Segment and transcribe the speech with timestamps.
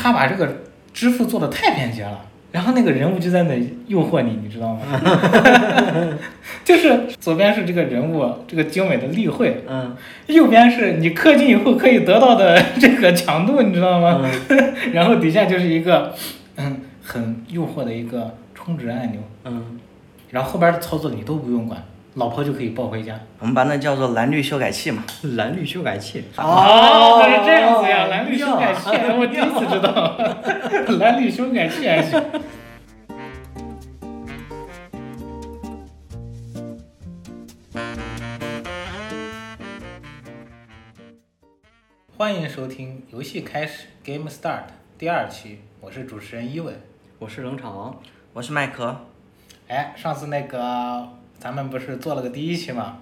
[0.00, 0.62] 他把这个
[0.94, 2.20] 支付做的太便捷了，
[2.52, 3.54] 然后那个人物就在那
[3.86, 4.80] 诱惑你，你知道吗？
[6.64, 9.94] 就是左边是这个人物这个精美的例会，嗯。
[10.28, 14.20] 右边是你氪金以后可以得到的这个强度，你知道吗？
[14.48, 14.74] 嗯。
[14.94, 16.14] 然后底下就是一个
[16.56, 19.78] 嗯很诱惑的一个充值按钮，嗯，
[20.30, 21.82] 然后后边的操作你都不用管，
[22.14, 23.18] 老婆就可以抱回家。
[23.38, 25.04] 我们把那叫做蓝绿修改器嘛。
[25.36, 26.24] 蓝绿修改器。
[26.36, 30.18] 哦，是这样子呀，蓝绿修改器，我第一次知道，
[30.98, 32.20] 蓝绿修改器还行。
[42.16, 44.62] 欢迎收听游戏开始 Game Start
[44.98, 46.74] 第二期，我是主持人伊文。
[47.20, 47.96] 我是冷场王。
[48.32, 49.06] 我是麦克，
[49.68, 51.08] 哎，上次那个
[51.40, 52.98] 咱们不是做了个第一期嘛？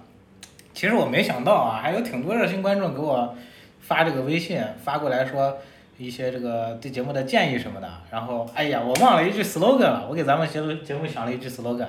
[0.73, 3.35] 其实我没想到啊，还有挺多热心观众给我
[3.81, 5.57] 发这个微信发过来说
[5.97, 7.91] 一些这个对节目的建议什么的。
[8.09, 11.87] 然后，哎呀，我忘了一句 slogan 了，我给咱们节目节目想了一句 slogan，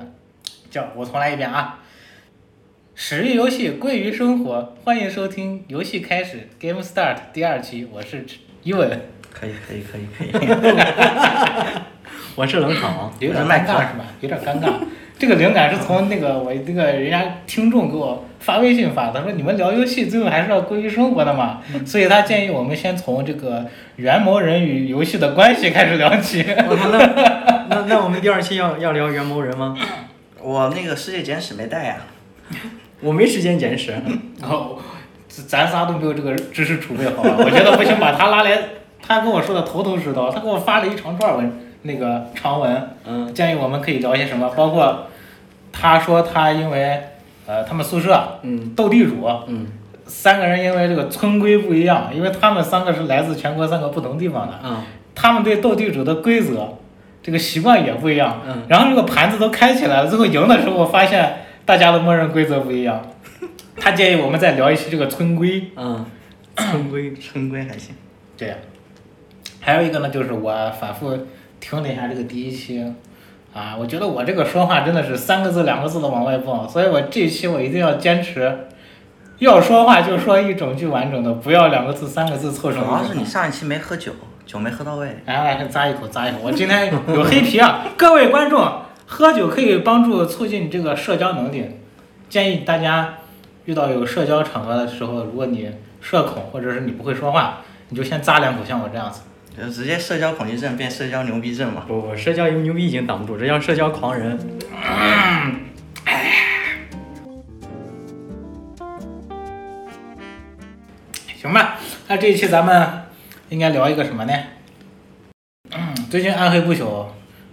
[0.69, 1.79] 叫我重来一遍啊。
[2.97, 8.27] 始于游戏，归于生活，欢迎收听游戏开始 Game Start 第二期，我是
[8.65, 9.01] 伊文，
[9.33, 10.49] 可以可以可以可以。
[12.37, 13.13] 我是冷场。
[13.19, 14.05] 有点尴尬是吧？
[14.21, 14.73] 有点尴尬。
[15.19, 26.43] 这个灵感是从那个我那个人家听众给我发微信发的，他说你们聊游戏最后还是要归于生活的嘛，所以他建议我们先从这个元谋人与游戏的关系开始聊起。
[26.69, 29.77] 我操，那那那我们第二期要要聊元谋人吗？
[30.41, 31.97] 我那个世界简史没带呀。
[33.03, 33.93] 我没时间捡屎。
[34.41, 34.79] 然后
[35.47, 37.35] 咱仨都没有这个知识储备好吧？
[37.39, 38.59] 我觉得不行，把他拉来，
[39.07, 45.07] 他跟我说的头头是道，他给我发了一长串文那个长文，嗯建议我们可以聊些什么，包括
[45.73, 47.01] 他说他因为
[47.47, 49.27] 呃他们宿舍嗯斗地主。
[49.47, 49.67] 嗯
[50.07, 54.83] 三个人因为这个村规不一样，因为他们三个是来自全国三个不同地方的，嗯
[55.15, 56.77] 他们对斗地主的规则，
[57.23, 58.43] 这个习惯也不一样。
[58.45, 63.01] 嗯然后这个盘子都开起来了，最后赢的时候发现大家的默认规则不一样。
[63.77, 65.71] 他建议我们再聊一期这个村规。
[65.77, 66.05] 嗯，
[66.59, 67.15] 村规。
[67.15, 67.95] 村规还行。
[68.37, 68.57] 这样，
[69.61, 71.17] 还有一个呢，就是我反复
[71.61, 72.83] 听了一下这个第一期，
[73.53, 78.67] 啊，我觉得我这个说话真的是三个字两个字的往外蹦，所以我这一期我一定要坚持，
[79.39, 84.13] 要说话就说一整句完整的，不要两个字三个字凑成主要是你上一期没喝酒，
[84.47, 85.19] 酒没喝到位。
[85.27, 86.39] 来来，咂一口，咂一口。
[86.43, 87.87] 我今天有黑皮啊！
[87.97, 91.67] 各位观众，喝酒可以帮助促进你这个社交能力。
[92.29, 93.19] 建议大家
[93.65, 99.23] 遇到有社交场合的时候，如果你社恐或者是你不会说话，你就先咂两口，像我这样子。
[99.57, 101.85] 就直接社交恐惧症变社交牛逼症嘛。
[101.87, 104.39] 不不，社交牛逼已经挡不住，这叫社交狂人。
[111.37, 113.05] 行吧，那这一期咱们
[113.49, 114.33] 应该聊一个什么呢？
[115.71, 116.85] 嗯，最近《暗黑不朽》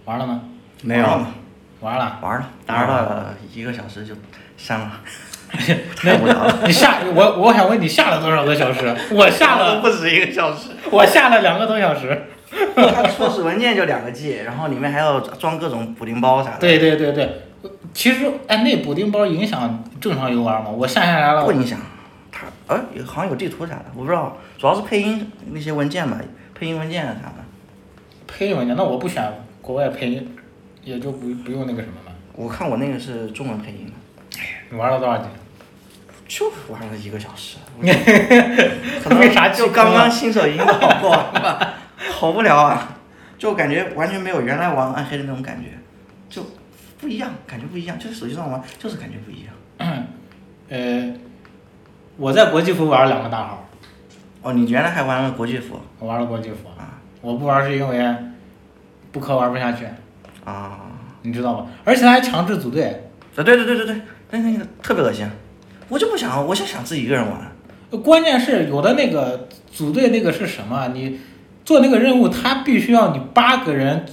[0.05, 0.41] 玩了吗？
[0.83, 1.33] 没有玩了
[1.79, 2.19] 玩了。
[2.21, 4.13] 玩了，打了一个小时就
[4.57, 4.91] 删了。
[5.53, 6.59] 那 太无聊了。
[6.65, 8.95] 你下我我想问你下了多少个小时？
[9.11, 10.69] 我下了不止一个小时。
[10.91, 12.23] 我下了两个多小时。
[12.75, 16.59] 它初始文件就两个 G，然后里面还要装各种补丁包啥的。
[16.59, 17.41] 对对对对，
[17.93, 20.69] 其实哎，那补丁包影响正常游玩吗？
[20.69, 21.77] 我下下来了不，影响。
[22.31, 26.17] 它呃有好像有地图啥的，我不知道，主要是配音那些文件吧，
[26.55, 27.43] 配音文件啊啥的。
[28.27, 29.23] 配音文件，那我不选
[29.61, 30.35] 国外配音，
[30.83, 32.11] 也就不不用那个什么了。
[32.33, 33.93] 我看我那个是中文配音的，
[34.69, 35.25] 你玩了多少集？
[36.27, 37.57] 就玩了一个小时。
[39.03, 40.65] 可为 啥就刚刚新手引导
[40.99, 41.73] 过吧，
[42.11, 42.97] 好无聊啊，
[43.37, 45.69] 就感觉完全没有原来玩暗黑的那种感觉，
[46.29, 46.45] 就
[46.99, 49.53] 不一样，感觉不一样，就是手机上玩就是感觉不一样。
[50.69, 51.13] 呃，
[52.17, 53.65] 我在国际服玩了两个大号，
[54.41, 58.15] 哦，你原来还玩了国际服我玩了国际服，啊我不玩是因为
[59.13, 59.85] 不氪玩不下去，
[60.43, 60.81] 啊？
[61.21, 61.65] 你知道吧？
[61.85, 63.03] 而且还强制组队。
[63.35, 64.01] 啊，对对对对对，
[64.31, 65.25] 那那个特别恶心，
[65.89, 67.99] 我就不想，我就想自己一个人玩。
[68.03, 70.89] 关键是有的那个组队那个是什么？
[70.93, 71.19] 你
[71.63, 74.05] 做那个任务，他必须要你八个人，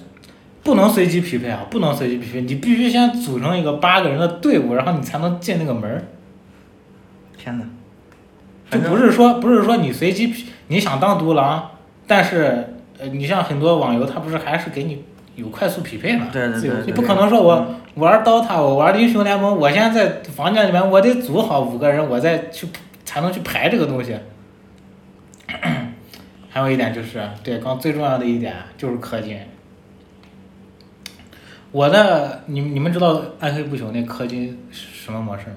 [0.63, 6.05] 不能随机匹配啊，不能随机匹配，你必须先组成一个八个人的队伍，然后你才能进那个门儿。
[7.37, 7.65] 天哪！
[8.71, 11.71] 就不是说不是说你随机匹，你想当独狼，
[12.07, 15.05] 但是呃，你像很多网游，它不是还是给你
[15.35, 16.29] 有快速匹配嘛？
[16.33, 22.67] 对对对对你不可能说我玩 DOTA，我玩英雄联盟，我现在在房间里面，我得组好五个人，我再去
[23.05, 24.19] 才能去排这个东西。
[26.51, 29.39] 还有一点就是，对，刚最重要的一点就是氪金。
[31.71, 35.57] 我的，你你们知道《暗黑不朽》那氪金是什么模式吗？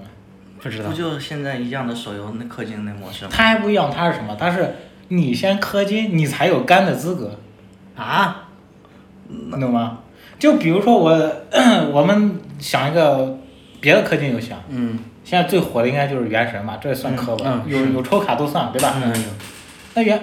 [0.59, 0.95] 不知道不。
[0.95, 3.31] 就现在一样的手游那氪金那模式吗？
[3.31, 4.35] 它还不一样，它是什么？
[4.35, 4.75] 它是
[5.09, 7.39] 你先氪金，你才有肝的资格。
[7.95, 8.49] 啊，
[9.27, 9.99] 能懂吗？
[10.39, 11.31] 就比如说我
[11.91, 13.37] 我们想一个
[13.81, 14.99] 别的氪金游戏啊，嗯。
[15.23, 18.95] 现在最火的应该就是《原神》吧，这也算氪吧，嗯嗯有有抽卡都算，对吧？
[19.03, 19.13] 嗯，
[19.93, 20.17] 那原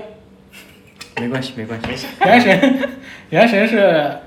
[1.20, 2.88] 没关系没关系，原神，
[3.28, 4.18] 原神是，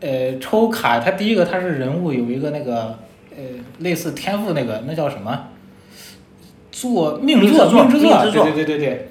[0.00, 2.98] 呃，抽卡，它第一个它是人物有一个那个，
[3.36, 3.44] 呃，
[3.78, 5.50] 类似天赋那个，那叫什么？
[6.72, 9.08] 做命命座，之作命之作，命之作对对对对对，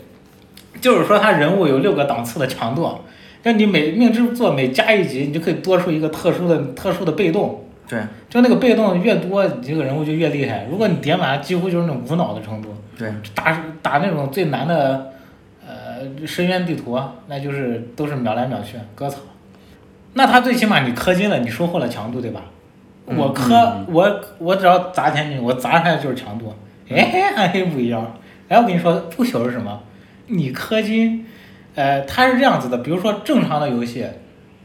[0.81, 2.99] 就是说它人物有六个档次的强度，
[3.47, 7.97] 就你每命之作每加一级，你就可以多出一个特殊的特殊的被动，对
[8.29, 10.67] 就那个被动越多，你这个人物就越厉害。
[10.69, 12.75] 如果你叠满，几乎就是那种无脑的程度。
[12.97, 15.13] 对，打打那种最难的，
[15.65, 19.19] 呃，深渊地图啊，那就是都是秒来秒去，割草。
[20.15, 22.41] 那他最起码你氪金了，你收获了强度，对吧？
[23.07, 26.53] 嗯我氪、我我只要砸钱进去，我砸出来就是强度。
[26.89, 28.17] 哎，暗黑不一样。
[28.49, 29.81] 哎，我跟你说，不朽是什么？
[30.25, 31.25] 你氪金，
[31.77, 34.03] 呃，它是这样子的，比如说正常的游戏，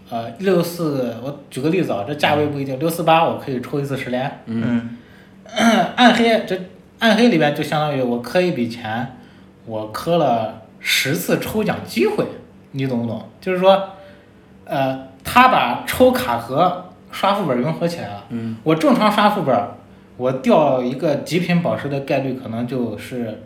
[0.09, 4.97] 呃，六四，我举个例子啊，这价位不一定，六四八我可以抽一次十连，嗯
[5.95, 6.59] 暗黑这
[7.01, 9.19] 暗黑里边就相当于我磕一笔钱，
[9.67, 12.25] 我磕了十次抽奖机会，
[12.71, 13.29] 你懂不懂？
[13.43, 13.91] 就是说，
[14.65, 18.25] 呃，他把抽卡和刷副本融合起来了。
[18.31, 19.55] 嗯我正常刷副本，
[20.17, 23.43] 我掉一个极品宝石的概率可能就是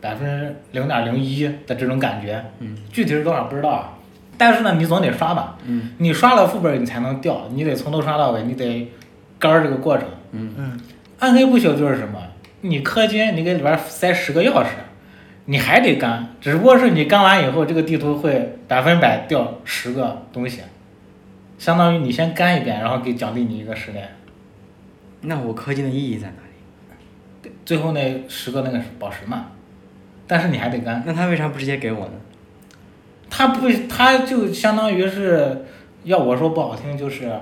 [0.00, 2.44] 百分之零点零一的这种感觉。
[2.60, 3.94] 嗯，具体是多少不知道啊。
[4.36, 5.58] 但是呢，你总得刷吧。
[5.66, 8.90] 嗯你刷了副本，你才能掉，你得从头刷到尾，你得
[9.38, 10.06] 干这个过程。
[10.32, 10.80] 嗯嗯
[11.18, 12.20] 暗黑不朽就是什么？
[12.60, 14.66] 你氪金，你给里边塞十个钥匙，
[15.46, 20.60] 你还得干，只不过是你干完以后，这个地图会百分百掉十个东西，
[21.58, 24.08] 相当于你先干一遍，然后给奖励你一个十连，
[25.22, 26.34] 那我氪金的意义在哪
[27.48, 27.50] 里？
[27.64, 29.46] 最后那十个那个宝石嘛，
[30.28, 32.12] 但是你还得干，那他为啥不直接给我呢？
[33.30, 35.64] 他不，他就相当于是，
[36.04, 37.32] 要我说不好听就是，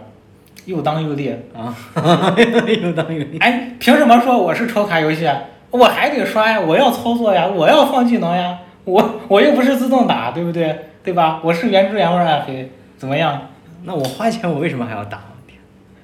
[0.65, 1.75] 又当又立，啊，
[2.83, 3.39] 又当又立。
[3.39, 5.43] 哎，凭什么说我是抽卡游戏啊？
[5.71, 10.87] 我还得刷呀，我要操作呀，我要放技能呀，我我又不是自动打，对不对？
[11.03, 11.41] 对吧？
[11.45, 13.49] 我是原汁原味暗黑，怎么样？
[13.85, 15.23] 那我花钱，我为什么还要打？
[15.47, 15.59] 天！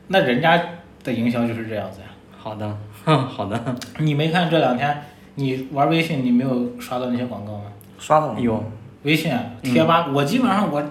[0.08, 0.61] 那人家
[1.02, 2.06] 的营销就是这样子呀。
[2.37, 3.61] 好的，哼， 好的。
[3.99, 5.02] 你没看这两天
[5.37, 7.64] 你玩微信，你没有刷到那些广告吗？
[7.99, 8.40] 刷到了。
[8.40, 8.62] 有，
[9.05, 9.32] 微信、
[9.62, 10.82] 贴吧，我基本上我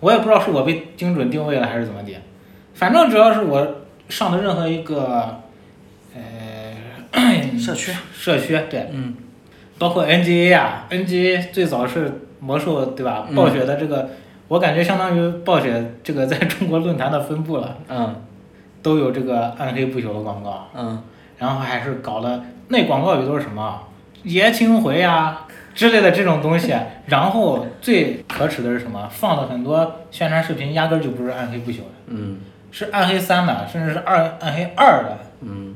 [0.00, 2.14] 我也不知道是我被精准定位了还是怎么的，
[2.74, 3.76] 反正只要是我
[4.08, 5.40] 上的任何一个
[6.14, 7.92] 呃社区。
[8.14, 9.14] 社区，对，嗯。
[9.78, 13.26] 包括 NGA 啊，NGA 最早是魔兽对吧？
[13.30, 13.34] 嗯。
[13.34, 14.10] 暴雪的这个，
[14.48, 18.14] 我感觉相当于暴雪这个在中国论坛的分布了，嗯。
[18.82, 21.02] 都有这个暗黑不朽的广告，嗯。
[21.38, 23.82] 然后还是搞了那广告语都是什么
[24.22, 26.74] 爷青回啊之类的这种东西，
[27.06, 29.08] 然后最可耻的是什么？
[29.10, 32.38] 放的很多宣传视频，压根儿就不是暗黑不朽的，嗯
[32.72, 35.18] 是暗黑三的，甚至是二暗黑二的。
[35.42, 35.74] 嗯，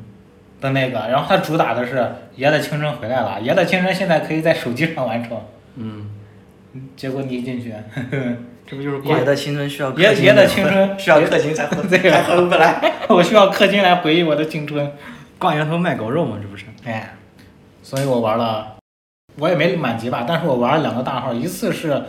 [0.60, 2.06] 的那个，然后它主打的是
[2.36, 5.36] 爷的青春回来了，爷的青春现在可以在手机上完成。
[5.76, 6.06] 嗯，
[6.96, 8.18] 结果你一进去，呵 呵
[8.66, 12.92] 这不就是爷的青春需要爷爷的青春需要氪金 才回对才回不来。
[13.08, 14.92] 我需要氪金来回忆我的青春。
[15.38, 16.38] 挂羊头卖狗肉嘛？
[16.40, 16.64] 这不是？
[16.84, 17.14] 哎，
[17.82, 18.76] 所以我玩了，
[19.36, 22.02] 我也没满级吧，但是我玩了两个大号，一次是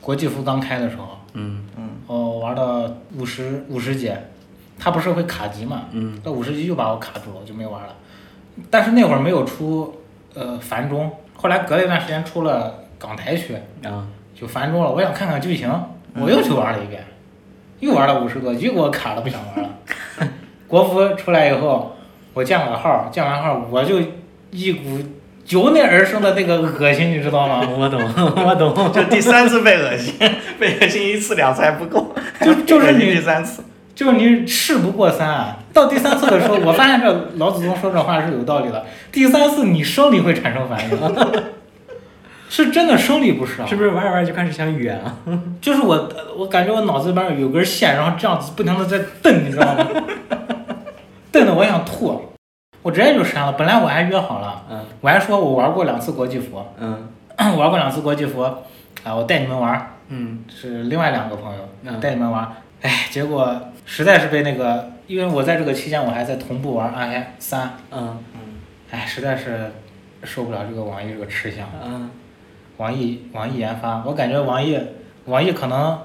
[0.00, 4.12] 国际服刚开的时候，嗯嗯我玩到五十五十级，
[4.78, 7.94] 它不是会卡级嘛，嗯到五十级就把我卡住了，我就没玩了。
[8.70, 10.00] 但是那会儿没有出
[10.34, 14.90] 呃繁中，后来隔了一段时间出了港台区，啊就繁中了。
[14.90, 15.70] 我想看看剧情，
[16.14, 17.04] 我又去玩了一遍，
[17.80, 19.70] 又玩了五十多，又给我卡了，不想玩了。
[20.66, 21.96] 国服出来以后，
[22.38, 23.96] 我建了个号，建完号我就
[24.52, 24.96] 一股
[25.48, 27.68] 由内而生的那个恶心，你知道吗？
[27.68, 28.00] 我懂，
[28.46, 28.92] 我懂。
[28.92, 30.14] 就第三次被恶心，
[30.56, 33.64] 被恶心一次两次还不够，就就是你第三次。
[33.92, 38.86] 就是你事不过三啊，到第三次的时候，我发现这老祖宗说这话是有道理的。
[39.10, 40.96] 第三次你生理会产生反应，
[42.48, 43.66] 是真的生理不适啊。
[43.66, 45.16] 是不是玩着玩着就开始想远啊？
[45.60, 49.84] 就是我，我感觉我脑子里边有根线，然后这样子不停的在蹬，你知道吗？
[51.30, 52.27] 蹬的我想吐，
[52.82, 53.52] 我直接就删了。
[53.52, 57.08] 本来我还约好了，嗯我还说我玩过两次国际服，嗯
[57.58, 62.50] 玩过两次国际服，啊，我带你们玩，嗯是另外两个朋友嗯带你们玩。
[62.82, 63.54] 哎，结果
[63.84, 68.18] 实在是被那个，因为我在这个期间我还在同步玩暗黑三，嗯
[68.90, 69.70] 哎，实在是
[70.24, 71.66] 受不了这个网易这个吃相。
[71.84, 72.10] 嗯
[72.76, 74.78] 网易网易研发，我感觉网易
[75.24, 75.98] 网易可能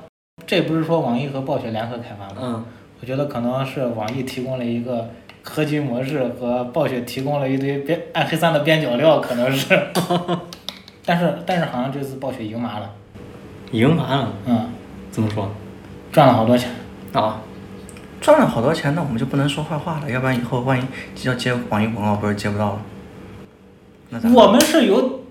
[0.48, 2.42] 这不是说网易和暴雪联合开发吗？
[2.42, 2.66] 嗯
[3.00, 5.10] 我觉得可能是网易提供了一个
[5.46, 9.88] 氪金模式，和暴雪提供了一堆边暗黑三的边角料，可能是。
[11.06, 12.90] 但是但是好像这次暴雪赢麻了，
[13.72, 14.70] 赢麻了，嗯，
[15.12, 15.52] 怎么说？
[16.12, 16.70] 赚了好多钱。
[17.12, 17.42] 啊，
[18.22, 20.84] 赚了好多钱，那我们就不能说坏话了，要不然以后万一
[21.28, 22.80] 要接网易广告，不是接不到
[24.12, 24.22] 了？
[24.34, 25.24] 我们是有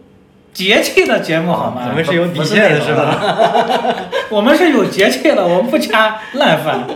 [0.53, 1.87] 节气的节目好吗？
[1.89, 3.19] 我们是有底线的是吧？
[4.29, 6.87] 我们是有节气的，我们不掐烂饭，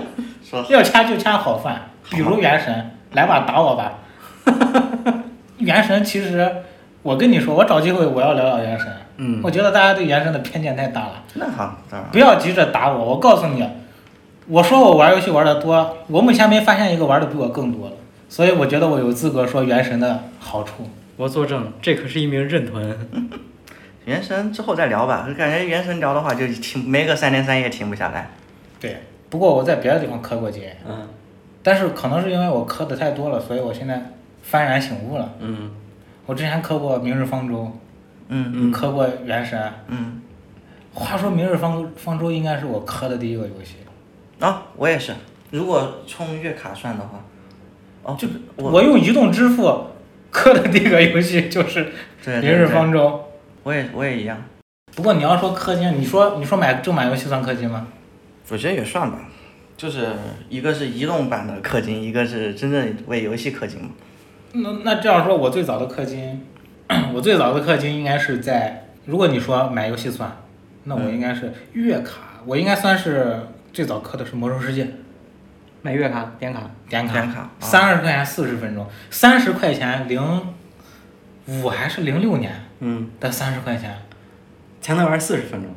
[0.44, 2.74] 说要掐就掐好饭，比如《原神》，
[3.16, 3.98] 来吧，打我吧。
[5.58, 6.48] 原神其实，
[7.02, 8.86] 我跟你说，我找机会我要聊聊原神。
[9.18, 13.02] 嗯我觉得大家对原神的偏见太大了，那好，当然不要急着打我。
[13.02, 13.66] 我告诉你，
[14.46, 17.96] 我说我玩游戏玩的多，我目前没发现一个玩的比我更多的，
[18.28, 20.90] 所以我觉得我有资格说原神的好处。
[21.16, 22.94] 我作证，这可是一名认屯。
[24.04, 28.28] 原神之后再聊吧，感觉原神聊的话就停没个三天三夜停不下来。
[28.78, 28.98] 对，
[29.30, 31.08] 不过我在别的地方氪过金，嗯
[31.66, 33.96] 但是可能是因为我磕的太多了，所以我现在
[34.48, 35.34] 幡然醒悟了。
[35.40, 35.72] 嗯
[36.24, 37.64] 我之前磕过《明日方舟》，
[38.28, 39.60] 嗯嗯氪过《原神》。
[39.88, 40.22] 嗯，
[40.94, 43.78] 话说《明日方方舟》应该是我磕的第一个游戏，
[44.38, 45.12] 啊，我也是。
[45.50, 47.20] 如果充月卡算的话，
[48.04, 49.86] 哦，就我我用移动支付
[50.30, 51.84] 磕的第一个游戏就是
[52.24, 53.08] 《对明日方舟，舟》。
[53.64, 54.40] 我也我也一样，
[54.94, 57.88] 不过你要说氪金，你说你说买正版游戏算氪金吗？
[58.50, 59.18] 我觉得也算吧。
[59.76, 60.08] 就是
[60.48, 63.90] 一个是移动版的氪金，一个是真正为游戏氪金嘛。
[64.52, 66.46] 那那这样说，我最早的氪金，
[67.12, 70.34] 我最早的氪金应该是在，如果你说买游戏算，
[70.84, 73.38] 那我应该是月卡，我应该算是
[73.72, 74.88] 最早氪的是魔兽世界。
[75.82, 80.42] 买月卡点卡，点卡，点卡啊三十块钱四十分钟，三十块钱零
[81.46, 83.94] 五还是零六年嗯，的三十块钱，
[84.80, 85.70] 才能玩四十分钟。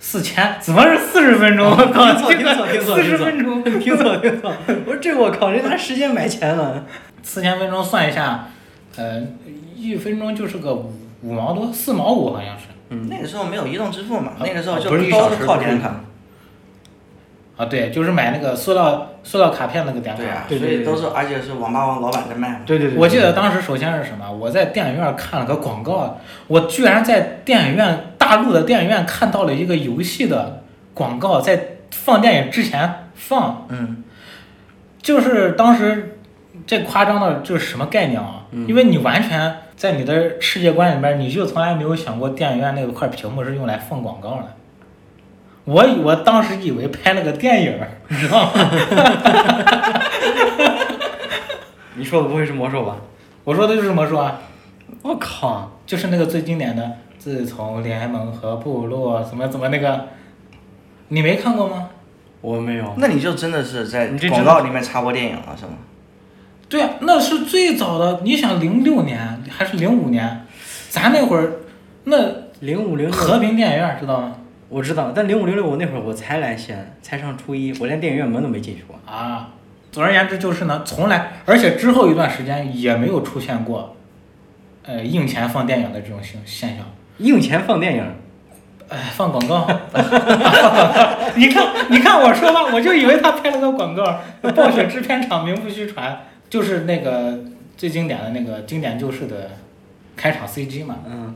[0.00, 1.68] 四千怎么是四十分钟？
[1.68, 4.52] 我靠，听错听错听错四十听错分钟，听错听错，
[4.86, 6.84] 我说这我靠，人拿时间买钱了。
[7.22, 8.46] 四千分钟算一下，
[8.96, 9.22] 呃，
[9.74, 12.64] 一分钟就是个五五毛多，四毛五好像是。
[12.90, 16.00] 嗯那个时候没有移动支付嘛，啊那个时候就是都是靠点卡。
[17.58, 20.22] 啊，对，就是买那个塑料塑料卡片那个点卡。
[20.22, 22.60] 对啊，对对对所以都是而且是网吧王老板在卖嘛。
[22.64, 24.30] 对对对，我记得当时首先是什么？
[24.30, 34.04] 我在电影院看了个广告，我居然在电影院大陆的电影院看到了一个游戏的广告，在放电影之前放，嗯，
[35.00, 36.18] 就是当时
[36.66, 38.44] 这夸张的就是什么概念啊？
[38.66, 44.54] 因为你完全在你的世界观里边，你就从来没有想过电影院那块屏幕是用来放广告的。
[45.64, 48.50] 我以我当时以为拍了个电影，你知道吗？
[51.96, 52.96] 你说的不会是魔兽吧？
[53.44, 54.38] 我说的就是魔兽啊。
[55.00, 60.08] 我靠，就是那个最经典的，自从联盟和部落怎么怎么那个，
[61.08, 61.90] 你没看过吗？
[62.40, 62.94] 我没有。
[62.96, 65.72] 那你就真的是在广告里面插播电影了是吗？
[66.70, 68.22] 对啊，那是最早的。
[68.24, 70.46] 你想，零六年还是零五年，
[70.88, 71.52] 咱那会儿
[72.04, 72.16] 那
[72.60, 74.34] 零五零六，和平电影院知道吗？
[74.70, 78.98] 我知道，但零五零六我那会儿我才来西安，才上初一，我连电影院门都没进去过。
[79.04, 79.50] 啊，
[79.92, 83.94] 总而言之就是呢，从来，而且之后一段时间也没有出现过，
[84.84, 86.86] 呃，硬钱放电影的这种现现象。
[87.18, 88.04] 硬钱放电影，
[88.88, 89.66] 哎，放广告，
[91.36, 94.20] 你看，你看我说吧，我就以为他拍了个广告，
[94.54, 97.38] 暴雪制片厂名不虚传，就是那个
[97.76, 99.50] 最经典的那个经典救世的
[100.16, 100.96] 开场 CG 嘛。
[101.06, 101.34] 嗯。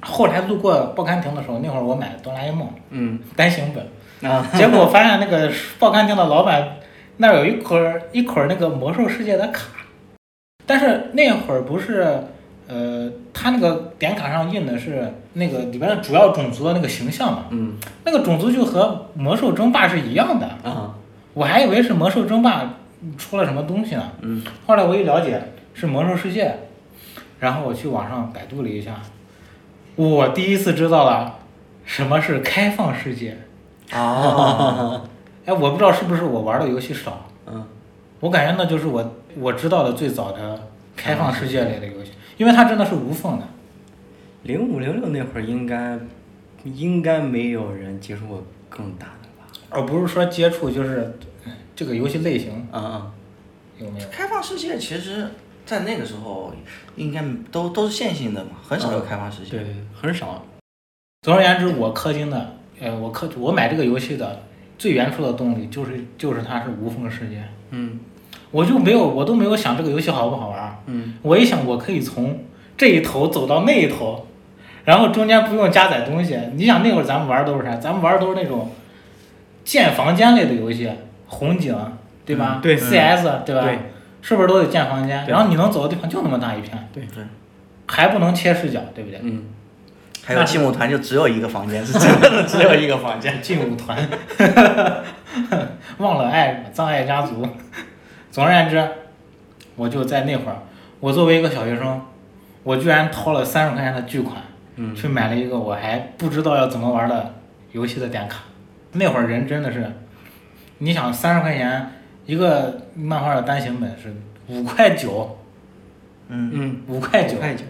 [0.00, 3.18] 后来路过报刊亭的时候，那会儿我买哆啦 A 梦嗯。
[3.36, 6.76] 单行本，啊，结果我发现那个报刊亭的老板
[7.18, 9.66] 那儿有一捆儿一捆儿那个魔兽世界的卡，
[10.64, 12.24] 但是那会儿不是，
[12.68, 17.74] 呃，他那个点卡上印的是那个里边的主要种族的那个形象嘛，嗯。
[18.04, 20.94] 那个种族就和魔兽争霸是一样的，啊。
[21.32, 22.74] 我还以为是魔兽争霸
[23.16, 24.44] 出了什么东西呢，嗯。
[24.66, 25.40] 后来我一了解
[25.72, 26.54] 是魔兽世界，
[27.40, 29.00] 然后我去网上百度了一下，
[29.96, 31.38] 我第一次知道了
[31.84, 33.38] 什么是开放世界。
[33.94, 35.08] 哦，
[35.46, 37.64] 哎，我不知道是不是我玩的游戏少，嗯。
[38.20, 40.60] 我感觉那就是我我知道的最早的
[40.96, 43.46] 开放世界类的游戏，因为它真的是无缝的。
[44.44, 45.98] 零五零六那会儿应该
[46.64, 49.46] 应该没有人接触过更大的吧？
[49.68, 51.12] 而不是说接触，就是
[51.44, 53.12] 嗯这个游戏类型啊啊，
[53.78, 54.08] 有没有？
[54.08, 55.28] 开放世界其实，
[55.66, 56.54] 在那个时候
[56.96, 59.58] 应该都都是线性的嘛，很少有开放世界。
[59.58, 60.44] 对，很少。
[61.22, 64.40] 总而言之，我氪金的，呃，我氪我买这个游戏的
[64.78, 67.98] 最原初的动力就是就是它是无缝世界，嗯
[68.50, 72.44] 我就没有我都没有想这个游戏好不好玩儿，嗯我一想我可以从
[72.76, 74.26] 这一头走到那一头，
[74.84, 76.38] 然后中间不用加载东西。
[76.54, 77.76] 你想那会儿咱们玩的都是啥？
[77.76, 78.70] 咱们玩的都是那种
[79.64, 80.90] 建房间类的游戏，
[81.26, 81.76] 红警
[82.24, 82.54] 对吧？
[82.56, 83.62] 嗯对 CS 对吧？
[83.62, 83.78] 对
[84.22, 85.24] 是不是都得建房间？
[85.26, 87.22] 对然后你能走的地方就那么大一片，对对，
[87.86, 89.20] 还不能切视角，对不对？
[89.22, 89.44] 嗯
[90.24, 93.40] 还有劲舞团就只有一个房间，是真的只有一个房间。
[93.40, 93.96] 劲舞团，
[95.98, 97.46] 忘了爱，葬爱家族。
[98.38, 98.88] 总而言之，
[99.74, 100.58] 我就在那会儿，
[101.00, 102.00] 我作为一个小学生，
[102.62, 104.40] 我居然掏了三十块钱的巨款，
[104.76, 107.34] 嗯去买了一个我还不知道要怎么玩的
[107.72, 108.44] 游戏的点卡。
[108.92, 109.90] 那会儿人真的是，
[110.78, 111.90] 你想三十块钱
[112.26, 114.14] 一个漫画的单行本是
[114.46, 115.36] 五块九，
[116.28, 117.64] 嗯，嗯，五块九九，块九，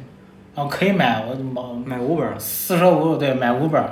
[0.55, 3.89] 啊可以买我买买五本儿，四舍五入对买五本儿，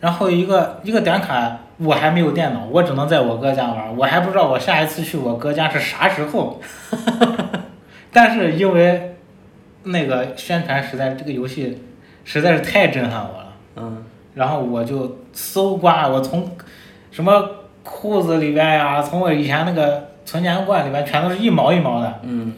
[0.00, 6.60] 然后一个一个点卡我还没有电脑，我只能在我哥家玩，我还不知道我下一次去我哥家是啥时候。
[8.12, 9.16] 但是因为
[9.84, 11.82] 那个宣传实在这个游戏
[12.24, 16.50] 实在是太震撼我了，嗯，然后我就搜刮，我从
[17.10, 17.48] 什么
[17.82, 22.52] 裤子里边呀，从我以前那个存钱罐里边全都是一毛一毛的，嗯，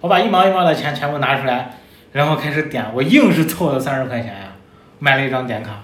[0.00, 1.74] 我把一毛一毛的钱全部拿出来，
[2.12, 4.52] 然后开始点，我硬是凑了三十块钱呀，
[4.98, 5.80] 买了一张点卡，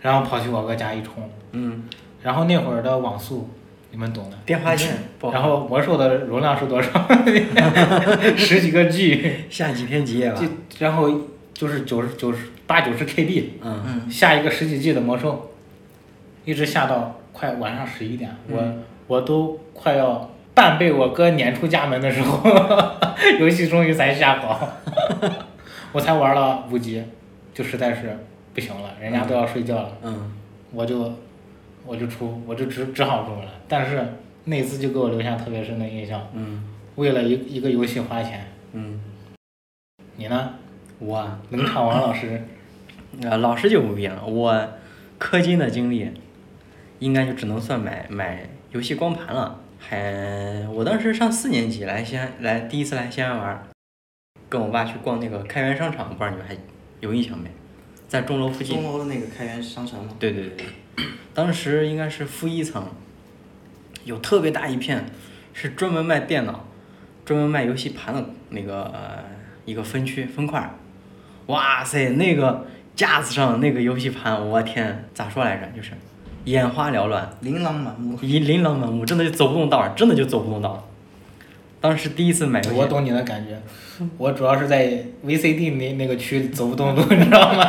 [0.00, 1.84] 然后跑去我哥家一充，嗯，
[2.22, 3.48] 然后那会儿的网速
[3.90, 4.96] 你们懂的，电话线，
[5.32, 6.90] 然后魔兽的容量是多少？
[8.36, 10.40] 十几个 G， 下几天几夜吧。
[10.40, 10.46] 就，
[10.84, 11.08] 然后
[11.52, 15.52] 就是九十九十八九十 KB，嗯，嗯，下一个十几 G 的魔兽，
[16.44, 18.82] 一直下到快晚上十一点，我嗯。
[19.06, 22.40] 我都快要半被我哥撵出家门的时候，
[23.38, 24.66] 游戏终于才下好，
[25.92, 27.04] 我才玩了五级，
[27.52, 28.18] 就实在是
[28.54, 30.32] 不行了，人家都要睡觉了，嗯，
[30.72, 31.12] 我就
[31.86, 34.14] 我就出，我就只只好出了，但是
[34.44, 36.62] 那次就给我留下特别深的印象，嗯，
[36.96, 39.00] 为了一一个游戏花钱，嗯，
[40.16, 40.54] 你呢？
[40.98, 42.42] 我啊，冷场王老师，
[43.22, 44.68] 呃，老师就不一样了，我
[45.18, 46.10] 氪金的经历，
[47.00, 49.60] 应该就只能算买买游戏光盘了。
[49.78, 53.66] 还我当时上四年级来西安，来第一次来西安玩儿，
[54.48, 56.56] 跟我爸去逛那个开元商场，不知道你们还
[57.00, 57.50] 有印象没？
[58.08, 58.84] 在钟楼附近钟。
[58.84, 60.66] 楼的那个开元商城嘛，对对对，
[61.32, 62.84] 当时应该是负一层，
[64.04, 65.06] 有特别大一片，
[65.52, 66.64] 是专门卖电脑、
[67.24, 69.24] 专门卖游戏盘的那个、呃、
[69.64, 70.74] 一个分区分块。
[71.46, 75.66] 哇塞，那个架子上那个游戏盘，我天，咋说来着？
[75.76, 75.92] 就是
[76.44, 78.18] 眼花缭乱，琳琅满目。
[78.22, 80.82] 一琳琅满目，真的就走不动道儿，真的就走不动道儿。
[81.84, 83.60] 当时第一次买游戏，我懂你的感觉，
[84.16, 84.86] 我主要是在
[85.22, 87.62] VCD 那那个区走不动路， 你知道吗？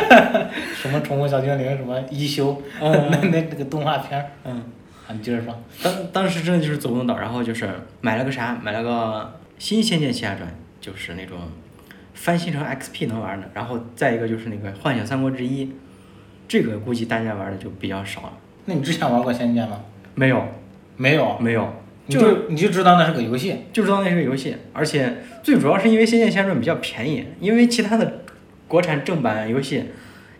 [0.74, 4.64] 什么宠物小精灵，什么一休，嗯 那那那个动画片儿，嗯。
[5.06, 5.54] 啊，你接着说。
[5.82, 7.68] 当当时真的就是走不动道，然后就是
[8.00, 10.48] 买了个啥，买了个新《仙剑奇侠传》，
[10.80, 11.36] 就是那种
[12.14, 15.66] 翻新成 XP 能玩的，然后再一个就是那个《幻想三国志一》，
[16.48, 18.32] 这个估计大家玩的就比较少了。
[18.64, 19.82] 那你之前玩过《仙剑》吗？
[20.14, 20.42] 没有，
[20.96, 21.70] 没有，没有，
[22.06, 23.64] 你就就你就知道那是个游戏。
[23.72, 28.22] 就知道那是个游戏，而且最主要是因为《仙剑奇侠传》比较便宜，因为其他的
[28.68, 29.84] 国产正版游戏，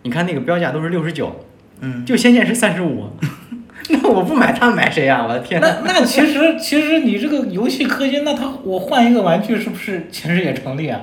[0.02, 1.44] 你看那个标价都是六十九，
[1.80, 3.10] 嗯，就《仙剑》是三十五，
[3.88, 5.60] 那我不买它买谁呀、我的天！
[5.60, 11.00] 那那其实其实你这个游戏氪金，那他我换一个玩具是不是其实也成立啊？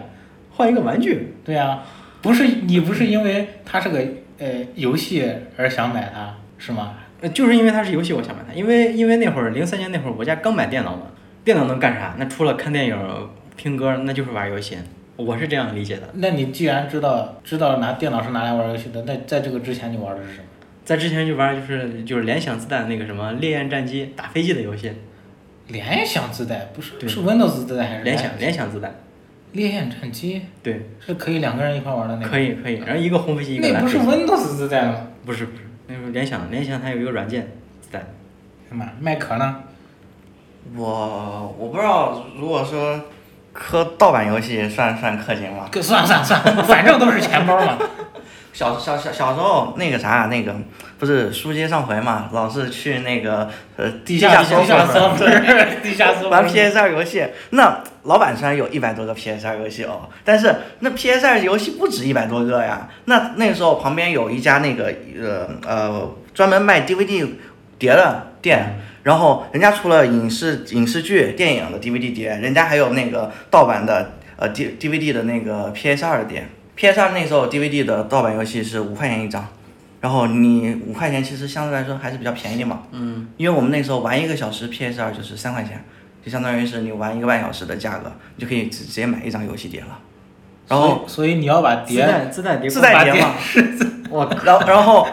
[0.52, 1.80] 换一个玩具，对呀、
[2.22, 4.00] 不是你不是因为它是个
[4.38, 5.24] 呃游戏
[5.58, 6.94] 而想买它是吗？
[7.22, 8.54] 呃，就是因为它是游戏，我想买它。
[8.54, 11.04] 因为因为那会儿零三年那会儿，我家刚买电脑嘛，
[11.44, 12.16] 电脑能干啥？
[12.18, 14.78] 那除了看电影、听歌，那就是玩游戏。
[15.18, 16.10] 我是这样理解的。
[16.16, 20.46] 那你既然知道知道拿电脑是拿来玩游戏的，那在这个之前你玩的是什么？
[20.84, 24.92] 在之前就玩就是就是联想自带那个什么烈焰战机打飞机的游戏，
[25.68, 28.92] 联想自带不是对是 Windows 自带还是联想联想自带，
[29.52, 32.28] 烈焰战机对，是可以两个人一块玩的那个？
[32.30, 32.78] 可以可以。
[32.78, 34.24] 然后一个红飞机，一个那不是蓝飞机。
[34.24, 35.08] Windows 自带吗？
[35.24, 35.64] 不是不是，
[36.12, 37.52] 联想联想它有一个软件
[37.82, 38.04] 自带。
[38.68, 39.64] 什么麦壳呢？
[40.76, 43.02] 我我不知道，如果说
[43.52, 45.68] 磕盗版游戏算算氪金吗？
[45.72, 47.78] 哥算了算了算了，反正都是钱包嘛。
[48.54, 50.54] 小小小小时候那个啥，那个
[51.00, 57.26] 不是书接上回嘛，老是去那个呃地下搜地下索 server，地下 server 玩 PS 二游戏。
[57.52, 62.90] 那老板虽然有一百多个 PS 二游戏哦，但是那 PS 二游戏不止一百多个呀。
[63.06, 67.28] 那那个时候旁边有一家那个呃呃专门卖 DVD
[67.80, 76.48] 碟的店，然后人家除了影视影视剧、电影的 DVD 碟，人家还有那个盗版的呃 D DVD 的那个 PS 二的碟。
[76.82, 79.48] PS 二那时候 DVD 的盗版游戏是五块钱一张，
[80.00, 82.80] 然后你五块钱其实相对来说还是比较便宜的嘛。
[82.90, 85.86] 嗯，因为我们那时候玩一个小时 PS 二就是三块钱，
[86.26, 90.00] 就相当于是你玩一个半小时的价格，你就可以直直接买一张游戏碟了。
[90.68, 93.36] 然后，所以所以你要把碟自带自带碟自带碟嘛，
[94.10, 95.08] 我然后然后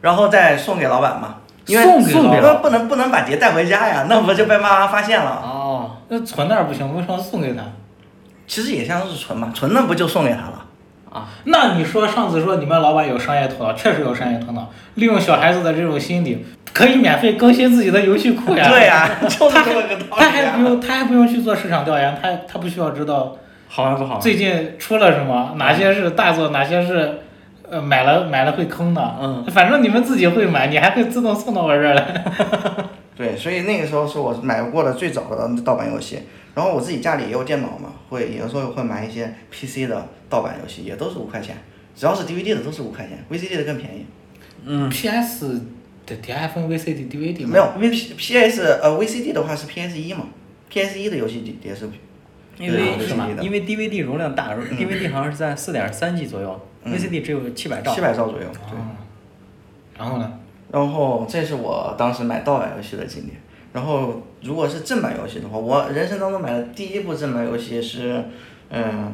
[0.00, 5.42] 然后再送给老板嘛，因为送给老板那不能不能把碟带回家呀，那不就被妈妈发现了？
[5.42, 7.64] 哦，那存那儿不行，为什么要送给他？
[8.46, 10.66] 其实也像是存嘛，存那不就送给他了？
[11.12, 18.68] 啊，那你说上次说你们老板有商业头脑，确实有商业头脑，利用小孩子的这种心理，可以免费更新自己的游戏库呀。
[18.68, 20.44] 对呀、 就是这么个道他还。
[20.50, 23.36] 不用，他还不用去做市场调研，他他不需要知道
[23.68, 24.20] 好玩不好玩？
[24.20, 27.20] 最近出了什么，哪些是大作，哪些是
[27.70, 29.16] 呃买了买了会坑的。
[29.20, 32.24] 嗯，反正你们自己会买，你还会自动送到我这儿来。
[33.20, 36.20] 对，所以那个时候是我买过的最早的盗版游戏。
[36.54, 41.56] 然后我自己家里也有电脑嘛，会有时候会买一些 PC 的盗版游戏，也都是五块钱。
[41.94, 44.06] 只要是 DVD 的都是五块钱，VCD 的更便宜。
[44.64, 45.60] 嗯，PS
[46.06, 47.50] 的底下还分 VCD、DVD 吗？
[47.52, 50.26] 没有，V P PS 呃 VCD 的话是 PS 一嘛
[50.70, 51.88] ，PS 一的游戏碟是
[52.58, 58.00] 因为对是吗因为 DVD 容量大，DVD 好像是在四点三 G 左右嗯，VCD 只有七百兆七。
[58.00, 58.46] 百兆左右。
[58.70, 58.78] 对。
[58.78, 58.96] 哦。
[59.98, 60.39] 然后呢？
[60.72, 63.32] 然后这是我当时买盗版游戏的经历。
[63.72, 68.24] 然后如果是正版游戏的话，我人生当中买的第一部正版游戏是，
[68.68, 69.12] 嗯，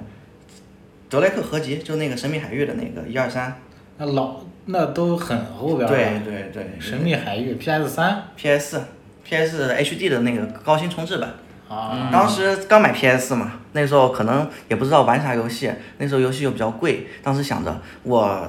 [1.10, 3.54] 德莱克合集，就那个神秘海域的那个一二三。
[3.98, 5.88] 那老那都很后边了。
[5.88, 6.70] 对对对。
[6.80, 8.80] 神秘海域 PS 三 PS
[9.24, 11.30] PS HD 的那个高清重制版。
[11.68, 18.48] 啊，当时刚买 PS 嘛，那时候可能也不知道玩啥游戏，那时候游戏又比较贵，当时想着我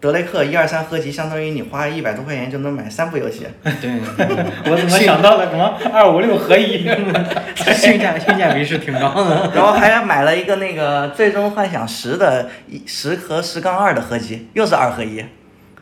[0.00, 3.46] 德雷克一二三合集，相当于你花一百多块钱就能买三部游戏。
[3.62, 4.00] 对，
[4.70, 6.84] 我怎么想到了什么二五六合一？
[7.74, 9.50] 性价性价比是挺高的。
[9.54, 15.22] 然后还买了一个那个《最终幻想十》的一十和十杠二的合集，又是二合一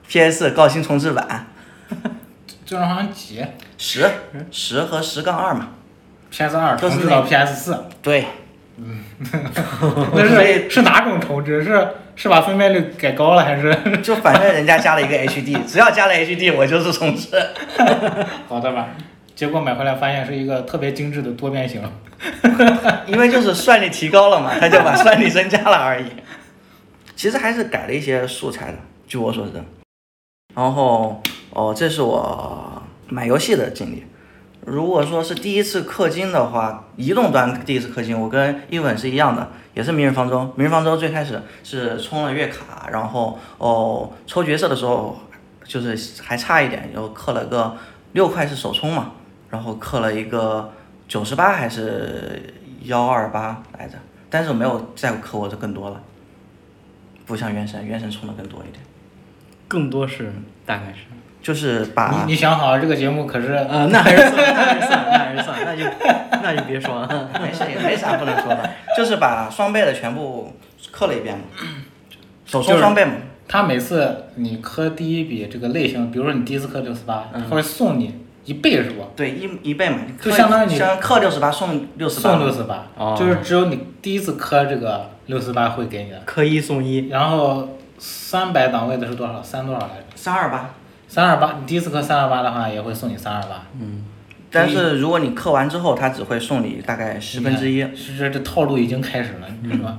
[0.09, 1.47] ，PS 高清重制版，
[2.67, 3.45] 最终好像几
[3.79, 4.11] 十
[4.51, 5.69] 十和十杠二嘛。
[6.31, 8.27] ？PS 二都是重置到 PS 四，对，
[10.15, 11.63] 那是是哪种重置？
[11.65, 13.75] 是是把分辨率改高了还是？
[14.03, 17.29] 就反正人家加了一个 HD，只要加了 HD 我就是重置。
[18.49, 18.89] 好的吧？
[19.35, 21.83] 结果买回来发现是一个特别精致的多边形。
[23.07, 26.07] 因为就是算力提高了嘛，他就把算力增加了而已。
[27.15, 29.63] 其实还是改了一些素材的，据我所知。
[30.55, 34.05] 然后哦，这是我买游戏的经历。
[34.69, 40.41] 如果说是第一次氪金的话，移动端第一次氪金，我跟一文是一样的，也是《明日方舟》。
[40.55, 45.19] 《明日方舟》最开始是充了月卡，然后哦抽角色的时候
[45.65, 47.77] 就是还差一点，又氪了个
[48.13, 49.13] 六块是首充嘛，
[49.51, 50.73] 然后氪了一个
[51.07, 53.95] 九十八还是幺二八来着，
[54.29, 56.01] 但是我没有再氪过这更多了，
[57.27, 58.83] 不像原神，原神充的更多一点，
[59.67, 60.33] 更多是
[60.67, 61.05] 大概是，
[61.41, 65.85] 就是把你你想好这个节目可是呃，那还是算，那还是算，那还是算，那就
[66.43, 67.31] 那就别说了。
[67.41, 70.53] 没事也 没啥不能说的，就是把双倍的全部
[70.93, 71.45] 氪了一遍嘛，
[72.45, 73.13] 首充双倍嘛，
[73.47, 79.07] 他每次你磕第一笔这个类型，比如说你第一次磕六四八，嗯他会送你一倍是不？
[79.15, 86.21] 对一一倍嘛，就相当于你相氪六十八送六十八，送六四八哦，就是只有你第一次磕这个六四八会给你的。
[86.27, 89.43] 氪一送一，然后三百档位的是多少？
[89.43, 90.05] 三多少来着？
[90.15, 90.71] 三二八。
[91.09, 93.67] 三二八，你第一次刻三二八的话，也会送你三二八。
[93.81, 94.05] 嗯，
[94.51, 97.81] 但是如果你刻完之后，他只会送你大概十分之一。
[97.97, 99.99] 是这这套路已经开始了，你知道吗？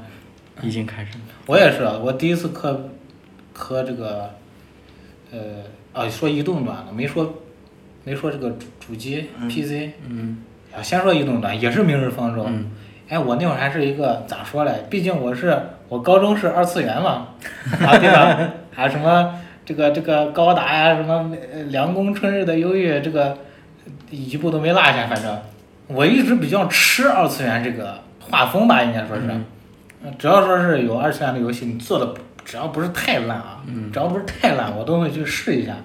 [0.61, 1.19] 已经开始了。
[1.47, 2.89] 我也是，我第一次刻
[3.53, 4.29] 刻这个，
[5.31, 5.39] 呃，
[5.93, 7.33] 啊，说移动端的，没说
[8.03, 10.37] 没说这个主主机、PC，嗯
[10.77, 12.45] 啊，先说移动端，也是明日方舟。
[12.47, 12.69] 嗯
[13.09, 14.85] 哎，我那会儿还是一个咋说嘞？
[14.87, 17.29] 毕竟我是我高中是二次元嘛，
[17.81, 18.37] 啊对吧？
[18.71, 19.33] 还 有什么
[19.69, 23.37] 这个这个高达呀，什么呃凉宫春日的忧郁，这个
[24.09, 25.05] 一部都没落下。
[25.05, 25.39] 反正
[25.85, 29.27] 我一直比较吃二次元这个画风吧，应该说是。
[29.27, 29.45] 嗯
[30.01, 35.75] 呃只要说是有二次元的游戏，你做的只要不是太烂啊，嗯只要不是太烂，我都会去试一下。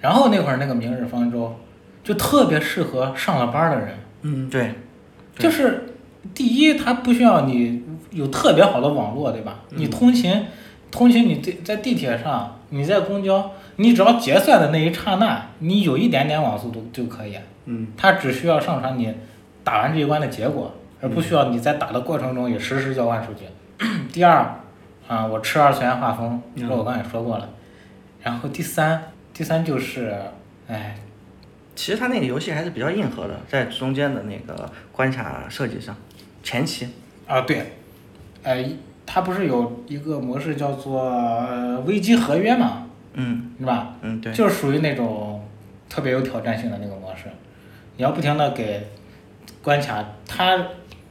[0.00, 1.56] 然后那会儿那个明日方舟，
[2.04, 3.88] 就特别适合上了班的人。
[4.20, 4.74] 嗯，对，
[5.34, 5.96] 对就是
[6.32, 9.60] 第一，它不需要你有特别好的网络，对吧？
[9.70, 10.44] 你通勤，
[10.92, 17.36] 通勤你在在地铁上，你在公交，你只要结算的那一刹那，你有一点点网速度就可以。
[17.64, 19.12] 嗯，它只需要上传你
[19.64, 23.46] 打完这一关的结果，而不需要你在打的过程中也实时交换数据。
[24.12, 24.60] 第二，
[25.08, 27.48] 啊，我吃二次元画风，这我刚才也说过了。
[28.22, 29.02] 然后第三，
[29.32, 30.14] 第三就是，
[30.68, 30.96] 哎，
[31.74, 35.96] 其实它那个游戏还是比较硬核的，在中间的那个关卡设计上，
[36.42, 36.88] 前期。
[37.26, 37.72] 啊，对，
[38.42, 38.62] 呃，
[39.14, 43.94] 它不是有一个模式叫做呃危机合约嘛，嗯是吧？
[44.00, 44.32] 嗯，对。
[44.32, 45.46] 就是属于那种
[45.86, 47.24] 特别有挑战性的那个模式，
[47.98, 48.88] 你要不停的给
[49.62, 50.56] 关卡，它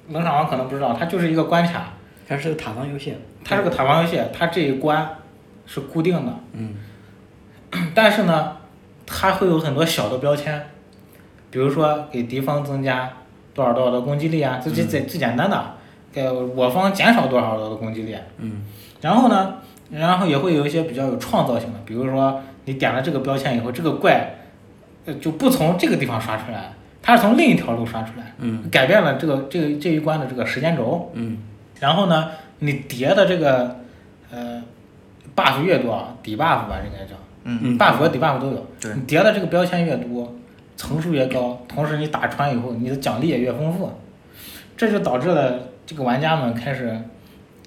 [0.10, 1.94] 冷场王可能不知道，它就是一个关卡，
[2.28, 3.14] 它是个塔防游戏。
[3.44, 5.08] 它是个塔防游戏，它这一关
[5.68, 6.74] 是固定的，嗯
[7.94, 8.58] 但是呢，
[9.06, 10.60] 它会有很多小的标签，
[11.52, 13.14] 比如说给敌方增加
[13.54, 15.76] 多少多少的攻击力啊，这这最最简单的。
[16.12, 18.16] 给我方减少多少的攻击力。
[18.38, 18.64] 嗯。
[19.02, 19.56] 然后呢，
[19.90, 24.36] 然后也会有一些比较有创造性的，比如说你点了这个标签以后，这个怪，
[25.06, 28.70] 呃，就不从这个地方刷出来，它是从另一条路刷出来，嗯。
[28.70, 31.10] 改变了这个这个这一关的这个时间轴。
[31.14, 31.38] 嗯。
[31.80, 33.80] 然后呢，你叠的这个
[34.32, 34.62] 呃
[35.36, 37.60] buff 越多啊，底 buff 吧，应该叫，嗯。
[37.64, 37.80] 嗯。
[37.80, 38.68] buff 和底 buff 都有。
[38.80, 38.94] 对。
[38.94, 40.32] 你叠的这个标签越多，
[40.78, 43.92] 层数越高，同时你打穿以后，你的奖励也越丰富，
[44.78, 47.00] 这就导致了这个玩家们开始，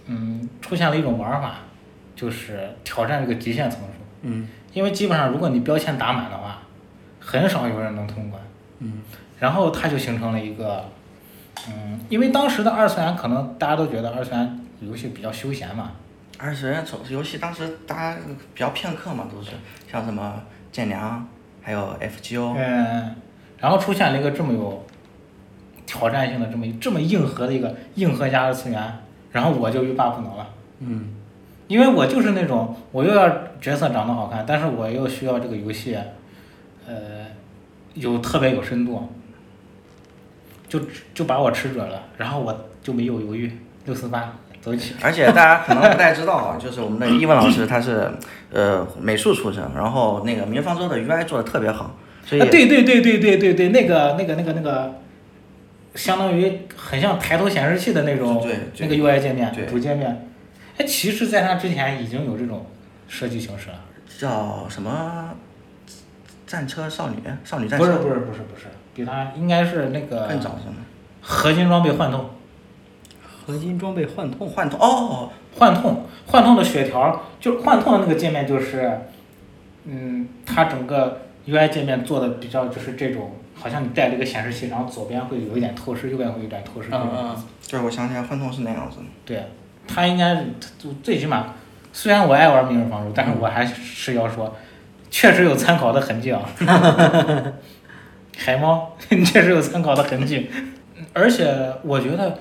[0.07, 1.57] 嗯，出现了一种玩法，
[2.17, 3.87] 就是挑战这个极限层数。
[4.23, 4.49] 嗯。
[4.73, 6.59] 因为基本上如果你标签打满的话，
[7.21, 8.43] 很少有人能通关。
[8.81, 9.03] 嗯。
[9.39, 10.85] 然后它就形成了一个，
[11.69, 15.93] 嗯，因为当时的二次元可能大家都觉得二次元游戏比较休闲嘛，
[16.39, 18.19] 二次元手游戏当时大家
[18.55, 19.51] 比较片刻嘛，都是。
[19.91, 21.27] 像什么剑娘，
[21.63, 23.15] 还有 FGO，嗯，
[23.59, 24.85] 然后出现了一个这么有
[25.87, 28.99] 挑战性的这么这么硬核的一个硬核加二次元，
[29.33, 30.47] 然后我就欲罢不能了，
[30.81, 31.09] 嗯
[31.67, 33.27] 因为我就是那种我又要
[33.61, 35.97] 角色长得好看，但是我又需要这个游戏，
[36.87, 36.95] 呃，
[37.95, 39.09] 有特别有深度，
[40.69, 40.79] 就
[41.15, 43.51] 就把我吃准了，然后我就没有犹豫，
[43.87, 44.95] 六四八走起。
[45.01, 48.11] 而且大家可能不太知道啊， 就是我们的伊文老师他是
[48.53, 54.95] 呃美术出身，然后那个《明日方舟》的 UI 做的特别好，所以、啊，对对对对对对对，那个那个那个那个，
[55.95, 60.29] 相当于很像抬头显示器的那种对那个 UI 界面对主界面。
[60.77, 62.67] 哎，其实在它之前已经有这种
[63.09, 63.77] 设计形式了。
[64.17, 65.35] 叫什么
[66.47, 70.77] 战车少女少女战车，不是不是不是不是，比它应该是那个更早是吗？
[71.21, 72.31] 合金装备幻痛，
[73.45, 74.49] 合金装备幻痛。
[74.49, 79.01] 幻痛哦，幻痛幻痛的血条，就是幻痛的那个界面就是，
[79.85, 83.33] 嗯，它整个 UI 界面做的比较就是这种，
[83.65, 87.45] 好像你带了一个显示器，然后左边会有一点透视，右边会有一点透视嗯样子。
[87.71, 88.99] 对，我想起来幻痛是那样子。
[89.25, 89.43] 对，
[89.89, 90.45] 它应该是
[90.79, 91.55] 就最起码，
[91.91, 94.55] 虽然我爱玩《明日方舟》，但是我还是要说，
[95.11, 96.43] 确实有参考的痕迹啊。
[98.37, 100.51] 海猫 确实有参考的痕迹，
[101.15, 102.39] 而且我觉得，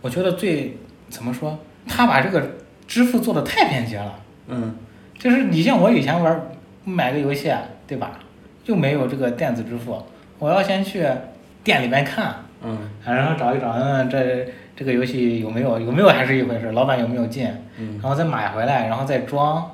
[0.00, 0.76] 我觉得最
[1.08, 1.56] 怎么说，
[1.86, 2.50] 他把这个
[2.88, 4.18] 支付做的太便捷了。
[4.48, 4.74] 嗯
[5.16, 6.50] 就是你像我以前玩
[6.84, 7.54] 买个游戏，
[7.86, 8.18] 对吧？
[8.64, 10.02] 又没有这个电子支付，
[10.44, 11.02] 我要先去
[11.62, 19.70] 店里面看，嗯然后找一找，嗯，这这个游戏有没有有没有还是一回事，老板有没有进，嗯然后再买回来，然后再装，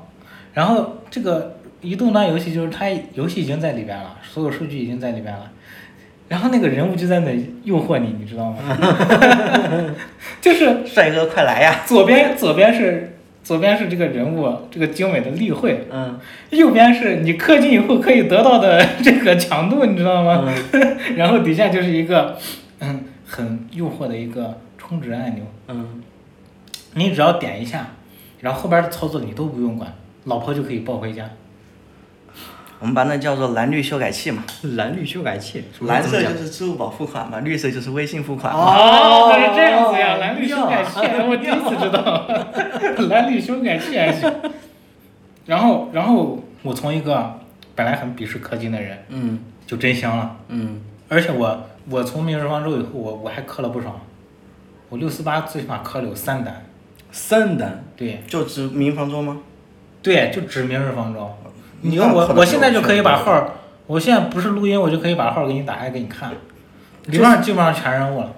[0.55, 5.51] 然后这个移动端游戏就是它游戏已经在里边了，所有数据已经在里边了，
[6.29, 7.33] 然后那个人物就在那
[7.65, 8.59] 诱惑你，你知道吗？
[10.41, 11.81] 就是帅哥快来呀！
[11.85, 13.10] 左边左边是
[13.51, 16.17] 左边是这个人物这个精美的例会，嗯
[16.51, 20.45] 右边是你氪金以后可以得到的这个强度，你知道吗？
[20.71, 22.39] 嗯 然后底下就是一个
[22.79, 26.01] 嗯很诱惑的一个充值按钮，嗯
[26.95, 27.89] 你只要点一下，
[28.39, 29.93] 然后后边的操作你都不用管，
[30.27, 31.29] 老婆就可以抱回家。
[32.81, 34.43] 我们把那叫做蓝绿修改器嘛，
[34.75, 38.61] 蓝绿修改器，蓝色就是支付宝付款嘛，绿色就是微信付款嘛。
[38.61, 44.33] 哦，是这样子呀，蓝绿修改器，哦我第一次知道， 蓝绿修改器还行。
[45.45, 47.39] 然后，然后我从一个
[47.75, 50.37] 本来很鄙视氪金的人，嗯就真香了。
[50.49, 54.01] 嗯而且我我从明日方舟以后，我我还氪了不少，
[54.89, 56.65] 我六四八最起码氪了有三单。
[57.13, 59.39] 三单，对就指明方舟吗？
[60.03, 61.31] 对，就指明日方舟。
[61.83, 63.55] 你我我现在就可以把号，
[63.87, 66.31] 我现在不是录音，我就可以把号给你打开给你看，
[67.07, 68.33] 里面基本上全任务了。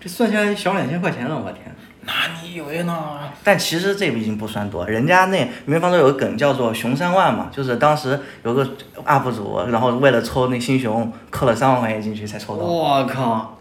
[0.00, 1.74] 这算下来小两千块钱了，我天！
[2.02, 3.18] 那你以为呢？
[3.42, 8.64] 但其实这已经不算多，人家那明方舟有个梗叫做“熊三万”嘛，就是当时有个
[9.04, 13.58] UP 主，然后为了抽那新熊，氪了三万块钱进去才抽到我靠！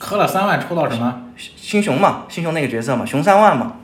[0.00, 1.24] 氪了三万抽到什么？
[1.36, 3.74] 新熊嘛，新熊那个角色嘛，熊三万嘛，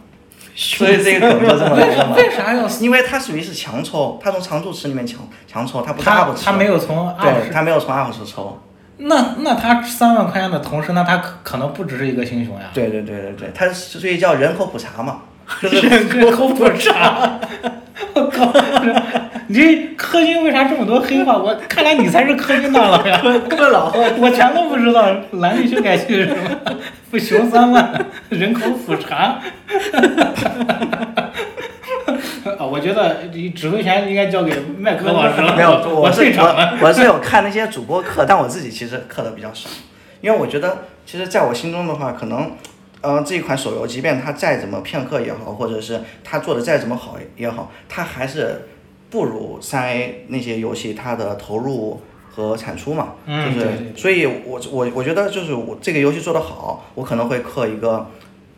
[0.56, 2.16] 所以这个梗就这么来为啥的嘛。
[2.16, 2.66] 为啥要？
[2.80, 7.14] 因为它属于是强抽，它从常驻池里面强强抽，它不是他 UP 池，它没有从 UP
[7.52, 8.60] 它没有从 UP 池抽。
[8.98, 12.70] 那那他三万块钱的同时，那他可可能不只是一个新熊呀。
[12.72, 17.38] 对对对对对，它所以叫人口普查嘛，就是人口普查，
[18.14, 18.52] 我靠！
[19.48, 19.62] 你这
[19.96, 21.36] 氪金为啥这么多黑话？
[21.38, 23.20] 我看来你才是氪金大佬呀！
[23.48, 26.36] 哥 老我全都不知道蓝绿修改器是什么，
[27.10, 29.38] 不熊三万，人口普查。
[32.58, 35.54] 啊，我觉得你指挥权应该交给麦克老师了。
[35.56, 36.22] 没有，我我是。
[36.38, 39.68] 我我是有看那些主播课，但我自己其实课的比较少，
[40.20, 42.52] 因为我觉得其实在我心中的话，可能，
[43.02, 48.68] 呃，这一款手游，即便它再怎么片刻也好，或者是它做的再怎么好也好，它还是
[49.10, 58.06] 不如三 A 那些游戏它的投入和产出嘛，就是，嗯对对对所以我我我觉得就是我这个游戏做得好，我可能会氪一个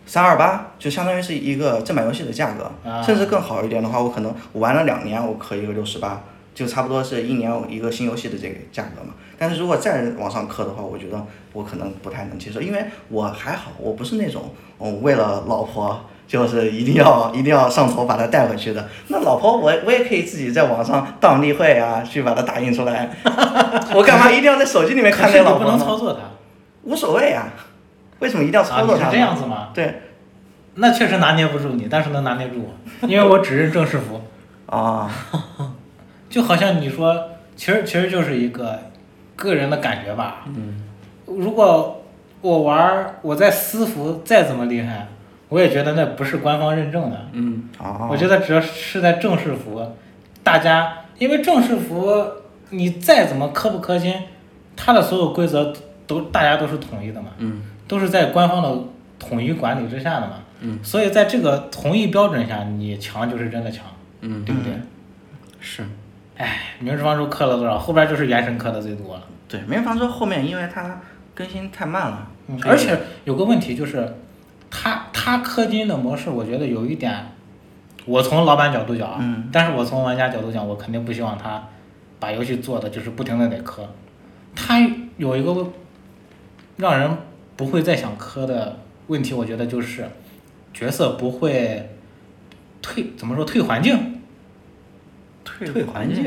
[0.07, 6.22] 三二八，就相当于是一个正版游戏的价格，啊甚至更好一点的话，我可能我玩了两年，我氪一个六十八，
[6.59, 9.14] 就差不多是一年一个新游戏的这个价格嘛。
[9.38, 16.01] 但是如果再往上氪的话，我觉得我可能不太能接受，因为我还好，我不是那种嗯为了老婆。
[16.29, 18.87] 就是一定要一定要上头把它带回去的。
[19.07, 23.09] 那老婆我我也可以自己在网上当例会啊，去把它打印出来。
[23.97, 25.71] 我干嘛一定要在手机里面看那老婆呢？
[25.71, 26.18] 能操作它。
[26.83, 27.49] 无所谓啊，
[28.18, 29.11] 为什么一定要操作它呢？
[29.11, 29.71] 这样子吗？
[29.73, 30.03] 对
[30.75, 34.21] 那确实拿捏不住你，但是能拿捏住我，因为我只认正式服。
[34.66, 35.11] 啊，
[36.29, 38.79] 就好像你说，其实其实就是一个
[39.35, 40.45] 个人的感觉吧。
[40.47, 40.83] 嗯，
[41.27, 42.03] 如果
[42.41, 45.09] 我玩儿，我在私服再怎么厉害，
[45.49, 47.29] 我也觉得那不是官方认证的。
[47.33, 49.95] 嗯，哦，我觉得只要是在正式服，
[50.43, 52.14] 大家因为正式服
[52.71, 54.14] 你再怎么氪不氪金，
[54.77, 55.73] 它的所有规则
[56.07, 58.79] 都大家都是统一的嘛，嗯，都是在官方的
[59.19, 60.35] 统一管理之下的嘛。
[60.61, 63.85] 嗯，所以在这个同一标准下，你强就是真的强，
[64.21, 64.73] 嗯，对不对？
[65.61, 65.85] 是，
[66.38, 67.77] 哎，明日方舟氪了多少？
[67.77, 69.22] 后边就是原神氪的最多了。
[69.48, 71.01] 对，明日方舟后面因为它
[71.35, 74.16] 更新太慢了，嗯，而且有个问题就是，
[74.70, 77.33] 它它氪金的模式，我觉得有一点，
[78.07, 81.62] 我从老板角度讲啊，嗯但是我从玩家角度讲，我肯定不希望他
[82.20, 83.81] 把游戏做的就是不停的得氪，
[84.55, 84.79] 他
[85.16, 85.66] 有一个
[86.77, 87.11] 让人
[87.57, 90.09] 不会再想氪的问题，我觉得就是
[90.72, 91.90] 角色不会
[92.81, 94.17] 退，怎么说退环境？
[95.66, 96.25] 退环境，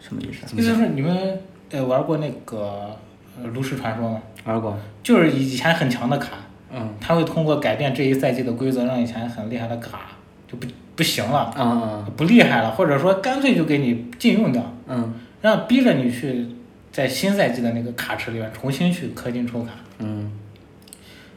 [0.00, 0.56] 什么意思？
[0.56, 2.96] 意思是你们呃玩过那个
[3.40, 4.20] 呃炉石传说吗？
[4.44, 6.32] 玩过，就是以前很强的卡，
[6.72, 10.00] 嗯，他会通过改变这一赛季的规则，让以前很厉害的卡
[10.46, 16.46] 就不不行了，啊啊，不厉害了，或者说干脆就给你禁用掉，嗯让逼着你去
[16.92, 19.70] 在新赛季的那个卡池里面重新去氪金抽卡。
[19.98, 20.30] 嗯，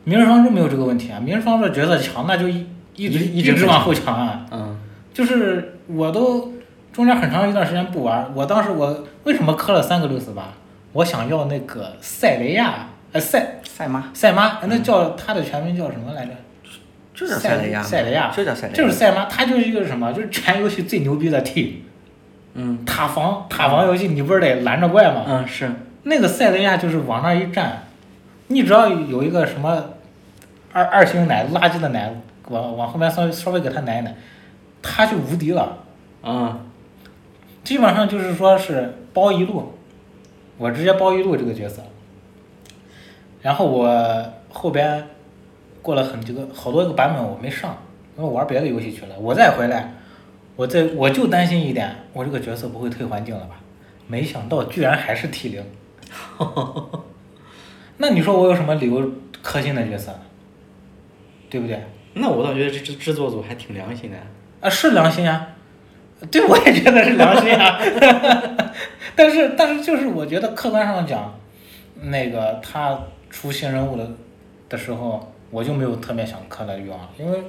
[0.04, 4.46] 明日方舟没有这个问题啊，明日方舟角色强，那就一一直一直往后强啊。
[4.52, 4.78] 嗯，
[5.14, 6.54] 就是我都
[6.98, 10.46] 中间很长一段时间不玩，我当时我为什么磕了三个六四八？
[10.94, 16.32] 我想要那个塞雷亚，呃塞赛妈赛妈，那叫它的全名叫什么来着？
[17.14, 20.12] 就叫塞赛雷亚，塞雷亚就叫赛雷亚，就是赛妈，它就是一个什么？
[20.12, 21.86] 就是全游戏最牛逼的 T，
[22.56, 25.24] 嗯塔防塔防游戏，你不是得拦着怪吗？
[25.28, 27.84] 嗯是，那个塞雷亚就是往那儿一站，
[28.48, 29.92] 你只要有一个什么
[30.74, 32.12] 二二星奶垃圾的奶，
[32.50, 34.16] 往往后面稍微稍微给他奶一奶，
[34.82, 35.78] 他就无敌了。
[36.24, 36.58] 啊，
[37.68, 39.74] 基本上就是说是包一路，
[40.58, 41.84] 我直接包一路这个角色。
[43.42, 45.06] 然后我后边
[45.82, 47.78] 过了很几个好多个版本我没上，
[48.16, 49.20] 因为我玩别的游戏去了。
[49.20, 49.96] 我再回来，
[50.56, 53.60] 我再我就担心一点，我这个角色不会退环境了吧？
[54.08, 55.62] 没想到居然还是 T 零。
[57.98, 59.12] 那你说我有什么理由
[59.44, 60.18] 氪金的角色？
[61.50, 61.84] 对不对？
[62.14, 64.16] 那我倒觉得这制制作组还挺良心的，
[64.62, 65.50] 啊，是良心啊，
[66.32, 67.80] 对，我也觉得是良心啊。
[69.16, 71.34] 但是，但是就是我觉得客观上讲，
[72.02, 73.00] 那个他
[73.30, 74.08] 出新人物的
[74.70, 77.40] 的时候，我就没有特别想氪的欲望了，因为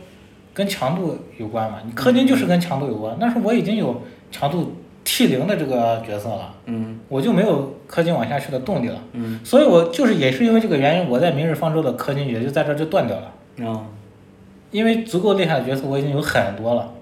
[0.55, 1.79] 跟强度有关嘛。
[1.85, 8.99] 你氪金就是跟强度有关，但是我已经有强度 T 零的这个角色了，嗯我就没有氪金往下去的动力了。
[9.13, 13.33] 嗯，所以我就是也是因为这个原因，我在明日方舟的氪金也就在这儿就断掉了。
[13.67, 13.87] 啊，
[14.71, 16.93] 因为足够厉害的角色我已经有很多了，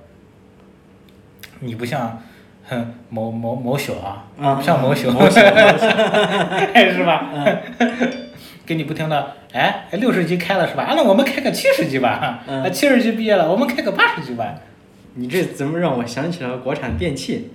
[1.61, 2.23] 你不像，
[2.69, 7.31] 哼某某某小啊，嗯不像某小，某小 是吧？
[8.67, 10.83] 给你不停的，哎，六十级开了是吧？
[10.85, 12.43] 啊，那我们开个七十级吧。
[12.47, 14.55] 嗯啊，七十级毕业了，我们开个八十级吧。
[15.15, 17.51] 你这怎么让我想起了国产电器？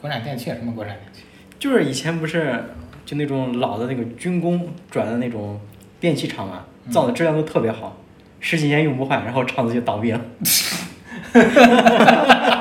[0.00, 1.22] 国产电器什么国产电器？
[1.58, 2.62] 就是以前不是
[3.06, 5.58] 就那种老的那个军工转的那种
[5.98, 7.96] 电器厂嘛，造的质量都特别好，
[8.38, 10.20] 十几年用不坏，然后厂子就倒闭了。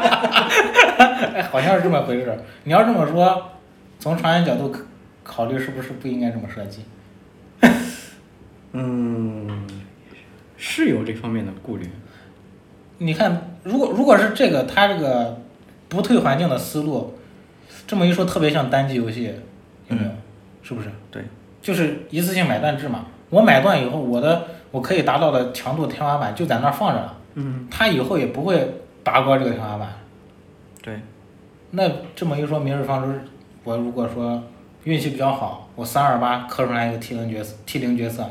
[1.53, 2.37] 哎，好像是这么回事儿。
[2.63, 3.51] 你要这么说，
[3.99, 4.79] 从长远角度考
[5.23, 6.83] 考虑，是不是不应该这么设计？
[8.71, 9.67] 嗯，
[10.57, 11.87] 是有这方面的顾虑。
[12.97, 15.39] 你看，如果如果是这个，它这个
[15.87, 17.17] 不退环境的思路，
[17.85, 19.31] 这么一说，特别像单机游戏，
[19.89, 20.09] 有没有？
[20.63, 20.89] 是不是？
[21.11, 21.23] 对，
[21.61, 23.05] 就是一次性买断制嘛。
[23.29, 29.93] 我买断以后，我的我可以达到的强度天花板就在那儿放着了，嗯，它以后也不会拔高这个天花板。
[30.81, 30.99] 对，
[31.75, 33.19] 那这么一说，明日方舟，
[33.63, 34.43] 我如果说
[34.83, 38.29] 运气比较好，我三二八磕出来一个 T 零角色，T 零角色，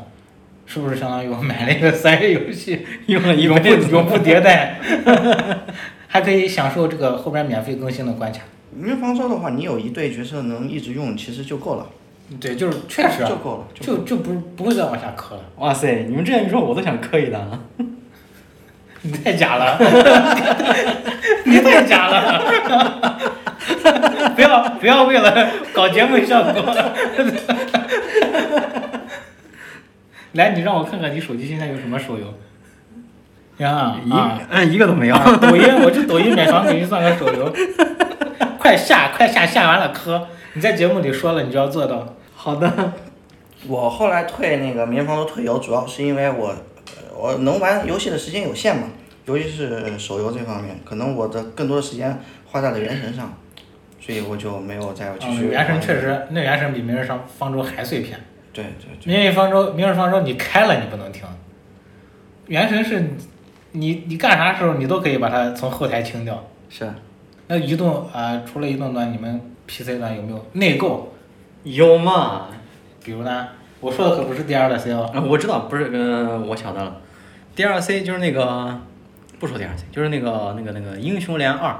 [0.65, 2.85] 是不是相当于我买了一个三 A 游戏？
[3.07, 4.79] 用了一永不辈子永不迭代，
[6.07, 8.39] 还可以享受这个后边免费更新的关卡。
[8.73, 11.85] 明日方舟的话，你有一对角色能一直用，其实就够了，
[12.39, 15.41] 对，就是确实啊就够了，就就就不不会再往下磕了。
[15.57, 17.59] 哇塞，你们这样一说，我都想磕一单了。
[19.03, 19.77] 你太假了，
[21.45, 22.41] 你太假了，
[24.35, 26.75] 不要不要为了搞节目效果。
[30.31, 32.33] 来，你让我看看你手机现在有什么手游。
[33.57, 34.39] 呀一啊！
[34.49, 35.15] 嗯一个都没有。
[35.15, 37.53] 啊抖音，我去抖音买房给你算个手游，
[38.57, 40.27] 快下快下，下完了磕。
[40.53, 42.15] 你在节目里说了，你就要做到。
[42.35, 42.93] 好的。
[43.67, 46.72] 我后来退那个棉房都退游，主要是因为我呃
[47.15, 48.87] 我能玩游戏的时间有限嘛，
[49.25, 53.33] 尤其是手游这方面，可能我的更多的时间花在了原神上，
[53.99, 55.99] 所以我就没有再继续、嗯，原神确。
[55.99, 58.19] 实，那原神比明日方方舟还碎片。
[58.51, 59.13] 对对对。
[59.13, 61.23] 明日方舟，明日方舟你开了你不能停。
[62.47, 63.09] 原神是你
[63.71, 66.43] 你你干啥时候你都可以把它从后台清掉。
[66.69, 66.91] 是。
[67.47, 71.13] 那移动啊、除了移动端，你们 PC 端有没有内购？
[71.63, 72.47] 有嘛？
[73.03, 73.47] 比如呢？
[73.79, 75.09] 我说的可不是 DLC 哦。
[75.13, 77.01] 啊，我知道，不是，呃，我晓得了。
[77.55, 78.79] DLC 就是那个，
[79.39, 81.75] 不说 DLC，就是那个那个那个英雄联二，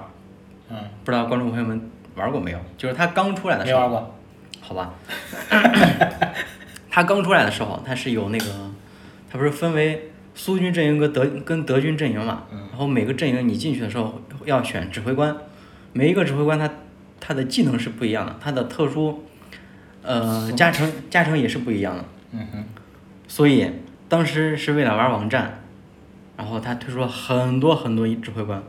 [0.70, 2.60] 嗯，不知道观众朋友们玩过没有？
[2.78, 4.16] 就是它刚出来的时候，没玩过。
[4.62, 4.94] 好吧。
[6.90, 8.46] 它刚出来的时候，它是有那个，
[9.32, 12.44] 它不是分为苏军阵营跟德跟德军阵营嘛？
[12.52, 15.36] 嗯然后每个阵营你进去的时候要选指挥官，
[15.92, 16.70] 每一个指挥官他
[17.20, 19.24] 他的技能是不一样的，他的特殊，
[20.04, 22.06] 呃，加成加成也是不一样的。
[22.32, 22.64] 嗯哼。
[23.28, 23.70] 所以
[24.08, 25.63] 当时是为了玩网站，
[26.36, 28.62] 然后他推出了很多很多指挥官，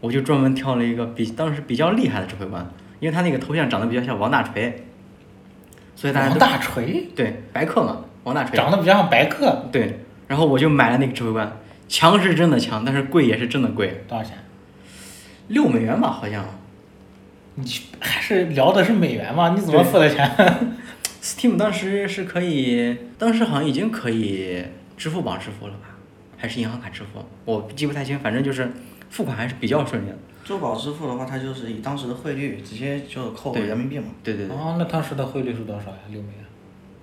[0.00, 4.86] 我就专门挑了一个比当时比较厉害的指挥官，因为他那个头像长得比较像王大锤，
[5.94, 11.56] 所以大家王大锤对白客嘛，王大锤长得比较像白客，对，然后我就买了那个指挥官，
[11.88, 14.36] 强是真的强，但是贵也是真的贵，多少钱？
[15.48, 16.44] 六美元吧好像
[17.56, 17.64] 你
[17.98, 19.50] 还是聊的是美元吗？
[19.50, 20.30] 你怎么付的钱
[21.20, 24.64] ？，Steam 当时是可以，当时好像已经可以
[24.96, 25.89] 支付宝支付了吧，
[26.40, 28.72] 还是银行卡支付，我记不太清，反正就是
[29.10, 30.16] 付款还是比较顺利的。
[30.42, 35.96] 珠宝支付的话，它就是以当时的汇率直接就扣人民币嘛，对对对，哦，那当时的汇率是多少呀？
[36.08, 36.44] 六美元，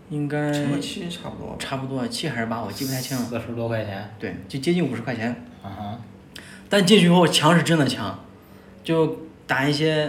[0.10, 1.56] 应该乘个七差不多。
[1.60, 3.24] 差不多七还是八，我记不太清了。
[3.24, 4.10] 四十多块钱。
[4.20, 5.30] 对，就接近五十块钱。
[5.62, 6.02] 啊哈，
[6.68, 8.20] 但进去以后强是真的强，
[8.84, 10.08] 就打一些，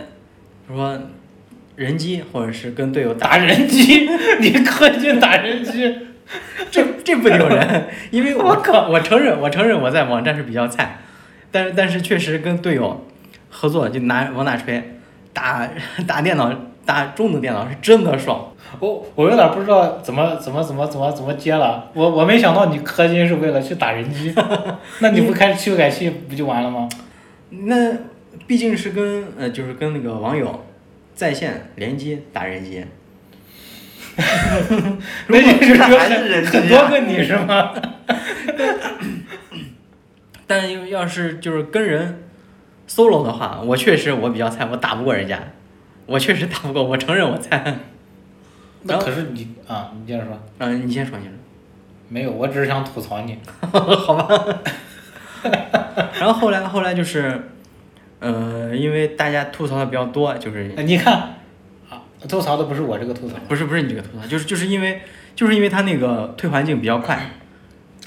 [0.66, 0.98] 比如说
[1.76, 4.08] 人机，或者是跟队友打，打人机，
[4.40, 5.96] 你氪金打人机，
[6.70, 10.98] 这这不丢人， 因为我靠，我承认我承认我在网站是比较菜，
[11.50, 13.06] 但是但是确实跟队友
[13.48, 14.98] 合作，就拿往哪锤
[15.32, 15.68] 打
[16.06, 16.52] 打电脑
[16.84, 18.52] 打中等电脑是真的爽。
[18.80, 21.90] 我我有点不知道怎么怎么怎么怎么怎么接了。
[21.94, 24.34] 我我没想到你氪金是为了去打人机，
[25.00, 26.86] 那你不开修改器不就完了吗？
[27.50, 27.92] 那
[28.46, 30.64] 毕竟是跟呃就是跟那个网友
[31.14, 32.84] 在线联机打人机。
[35.28, 37.72] 那就是有还是啊很很多个你是吗？
[40.46, 42.24] 但要要是就是跟人
[42.88, 45.38] solo 的话，我确实我比较菜，我打不过人家，
[46.06, 47.76] 我确实打不过，我承认我菜。
[48.82, 50.40] 那可是你啊，你接着说。
[50.58, 51.32] 嗯、你先说，你先
[52.08, 53.38] 没有，我只是想吐槽你。
[53.70, 54.44] 说，好吧。
[56.18, 57.50] 然后后来后来就是，
[58.18, 61.37] 呃，因为大家吐槽的比较多，就是你看，啊，
[62.26, 65.02] 吐槽的不是我这个吐槽，不是不是你这个吐槽，就是就是因为
[65.36, 67.30] 就是因为他那个退环境比较快，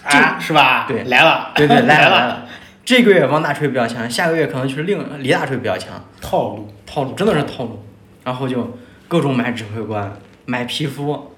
[0.03, 0.85] 啊，是吧？
[0.87, 2.47] 对来了，对对，来 来了来了。
[2.83, 6.03] 这个月王大锤比较强，下个月可能就是另李大锤比较强。
[6.19, 6.67] 套路。
[6.93, 7.81] 套路真的是套路，
[8.25, 10.11] 然后就各种买指挥官、
[10.45, 11.31] 买皮肤，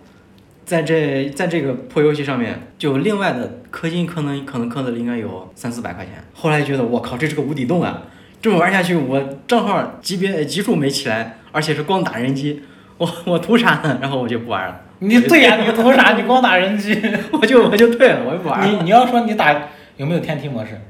[0.65, 6.13] 在这在这个破游戏上面，就另外的氪金可能可能氪的应该有三四百块钱。
[6.34, 8.01] 后来觉得我靠，这是个无底洞啊！
[8.41, 12.62] 这么玩下去，我账号级别级数没起来，而且是光打人机，
[12.97, 13.97] 我 我图啥呢？
[14.01, 16.12] 然后我就不玩了，你对呀、你图啥？
[16.18, 17.01] 你光打人机。
[17.32, 18.68] 我就我就退了，我就不玩了。
[18.68, 20.82] 你你要说你打有没有天梯模式？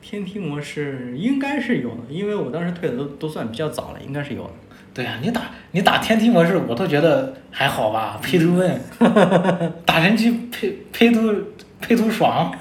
[0.00, 4.50] 天梯模式应该是有的，因为我当时退的都都算比较早了，应该是有的。
[4.94, 8.80] 对呀、你打你打天梯模式，我都觉得还好吧，配图问，
[9.84, 11.32] 打人机配配图
[11.80, 12.52] 配图爽。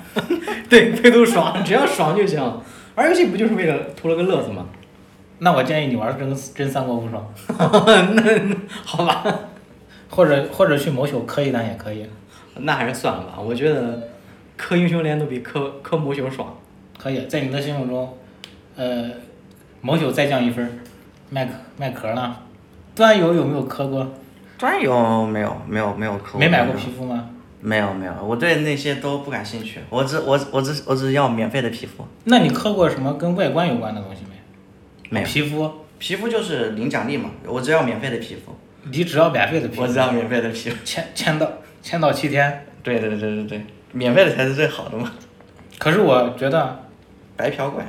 [0.70, 2.42] 对，配图爽，只要爽就行。
[2.96, 4.66] 玩游戏不就是为了图了个乐子吗？
[5.40, 7.26] 那我建议你玩真真三国无双，
[8.16, 9.24] 那好吧，
[10.10, 12.08] 或者或者去某宿磕一单也可以，
[12.56, 13.34] 那还是算了吧。
[13.40, 14.10] 我觉得
[14.56, 16.56] 磕英雄联都比磕磕某宿爽。
[16.98, 18.18] 可以在你的心目中，
[18.76, 19.12] 呃，
[19.82, 20.70] 某宿再降一分儿，
[21.30, 22.36] 卖壳卖壳呢？
[22.96, 24.12] 端游有没有磕过？
[24.58, 27.30] 端游没有没有没有磕没买过皮肤吗？
[27.62, 34.37] 没有没有，我对那些都不感兴趣，我只我我只我只要免费的皮肤，那你磕过什么跟外观有关的东西没？
[35.10, 35.26] 没有。
[35.26, 41.52] 皮肤，皮肤就是领奖励嘛，我只要免费的皮肤，你只要免费的皮肤，我只要免费的皮肤，签签到
[41.82, 42.66] 签到七天。
[42.84, 45.12] 对对对对对对，免费的才是最好的嘛。
[45.78, 46.84] 可是我觉得，
[47.36, 47.86] 白嫖怪，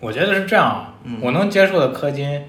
[0.00, 1.18] 我觉得是这样啊，嗯。
[1.20, 2.42] 我能接受的氪金，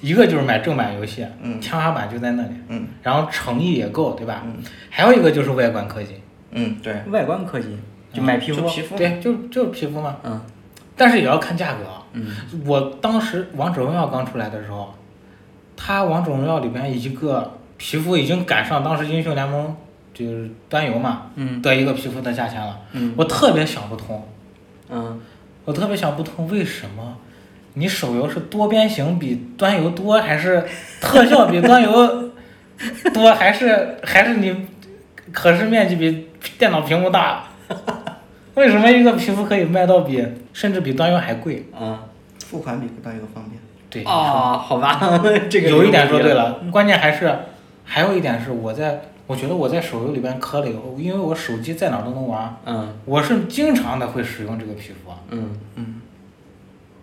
[0.00, 1.60] 一个就是买正版游戏，嗯。
[1.60, 2.86] 天花板就在那里，嗯。
[3.02, 4.42] 然后诚意也够，对吧？
[4.46, 4.62] 嗯。
[4.88, 6.16] 还有一个就是外观氪金，
[6.52, 7.78] 嗯，对，外观氪金，
[8.12, 8.62] 就买皮肤。
[8.62, 8.68] 就。
[8.68, 10.40] 皮肤，对，就就是皮肤嘛，嗯
[10.96, 11.84] 但是也要看价格。
[11.84, 12.02] 啊。
[12.12, 12.26] 嗯。
[12.64, 14.94] 我当时王者荣耀刚出来的时候，
[15.76, 19.74] 它王者荣耀里边一个皮肤已经赶上当时英雄联盟
[20.12, 21.60] 就是端游嘛嗯。
[21.62, 23.14] 的一个皮肤的价钱了，嗯。
[23.16, 24.26] 我特别想不通，
[24.90, 25.20] 嗯。
[25.64, 27.16] 我特别想不通为什么
[27.74, 30.64] 你手游是多边形比端游多，还是
[31.00, 32.30] 特效比端游
[33.14, 34.66] 多，还是还是你
[35.32, 36.28] 可视面积比
[36.58, 37.44] 电脑屏幕大？
[38.54, 41.66] 为什么一个皮肤可以卖到比甚至比端游还贵？
[41.78, 42.04] 啊
[42.46, 43.58] 付款比端游方便。
[43.88, 45.00] 对，哦，好吧，
[45.50, 46.44] 这个有一点说对了。
[46.50, 47.34] 了，关键还是
[47.84, 56.00] 还有一点是我在，我觉得我在手游里边磕了以后，因为我手机在哪儿都能玩，嗯我是经常的会使用这个皮肤，嗯，嗯，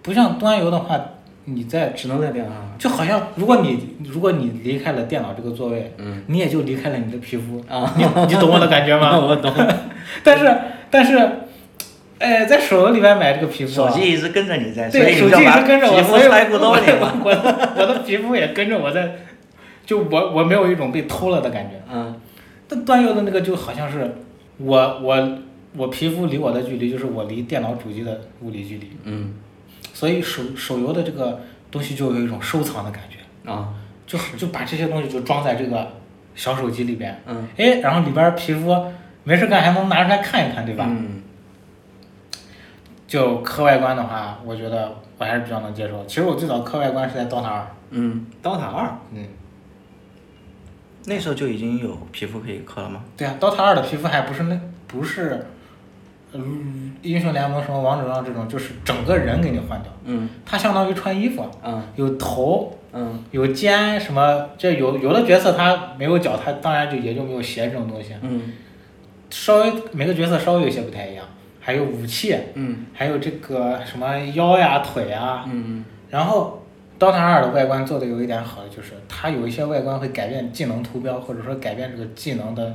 [0.04, 1.00] 不像端游的话，
[1.46, 2.62] 你在只能在电脑上。
[2.78, 9.18] 就好像如果你如果你离开了电脑这个座位，嗯你也就离开了你的皮肤，啊，你你懂我的感觉吗？
[9.20, 9.52] 我懂。
[10.24, 10.46] 但是
[10.92, 11.18] 但是，
[12.18, 19.16] 哎，在手游里面买这个皮肤啊，手机一直跟着你在，所对，手机一直跟着我，所我的我的皮肤也跟着我在，
[19.86, 21.82] 就我我没有一种被偷了的感觉。
[21.92, 22.20] 嗯。
[22.68, 24.16] 但端游的那个就好像是
[24.58, 25.38] 我我
[25.76, 29.34] 我皮肤离我的距离就是我离电脑主机的物理距离，嗯。
[29.94, 33.70] 所以手手游的这个东西就有一种收藏的感觉，啊。
[34.06, 35.88] 就就把这些东西就装在这个
[36.34, 37.48] 小手机里边，嗯。
[37.58, 38.76] 哎，然后里边皮肤
[39.30, 40.86] 没事干还能拿出来看一看，对吧？
[40.90, 41.22] 嗯。
[43.08, 46.04] 就磕外观的话，我觉得我还是比较能接受。
[46.08, 48.98] 其实我最早磕外观是在 DOTA 二，嗯，DOTA 二。
[49.14, 49.24] 嗯，
[51.06, 53.04] 那时候就已经有皮肤可以刻了吗？
[53.16, 55.46] 对啊，DOTA 二的皮肤还不是那不是，
[56.34, 60.30] 嗯，英雄联盟什么王者荣耀这种，就是整个人给你换掉，嗯。
[60.44, 61.84] 它相当于穿衣服，嗯。
[61.96, 63.24] 有头嗯。
[63.30, 68.54] 有肩什么，这有有的角色他没有脚，他当然就也就没有鞋这种东西，嗯
[69.30, 71.26] 稍微每个角色稍微有些不太一样，
[71.60, 76.62] 还有武器，嗯还有这个什么腰呀腿呀，嗯然后
[77.00, 82.74] DOTA 二的外观做的有一点好的就是它有一些外观会改变技能图标，或者说改变这个技能的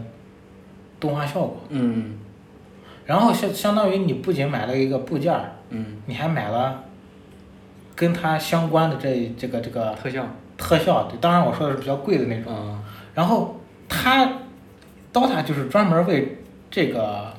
[0.99, 1.61] 动画效果。
[1.69, 2.19] 嗯
[3.07, 5.39] 然后相相当于你不仅买了一个部件
[6.07, 6.85] 你还买了
[7.95, 10.27] 跟它相关的这这个这个特效。
[10.57, 11.03] 特效。
[11.05, 12.55] 对，当然我说的是比较贵的那种。
[12.55, 12.83] 啊
[13.15, 14.27] 然后它
[15.13, 16.39] DOTA 就是专门为
[16.75, 17.33] 这个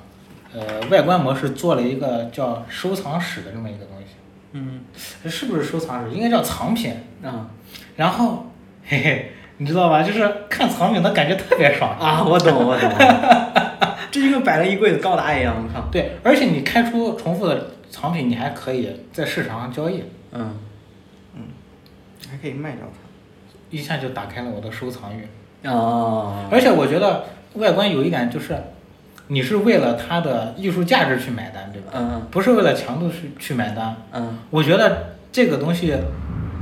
[0.54, 4.16] 呃外观模式做了一个叫收藏室的这么一个东西，
[4.54, 4.86] 嗯
[5.26, 6.16] 是不是收藏室？
[6.16, 6.94] 应该叫藏品。
[7.22, 7.50] 啊
[7.98, 8.50] 然后
[8.88, 10.02] 嘿嘿，你知道吧？
[10.02, 12.00] 就是看藏品的感觉特别爽。
[12.00, 12.90] 啊，我懂我懂。
[14.10, 15.86] 这就跟摆了一柜子高达一样，我靠。
[15.92, 20.58] 对，而且你开出重复的藏品，你还可以在市场上交易，嗯
[21.36, 21.42] 嗯
[22.32, 23.00] 还可以卖掉它。
[23.70, 25.28] 一下就打开了我的收藏欲。
[25.68, 27.26] 哦而且我觉得
[27.56, 28.56] 外观有一点就是，
[29.28, 31.92] 你是为了它的艺术价值去买单，对吧？
[31.96, 33.96] 嗯不是为了强度去去买单。
[34.12, 35.96] 嗯我觉得这个东西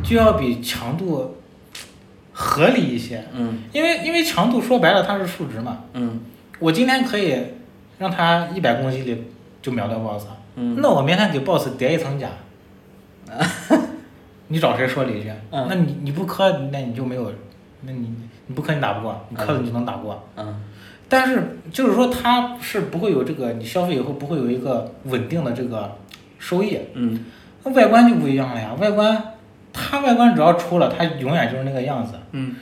[0.04, 1.38] 就要比强度
[2.32, 5.84] 合理一些，嗯因为因为强度说白了它是数值嘛。
[5.94, 6.22] 嗯
[6.60, 7.38] 我今天可以
[8.00, 9.24] 让它一百攻击力
[9.62, 12.30] 就秒掉 BOSS，、嗯那我明天给 BOSS 叠一层甲，
[14.48, 15.32] 你找谁说理去？
[15.52, 17.32] 嗯那你你不磕，那你就没有，
[17.82, 18.14] 那你
[18.48, 20.24] 你不磕你打不过，你磕了你就能打过。
[20.38, 20.56] 嗯
[21.10, 25.98] 但是就是说它是不会有这个，你消费以后不会有一个稳定的这个
[26.40, 26.80] 收益。
[26.94, 27.26] 嗯
[27.64, 29.22] 那外观就不一样了呀，外观
[29.72, 32.56] 它外观只要出了，它永远就是那个样子，嗯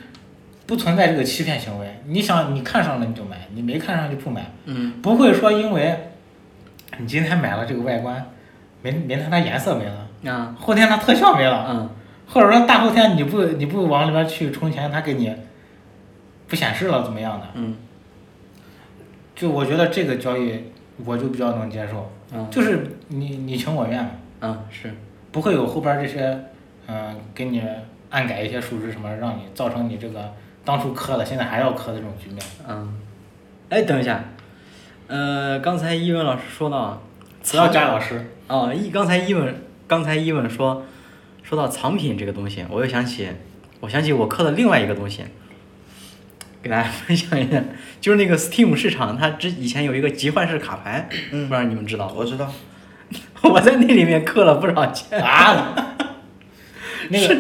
[0.68, 2.00] 不存在这个欺骗行为。
[2.06, 4.52] 你想你看上了你就买，你没看上就不买。
[4.66, 6.12] 嗯不会说因为
[7.00, 8.26] 你今天买了这个外观，
[8.82, 11.90] 明明天它颜色没了，啊后天它特效没了，嗯
[12.28, 15.36] 或者说大后天你不你不往里边去充钱，它给你
[16.48, 17.48] 不显示了怎么样的？
[17.56, 17.76] 嗯
[19.42, 20.54] 就我觉得这个交易
[21.04, 24.12] 我就比较能接受，嗯就是你你情我愿嘛，
[24.42, 24.94] 嗯是
[25.32, 26.40] 不会有后边这些
[26.86, 27.64] 嗯、给你
[28.12, 30.32] 暗改一些数值什么，让你造成你这个
[30.64, 32.40] 当初磕了现在还要磕的这种局面。
[32.70, 32.94] 嗯，
[33.70, 34.24] 哎等一下，
[35.08, 37.02] 呃刚才一文老师说到
[37.50, 39.56] 不要加老师，哦，一刚才一文
[39.88, 40.84] 刚才一文说
[41.42, 43.28] 说到藏品这个东西，我又想起
[43.80, 45.24] 我想起我磕的另外一个东西，
[46.62, 47.62] 给大家 分享一下，
[48.00, 52.14] 就是那个 Steam 市场，它之以前有一个集换式卡牌，嗯 不知道你们知道？
[52.16, 52.52] 我知道，
[53.44, 55.20] 我在那里面氪了不少钱。
[55.22, 55.96] 啊，
[57.10, 57.36] 那个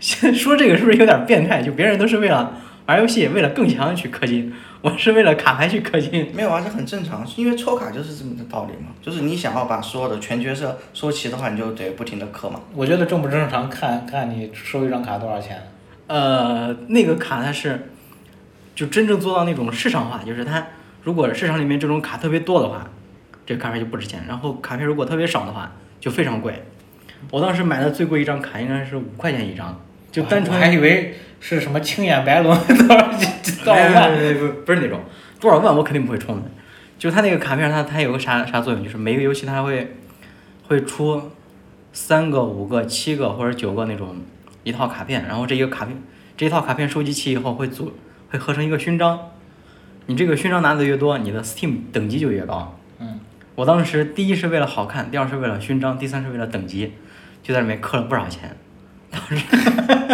[0.00, 1.62] 是说这个是不是有点变态？
[1.62, 2.54] 就别人都是为了
[2.86, 6.30] 玩游戏为了更强去氪金，我是为了卡牌去氪金。
[6.34, 8.92] 没有啊，这很正常，因为抽卡就是这么个道理嘛。
[9.02, 12.60] 就是你想要把所有的全角色收齐的话，你就得不停的氪嘛。
[12.74, 15.60] 我觉得正不正常，看看你收一张卡多少钱。
[16.06, 17.90] 呃，那个卡它是，
[18.80, 20.66] 就真正做到那种市场化，就是它
[21.02, 22.88] 如果市场里面这种卡特别多的话，
[23.44, 25.70] 这个卡片就不值钱；然后卡片如果特别少的话，
[26.00, 26.62] 就非常贵。
[27.30, 29.78] 我当时买的最贵一张卡应该是五块钱一张，
[30.10, 33.26] 就单纯还以为是什么青眼白龙多少几
[33.62, 34.10] 多少万。
[34.64, 35.02] 不是那种
[35.38, 36.50] 多少万我肯定不会充的，
[36.98, 39.94] 就它那个卡片它它有个啥啥作用，就是每个游戏它会
[40.66, 41.30] 会出
[41.92, 44.16] 三个、五个、七个或者九个那种
[44.64, 46.02] 一套卡片，然后这一个卡片
[46.34, 47.92] 这一套卡片收集齐以后会组
[48.30, 49.30] 会合成一个勋章，
[50.06, 52.78] 你这个勋章拿的越多，你的 Steam 等级就越高。
[52.98, 53.18] 嗯，
[53.56, 56.92] 我当时第一是为了好看，第二是为了勋章，第三是为了等级，
[57.42, 58.56] 就在里面氪了不少钱。
[59.10, 59.44] 当时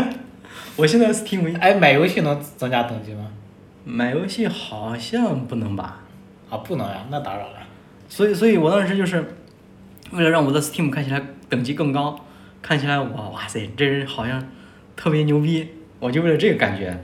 [0.77, 3.29] 我现在 Steam 哎，买游戏能增加等级吗？
[3.85, 6.01] 买游戏好像不能吧？
[6.49, 7.59] 啊，不能呀，那打扰了。
[8.09, 9.37] 所以，所以我当时就是
[10.13, 12.19] 为了让我的 Steam 看起来等级更高，
[12.63, 14.43] 看起来我哇塞，这人好像
[14.97, 16.99] 特别牛逼，我就为了这个感觉，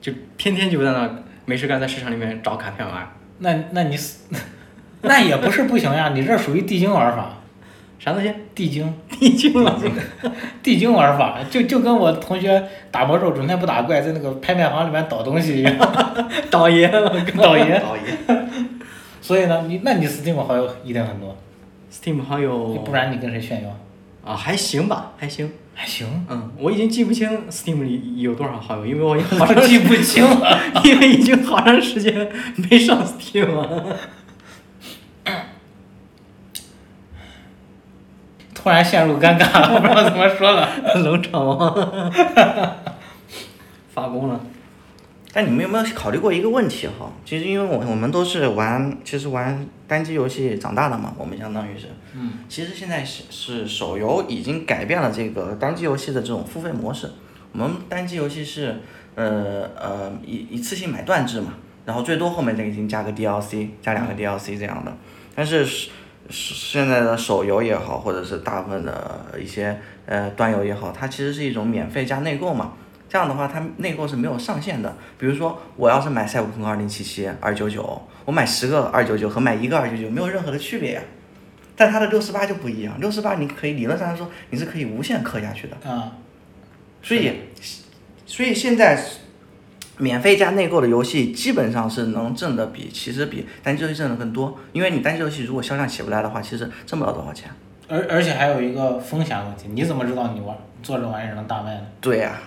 [0.00, 1.10] 就天天就在那
[1.44, 3.10] 没事干，在市场里面找卡片玩。
[3.38, 4.34] 那那你死
[5.02, 7.30] 那也不是不行呀，你这属于地精玩法，
[7.98, 8.32] 啥东西？
[8.54, 9.80] 地精 地精了？
[10.62, 15.74] 地精玩法，就就跟我同学打魔兽整天不打怪，在那个拍卖行里面倒东西一样，
[16.50, 17.78] 倒爷了倒爷。
[17.80, 18.48] 倒爷，
[19.20, 21.36] 所以呢，你那你 Steam 好友一定很多
[21.92, 23.70] ，！Steam 好友不然你跟谁炫耀？
[24.24, 25.50] 啊，还行吧，还行。
[25.80, 30.58] 还行，嗯，我已经记不清 Steam 里有多少好友，因为我已经好像 记不清了。
[30.82, 33.96] 因为已经好长时间没上 Steam 了。
[38.52, 40.68] 突然陷入尴尬了，不知道怎么说了。
[40.98, 42.12] 冷场王
[43.94, 44.40] 发功了。
[45.32, 47.12] 但你们有没有考虑过一个问题哈？
[47.24, 57.10] 其实因为我我们都是玩，其实玩单机游戏长大的嘛，我们相当于是，嗯，其实现在是是手游已经改变了这个单机游戏的这种付费模式。
[57.52, 58.76] 我们单机游戏是
[59.14, 61.54] 呃呃一一次性买断制嘛，
[61.84, 64.92] 然后最多后面再给你加个 DLC，加两个 DLC 这样的。
[65.34, 65.90] 但是是
[66.30, 72.72] 是现在的手游也好，或者是大部分的一些呃端游也好，它其实是一种免费加内购嘛。
[73.08, 74.94] 这样的话，它内购是没有上限的。
[75.18, 81.02] 比如说，我要是买《赛博朋克二零七七》二九九，我买十个二九九和买一个二九九没有任何的区别呀。
[81.74, 85.90] 但它的六十八就不一样，六十八你可以理论上来说你是可以无限氪下去的。
[85.90, 86.12] 啊，
[87.02, 87.32] 所以，
[88.26, 89.00] 所以现在
[89.96, 97.48] 免费加内购的游戏基本上是能挣的比其实比单机游戏挣的更多，因为你单机游戏如果销量起不来的话，其实挣不了多少钱。
[97.88, 101.80] 而而且还有一个风险问题，你怎么知道你玩做这玩意儿能大卖呢？
[102.00, 102.38] 对呀、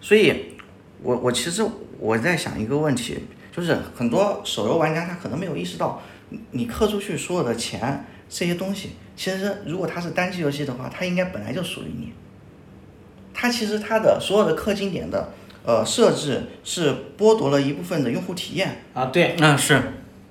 [0.00, 0.52] 所以
[1.02, 1.64] 我我其实
[1.98, 3.18] 我在想一个问题，
[3.54, 12.12] 就是很多手游玩家他可能没有意识到，你你氪出去所有的钱这些东西，其实如果它是单机游戏的话，它应该本来就属于你。
[13.32, 15.32] 它其实它的所有的氪金点的
[15.64, 19.80] 呃设置是剥夺了一部分的用户体验，啊，对，嗯，是，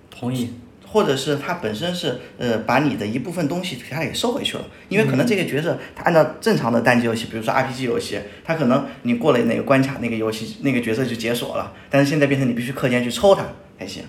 [0.09, 0.53] 同意。
[0.95, 13.43] 或者是他本身是呃把你的一部分东西给它给收回去了，因为可能这个角色他按照正常的单机游戏，比如说 RPG 游戏，他可能你过了那个关卡，那个游戏那个角色就解锁了，但是现在变成你必须课间去抽它
[13.77, 14.03] 才行。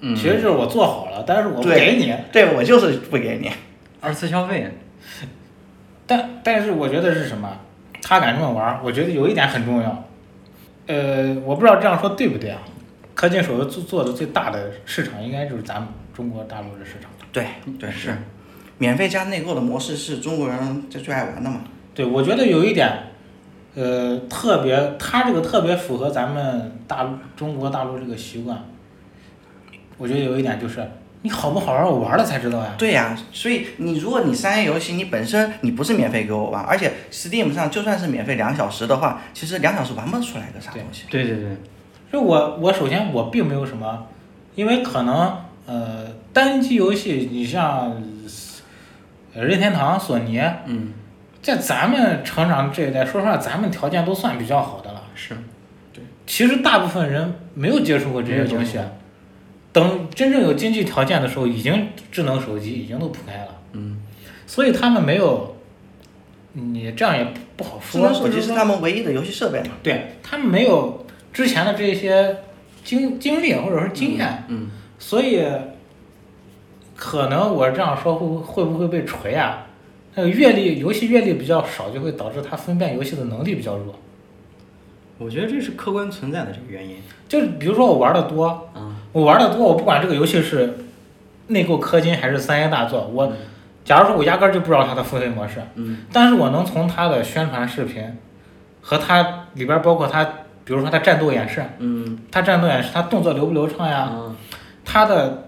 [0.00, 2.12] 嗯，其实就是我做好了，但是我不给你。
[2.32, 3.48] 对我就是不给你。
[4.00, 4.68] 二次消费。
[6.08, 7.56] 但但是我觉得是什么？
[8.02, 10.08] 他敢这么玩儿，我觉得有一点很重要。
[10.88, 12.60] 呃，我不知道这样说对不对啊？
[13.14, 17.10] 氪金手游做做的最大的市场应该就是咱们中国大陆的市场。
[17.32, 17.46] 对
[17.78, 18.16] 对是，
[18.78, 21.62] 免费加内购的模式是中国人最最爱玩的嘛。
[21.94, 22.90] 对，我觉得有一点，
[23.74, 28.62] 呃，特别，它这个特别符合咱们大陆中国大陆这个习惯。
[29.98, 30.90] 我觉得有一点就是，
[31.20, 32.74] 你好不好玩儿，我玩了才知道呀。
[32.76, 41.04] 对呀、所以你如果你三 A 游戏你本身你不是免费给我玩，而且 Steam 上就算是免费两小时的话，其实两小时玩不出来个啥东西。
[41.08, 41.56] 对对对，
[42.10, 44.06] 就我我首先我并没有什么，
[44.54, 45.36] 因为可能
[45.66, 48.02] 呃单机游戏，你像
[49.34, 50.92] 呃任天堂、索尼，嗯，
[51.40, 55.02] 在咱们成长这一代，说实话，咱们条件都算比较好的了。
[55.14, 55.36] 是，
[56.26, 58.78] 其实大部分人没有接触过这些东西
[59.72, 64.02] 等真正有经济条件的时候，已经智能手机已经都铺开了，嗯，
[64.46, 65.56] 所以他们没有，
[66.52, 68.00] 你这样也不不好说。
[68.00, 69.70] 智能手机是他们唯一的游戏设备嘛。
[69.82, 72.36] 对他们没有之前的这些
[72.84, 74.70] 经经历或者说经验，嗯，
[75.02, 75.44] 所以
[76.94, 79.66] 可能我这样说会会不会被锤啊？
[80.14, 83.96] 那个阅历游戏阅历比较少，就会导致他分辨游戏的能力比较弱。
[85.18, 86.96] 我觉得这是客观存在的这个原因。
[87.28, 90.78] 就是比如说我玩的多，嗯我玩的多，我不管这个游戏是
[91.48, 93.32] 内购氪金还是三 A 大作，我
[93.84, 98.16] 假如说我压根儿就不知道它的付费模式，嗯但是我能从它的宣传视频
[98.80, 100.24] 和它里边儿包括它，
[100.64, 104.31] 比如说它战斗演示，嗯它战斗演示，它动作流不流畅呀，啊
[104.92, 105.44] 它的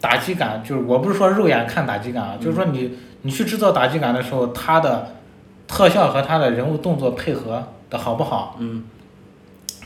[0.00, 5.08] 打击感，就是我不是说肉眼看打击感啊，就是说你你去制造打击感的时候，它的
[5.66, 8.84] 特效和它的人物动作配合的好不好，嗯。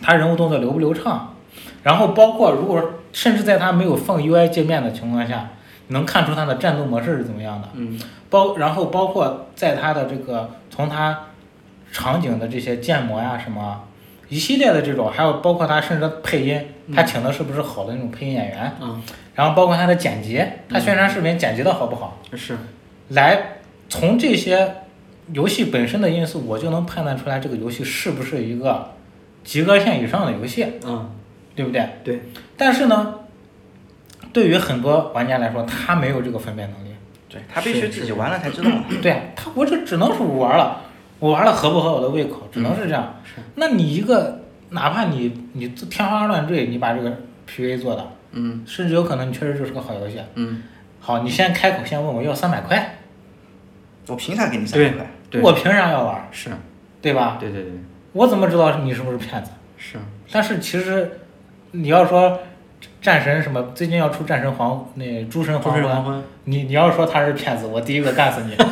[0.02, 1.34] 它人物动作流不流畅，
[1.82, 2.82] 然后包括如果
[3.12, 5.48] 甚至在它没有放 UI 界面的情况下，
[5.88, 7.98] 能看出它的战斗模式是怎么样的，嗯。
[8.28, 11.18] 包然后包括在它的这个从它
[11.90, 13.84] 场景的这些建模呀什么
[14.28, 16.60] 一系列的这种，还有包括他甚至配音，
[16.94, 19.02] 他请的是不是好的那种配音演员，嗯
[19.34, 22.56] 然后包括他的剪辑，他宣传视频剪辑的好不好，是
[23.08, 23.58] 来
[23.88, 24.74] 从这些
[25.32, 28.92] 游戏本身的因素，我就能判断出来这个游戏是不是一个
[29.44, 31.10] 及格线以上的游戏，嗯
[31.54, 31.88] 对不对？
[32.04, 32.22] 对
[32.56, 33.14] 但是呢，
[34.32, 36.88] 对于很多玩家来说，他没有这个分辨能力。
[37.30, 38.70] 对他必须自己玩了才知道。
[39.02, 40.80] 对啊他，我这只能是玩了，
[41.18, 43.14] 我玩的合不合我的胃口，只能是这样。
[43.24, 44.40] 是那你一个，
[44.70, 47.10] 哪怕你你天花乱坠，你把这个
[47.48, 50.18] PV 做的，嗯甚至有可能你确实就是个好游戏。
[50.34, 50.62] 嗯
[51.00, 52.98] 好，你先开口先问我要三百块，
[54.06, 55.06] 我凭啥给你三百块？
[55.30, 56.28] 对我凭啥要玩？
[56.30, 56.50] 是
[57.00, 57.36] 对吧？
[57.40, 57.72] 对对对
[58.12, 59.50] 我怎么知道你是不是骗子？
[59.76, 59.96] 是
[60.30, 61.20] 但是其实，
[61.72, 62.38] 你要说
[63.00, 68.56] 战神什么，最近要出战神黄那诸神黄昏，黄昏你你要说他是骗子，我第一个干死你。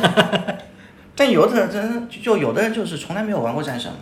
[1.17, 3.97] 但有的人就就有的人就是从来没有玩过战神嘛，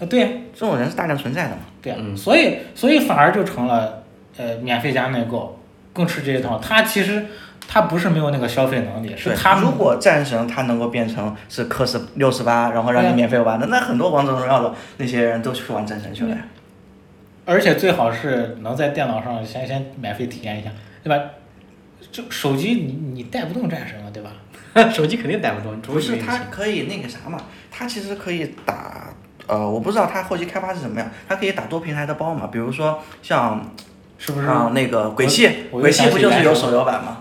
[0.00, 1.62] 啊，对呀这种人是大量存在的嘛。
[1.82, 4.04] 对啊，嗯所以所以反而就成了
[4.36, 5.58] 呃免费加内购，
[5.92, 6.58] 更吃这一套。
[6.58, 7.24] 他其实
[7.66, 16.44] 他不是没有那个消费能力，是对他如果战神他能够变成是氪十六十八，然后让你免费玩的，那很多王者荣耀的那些人都去玩战神去了呀。
[17.46, 20.70] 而且最好是能在电脑上先先免费体验一下，
[21.02, 21.24] 对吧？
[22.12, 24.30] 就手机你你带不动战神了，对吧？
[24.92, 27.38] 手机肯定带不动，不是，它可以那个啥嘛，
[27.70, 29.10] 它其实可以打，
[29.46, 33.72] 呃，我不知道它后期开发是什么样，它可以打多平台的包嘛，比如说像
[34.18, 34.46] 是不是？
[34.46, 37.18] 啊那个鬼泣，鬼泣不就是有手游版吗？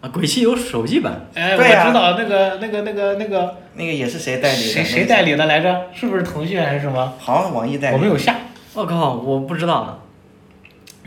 [0.00, 4.72] 啊，鬼泣有手机版，哎，我知道那个那个那个那个那个也是谁代理的？
[4.72, 5.88] 谁谁代理的来着？
[5.94, 7.12] 是不是腾讯还是什么？
[7.18, 7.96] 好像网易代理。
[7.96, 8.34] 我没有下，
[8.72, 9.98] 我靠，我不知道呢，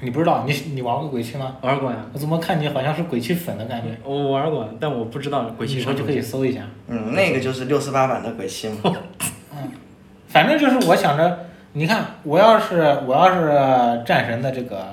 [0.04, 0.44] 你不知道？
[0.46, 1.56] 你你玩过鬼泣吗？
[1.62, 3.90] 玩过呀，我怎么看你好像是鬼泣粉的感觉？
[4.04, 6.62] 我玩过，但我不知道鬼泣你回去可以搜一下。
[6.88, 8.76] 嗯，那个就是六十八版的鬼泣嘛。
[10.28, 14.84] 反正就是我想着，你看，我要是我要是战神的这个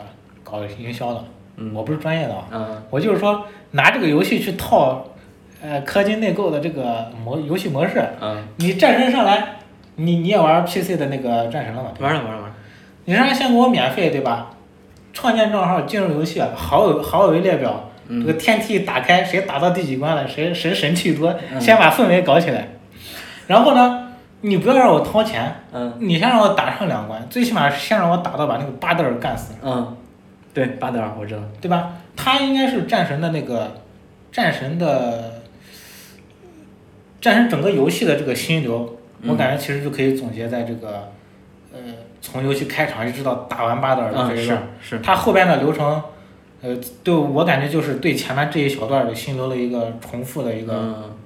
[0.45, 1.25] 搞营销的，
[1.57, 5.05] 嗯我不是专业的啊，嗯我就是说拿这个游戏去套，
[5.63, 8.03] 呃，氪金内购的这个模游戏模式。
[8.21, 9.57] 嗯，你战神上来，
[9.97, 11.93] 你你也玩 PC 的那个战神了吗？
[12.01, 12.55] 玩了玩了玩了，
[13.07, 14.51] 你让他先给我免费，对吧？
[15.13, 18.21] 创建账号，进入游戏，好友好友列表，嗯。
[18.21, 21.61] 这个天梯打开，谁打到第几关了，谁谁神器多，嗯。
[21.61, 22.69] 先把氛围搞起来。
[23.47, 25.95] 然后呢，你不要让我掏钱，嗯。
[25.99, 29.97] 你先让我打上两关，最起码先让我打到把那个巴德尔干死，嗯，
[30.55, 31.93] 对，巴德尔我知道，对吧？
[32.17, 33.73] 他应该是战神的那个
[34.31, 35.41] 战神的
[37.21, 41.11] 战神整个游戏的这个心流，我嗯感觉其实就可以总结在这个，
[41.73, 41.79] 呃，
[42.21, 46.03] 从游戏开场一直到打完巴德尔的这嗯是一段，是，它后边的流程，
[46.63, 51.17] 呃，对我感觉就是对前面这一小段的心流的一个重复的一个嗯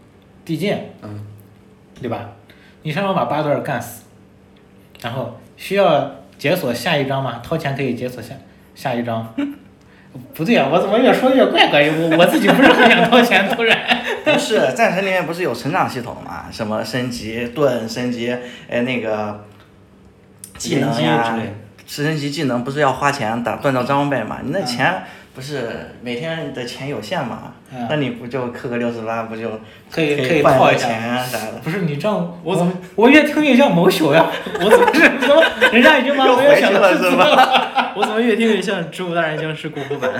[0.44, 1.24] 递进，嗯
[2.00, 2.30] 对吧？
[2.82, 4.02] 你先让我把巴德尔干死，
[5.00, 7.40] 然后需要解锁下一章吗？
[7.42, 8.34] 掏钱可以解锁下
[8.74, 9.34] 下一章。
[10.32, 11.82] 不对啊，我怎么越说越怪怪？
[11.90, 13.76] 我我自己不是很想掏钱，突然。
[14.24, 16.44] 不是，战神里面不是有成长系统嘛？
[16.52, 18.32] 什么升级盾、升级，
[18.68, 19.44] 哎那个
[20.68, 21.52] 技能连接呀之类的，
[21.86, 24.38] 升级技能不是要花钱打锻造装备嘛？
[24.42, 25.02] 你那钱
[25.34, 27.52] 不是每天的钱有限嘛？
[27.72, 29.50] 嗯那你不就氪个六十八，不就
[29.90, 31.58] 可以可可以换个套一下钱啥的？
[31.64, 34.26] 不是你这样，我怎么我越听越像某宿呀？
[34.62, 35.42] 我怎么是怎么
[35.72, 37.92] 人家已经把我越想回去了是吧？
[37.96, 40.10] 我怎么越听越像《植物大战僵尸》国服版？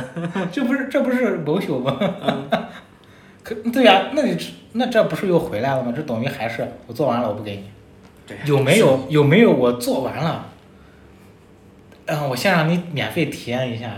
[0.51, 1.97] 这不是这不是某宿吗？
[3.45, 4.37] 可对呀、那你
[4.73, 5.93] 那这不是又回来了吗？
[5.95, 7.71] 这等于还是我做完了我不给你。
[8.27, 10.51] 对有没有有没有我做完了？
[12.07, 13.91] 嗯，我先让你免费体验一下，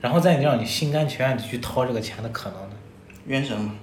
[0.00, 2.76] 然后再让你心甘情愿的去掏这个钱的可能呢？
[3.24, 3.74] 原神嘛，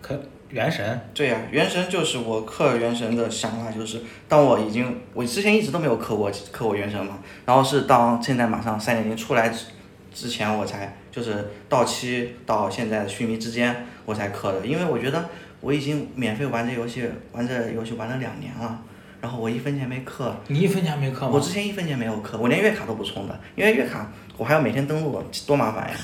[0.00, 9.66] 可原神，对呀、原神就是我氪原神的想法，就是当我已经我之前一直都没有氪过氪过原神嘛，然后是当现在马上三点零出来之
[10.12, 15.28] 之前，我才就是到期到现在的须弥之间我才氪的，因为我觉得
[15.64, 18.78] 我已经免费玩这游戏玩这游戏玩了两年了，
[19.22, 21.40] 然后我一分钱没氪，你一分钱没氪吗我？
[21.40, 25.96] 之前一分钱没有氪，我连月卡都不充的，因为月卡我还要每天登录，多麻烦呀。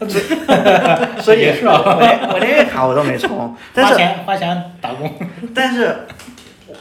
[1.20, 5.12] 所以也是啊我连我连月卡我都没充，但花是钱花钱打工，
[5.54, 6.06] 但是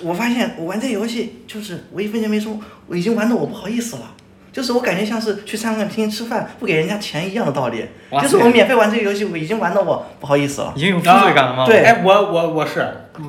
[0.03, 4.13] 我发现我玩这游戏就是我一分钱没充，我已经玩的我不好意思了。
[4.57, 7.85] 就是我感觉像是去餐厅吃饭不给人家钱一样的道理，
[8.23, 10.73] 就是我免费玩这个游戏，我已经玩的我不好意思了。
[10.75, 11.63] 已经有负罪感了吗？
[11.63, 12.87] 对哎，我我我是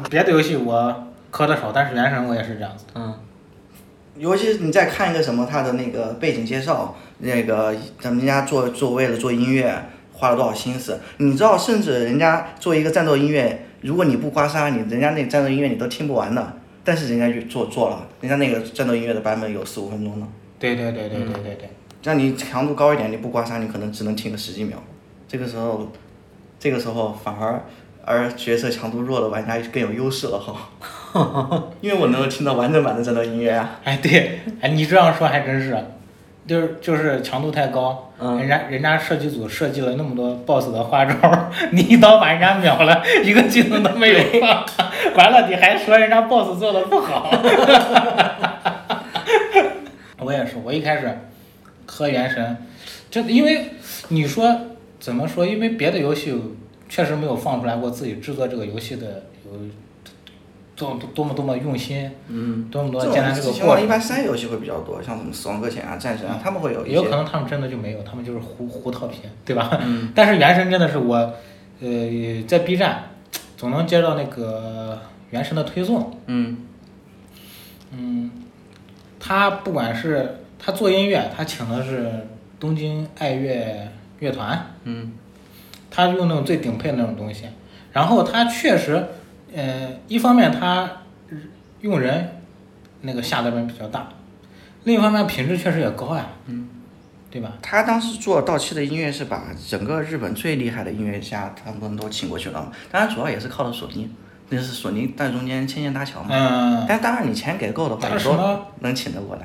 [0.08, 2.86] 别的游戏我磕的少，但是原神我也是这样子。
[2.94, 3.12] 嗯，
[4.16, 20.26] 尤其是你再看一个什么他的那个背景介绍，那个咱们家做做为了做音乐花了多少心思，你知道，甚至人家做一个战斗音乐，如果你不刮痧，你人家那个战斗音乐你都听不完的，但是人家就做做了，人家那个战斗音乐的版本有四五分钟呢，
[20.58, 21.54] 对对对对对对。
[21.54, 21.70] 对，
[22.02, 24.76] 让你强度高一点，你不刮痧，你可能只能听个十几秒，
[25.26, 25.88] 这个时候，
[26.58, 27.62] 这个时候反而
[28.04, 30.70] 而角色强度弱的玩家更有优势了哈，
[31.82, 33.78] 因为我能够听到完整版的战斗音乐啊。
[33.84, 35.76] 哎对，哎你这样说还真是，
[36.46, 38.38] 就是就是强度太高，嗯。
[38.38, 41.14] 人家人家设计组设计了那么多 BOSS 的花招，
[41.72, 44.64] 你一刀把人家秒了， 一个技能都没有放，
[45.14, 47.30] 完了你还说人家 BOSS 做的不好。
[50.28, 51.10] 我也是，我一开始
[51.86, 52.54] 磕原神，
[53.10, 53.70] 这因为
[54.08, 54.54] 你说
[55.00, 55.46] 怎么说？
[55.46, 56.38] 因为别的游戏
[56.86, 59.52] 确实没有放出来过自己制作这个游戏的有
[60.76, 63.82] 多多么多么用心，嗯，多么多这艰难这个过程。
[63.82, 67.08] 一般三 A 游戏会比较多，像什么《死亡搁浅》啊、《战神》啊，他们会有一也有可。
[67.08, 69.80] 能他们真的就没有，他们就是胡胡套皮，对吧？
[69.82, 71.14] 嗯但是原神真的是我，
[71.80, 71.88] 呃，
[72.46, 73.12] 在 B 站
[73.56, 75.00] 总能接到那个
[75.30, 76.58] 原神的推送，嗯
[77.92, 78.30] 嗯，
[79.28, 82.26] 他不管是他做音乐，他请的是
[82.58, 83.86] 东京爱乐
[84.20, 85.12] 乐团，嗯。
[85.90, 87.44] 他用那种最顶配的那种东西，
[87.92, 89.04] 然后他确实，
[89.54, 90.90] 呃，一方面他
[91.80, 92.40] 用人
[93.00, 94.08] 那个下的人比较大，
[94.84, 96.68] 另一方面品质确实也高呀，嗯，
[97.30, 97.54] 对吧？
[97.62, 104.10] 他当时做到期的音乐是把整个日本最厉害的音乐家他们都请过去了嘛，当然主要也是靠的索尼，
[104.50, 106.28] 那是索尼在中间牵线搭桥嘛。
[106.30, 109.42] 嗯，但当然你钱给够的话，但你都是什么能请得过来。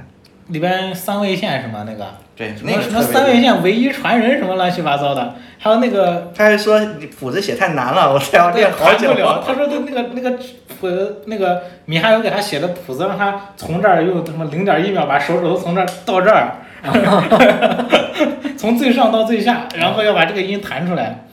[0.48, 3.42] 里边三位线什么那个，对，什么什么那个特别三位。
[3.42, 9.22] 线唯一传人什么乱七八糟的，还有那个他还说你谱子写太难了，我才要练好久弹不。
[9.22, 10.32] 了， 他说的那个那个
[10.68, 10.90] 谱
[11.28, 16.56] 那个米哈游给他写的谱子，让他从这儿用他妈零点一秒把手指头从这儿到这儿，
[18.58, 21.26] 从最上到最下，然后要把这个音弹出来。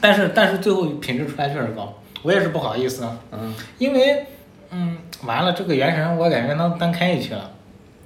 [0.00, 1.92] 但是但是最后品质出来确实高，
[2.22, 4.26] 我也是不好意思，嗯，因为
[4.70, 7.50] 嗯完了这个原神我感觉能单开一期了。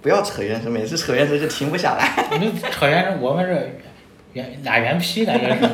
[0.03, 2.39] 不要扯原神，每次扯原神就停不下来。
[2.39, 3.81] 你扯原神，我们是
[4.35, 5.67] 原俩原批，感觉是，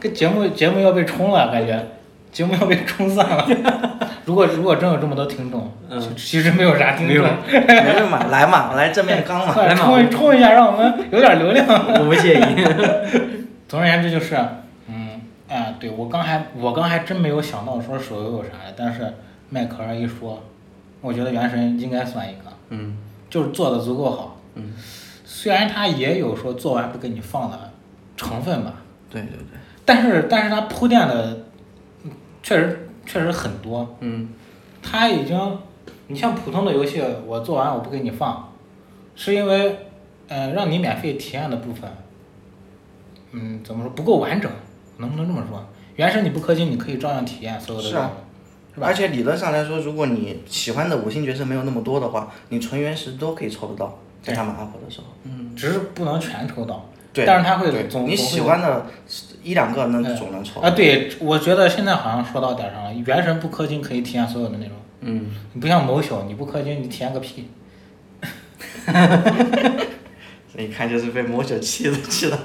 [0.00, 1.84] 跟节目节目要被冲了，感觉
[2.30, 3.46] 节目要被冲散了。
[4.24, 9.54] 如果如果真有这么多听众，嗯其其实没有啥听众，没事嘛，来嘛，来正面刚嘛。
[9.60, 11.66] 来嘛冲一冲一下，让我们有点流量。
[11.68, 12.40] 我不介意。
[13.68, 14.63] 总而言之就是，嗯，
[15.48, 19.12] 哎，对我刚还我刚还真没有想到说手游有啥的，但是
[19.50, 20.42] 麦克尔一说，
[21.00, 22.96] 我觉得原神应该算一个，嗯。
[23.30, 24.36] 就是做的足够好。
[24.54, 24.72] 嗯，
[25.24, 27.72] 虽然它也有说做完不给你放的
[28.16, 28.74] 成分吧，
[29.10, 31.38] 对对对，但是但是它铺垫的
[32.04, 32.10] 嗯
[32.44, 34.28] 确实确实很多，嗯。
[34.80, 35.58] 它已经，
[36.06, 38.52] 你像普通的游戏，我做完我不给你放，
[39.16, 39.76] 是因为，
[40.28, 41.90] 呃，让你免费体验的部分，
[43.32, 44.48] 嗯，怎么说不够完整，
[44.98, 45.66] 能不能这么说？
[45.96, 48.10] 原神你不氪金，你可以照样体验所有的是吧
[48.80, 48.92] 而？
[48.92, 55.06] 且理论上来说，如果你喜欢的五星角色没有那么多的话，你纯原石都可以抽得到，在他们 up 的时候。
[55.24, 56.90] 嗯只是不能全抽到。
[57.12, 58.86] 对，但是他会总你喜欢的
[59.40, 60.60] 一两个能哎总能抽。
[60.60, 62.92] 啊，对，我觉得现在好像说到点儿上了。
[63.06, 67.48] 原神不氪金可以体验所有的内容，嗯，你不像某宿，你不氪金你体验个屁。
[70.56, 72.36] 这一看就是被魔血气的气的。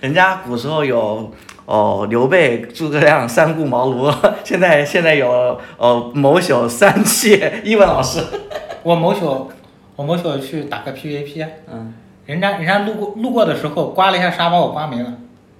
[0.00, 1.32] 人家古时候有
[1.70, 4.12] 哦刘备、诸葛亮、三顾茅庐，
[4.42, 8.20] 现在现在有哦某小三气一文老师。
[8.82, 9.46] 我某小，
[9.94, 11.94] 我某小去打个 PVP，嗯
[12.26, 15.12] 人家人家路过路过的时候刮了一下沙，把我刮没了，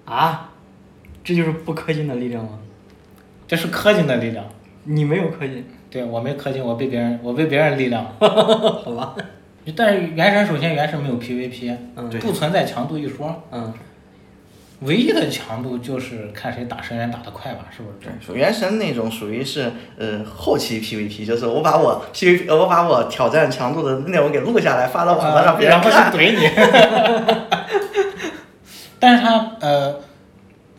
[0.04, 0.50] 啊，
[1.22, 2.58] 这就是不氪金的力量吗？
[3.46, 4.44] 这是氪金的力量。
[4.82, 8.04] 你没有氪金，对我没氪金，我被别人我被别人力量。
[8.18, 9.14] 好吧？
[9.76, 13.72] 但是原神首先原神没有 PVP，嗯不存在强度一说，嗯
[14.80, 18.08] 唯一的强度就是看谁打神人打得快吧，是不是？
[18.26, 25.96] 对，原神那种属于是呃后期 PVP，就是我把我 PVP 呃我把我挑战强度的内容给录下来发到网上让别人然后去。
[26.16, 26.48] 怼你。
[28.98, 29.94] 但是他呃，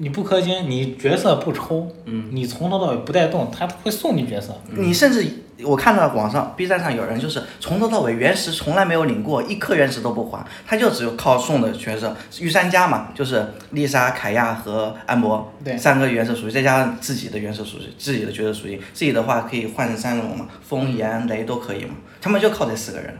[0.01, 4.59] 你不氪金，你角色不抽，嗯，你从头到尾不带动，他会送你角色。
[4.71, 5.23] 你甚至
[5.63, 15.77] 我看到网上 B 站上有人就是从头到尾原石从来没有领过，一颗原石都不还，他就只有靠送的角色，御三家嘛，就是丽莎、凯亚和安博，对。
[15.77, 23.15] 三个原石属性，再加上自己的原石属性，自己的角色属性，自己的话可以换成三龙嘛，风、岩、雷都可以嘛，他们就靠这四个人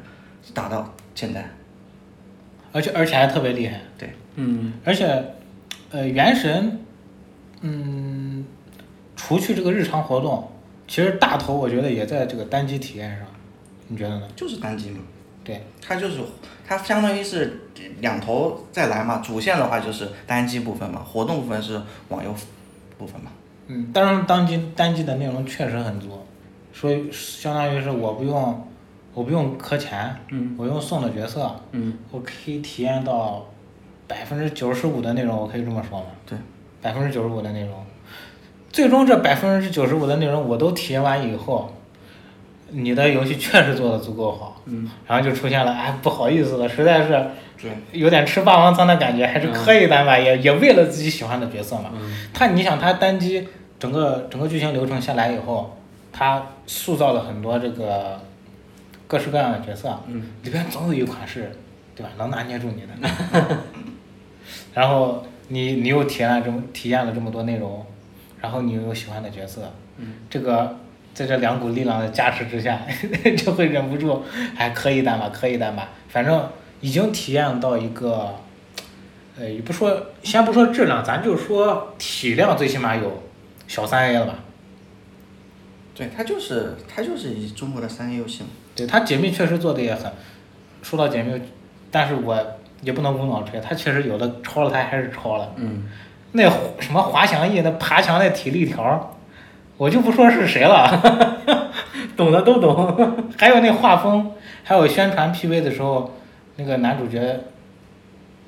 [0.51, 1.47] 打到现在，
[2.71, 3.81] 而且而且还特别厉害。
[3.99, 5.35] 对，嗯，而且，
[5.91, 6.79] 呃，原神，
[7.61, 8.45] 嗯，
[9.15, 10.49] 除去这个日常活动，
[10.87, 13.27] 其实大头我觉得也在这个单机体验上，
[13.87, 14.27] 你觉得呢？
[14.35, 14.99] 就是单机嘛。
[15.43, 16.19] 对，它就是
[16.65, 17.59] 它相当于是
[17.99, 22.33] 两头再来嘛，主线的话就是单机部分嘛，活动部分是网游
[22.97, 23.31] 部分嘛。
[23.67, 26.25] 嗯，当然单机单机的内容确实很多，
[26.71, 28.67] 所以相当于是我不用
[29.13, 33.45] 我不用氪钱，嗯，我用送的角色，嗯，我可以体验到
[34.11, 36.07] 百分之九十五的内容，我可以这么说吗？
[36.25, 36.37] 对，
[36.81, 37.85] 百分之九十五的内容，
[38.69, 41.73] 最终这百分之九十五的内容我都体验完以后，
[42.71, 47.25] 你的游戏确实做的足够好，嗯，然后就出现了，哎，不好意思了，实在是
[47.61, 51.91] 对，有点吃霸王餐的感觉，还是嗯磕一单吧，也也为了自己喜欢的角色嘛。
[51.93, 53.47] 嗯他，你想他单机
[53.79, 55.77] 整个整个剧情流程下来以后，
[56.11, 58.19] 他塑造了很多这个
[59.07, 61.49] 各式各样的角色，嗯，里边总有一款是，
[61.95, 62.09] 对吧？
[62.17, 63.57] 能拿捏住你的。
[64.73, 67.85] 然后你你又体验了这么体验了这么多内容，
[68.39, 70.77] 然后你又有喜欢的角色，嗯，这个
[71.13, 72.79] 在这两股力量的加持之下，
[73.37, 74.23] 就会忍不住，
[74.55, 76.49] 还磕一单吧，磕一单吧，反正
[76.79, 78.35] 已经体验到一个，
[79.37, 83.21] 呃，也不说先不说质量，咱就说体量，最起码有
[83.67, 84.35] 小三 A 了吧？
[85.93, 88.49] 对，它就是它就是以中国的三 A 游戏嘛。
[88.73, 90.09] 对它解密确实做的也很，
[90.81, 91.39] 说到解密，
[91.91, 95.53] 但是我也不能无脑吹，他确实有的超了，他还是超了。
[95.55, 95.83] 嗯，
[96.33, 96.43] 那
[96.79, 99.17] 什么滑翔翼，那爬墙那体力条，
[99.77, 101.39] 我就不说是谁了，
[102.17, 103.29] 懂的都懂。
[103.37, 104.31] 还有那画风，
[104.63, 106.15] 还有宣传 PV 的时候，
[106.57, 107.39] 那个男主角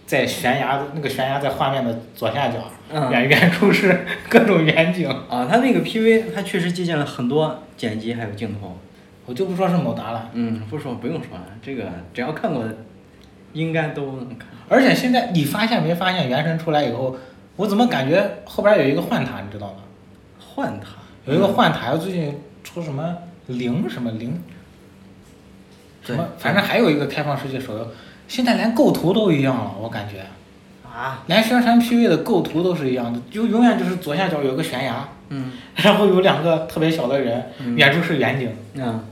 [0.05, 2.57] 在悬崖那个悬崖在画面的左下角，
[2.91, 8.77] 嗯远远处是各种远景，啊，他那个 PV，他确实借鉴了很多剪辑还有镜头。
[9.25, 10.29] 我就不说是某达了。
[10.33, 12.75] 嗯，不说不用说了，这个只要看过的，
[13.53, 14.49] 应该都能看。
[14.67, 17.15] 而且现在你发现没发现，原神出来以后，
[17.55, 19.75] 我怎么感觉后边有一个幻塔，你知道吗？
[20.39, 20.87] 幻塔，
[21.25, 23.15] 有一个幻塔，最近出什么
[23.47, 24.41] 零什么零，
[26.03, 27.87] 什么反正还有一个开放世界手游，
[28.27, 30.25] 现在连构图都一样了，我感觉，
[30.87, 35.51] 啊，连宣传 PV 的构图都是一样的，就永远就是左下角有个悬崖，嗯。
[35.75, 37.75] 然后有两个特别小的人，嗯。
[37.75, 39.03] 远处是远景，嗯，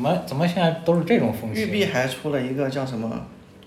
[0.00, 1.92] 怎么怎么现在都是这种风育碧气？
[1.92, 3.26] 还出了一个叫什么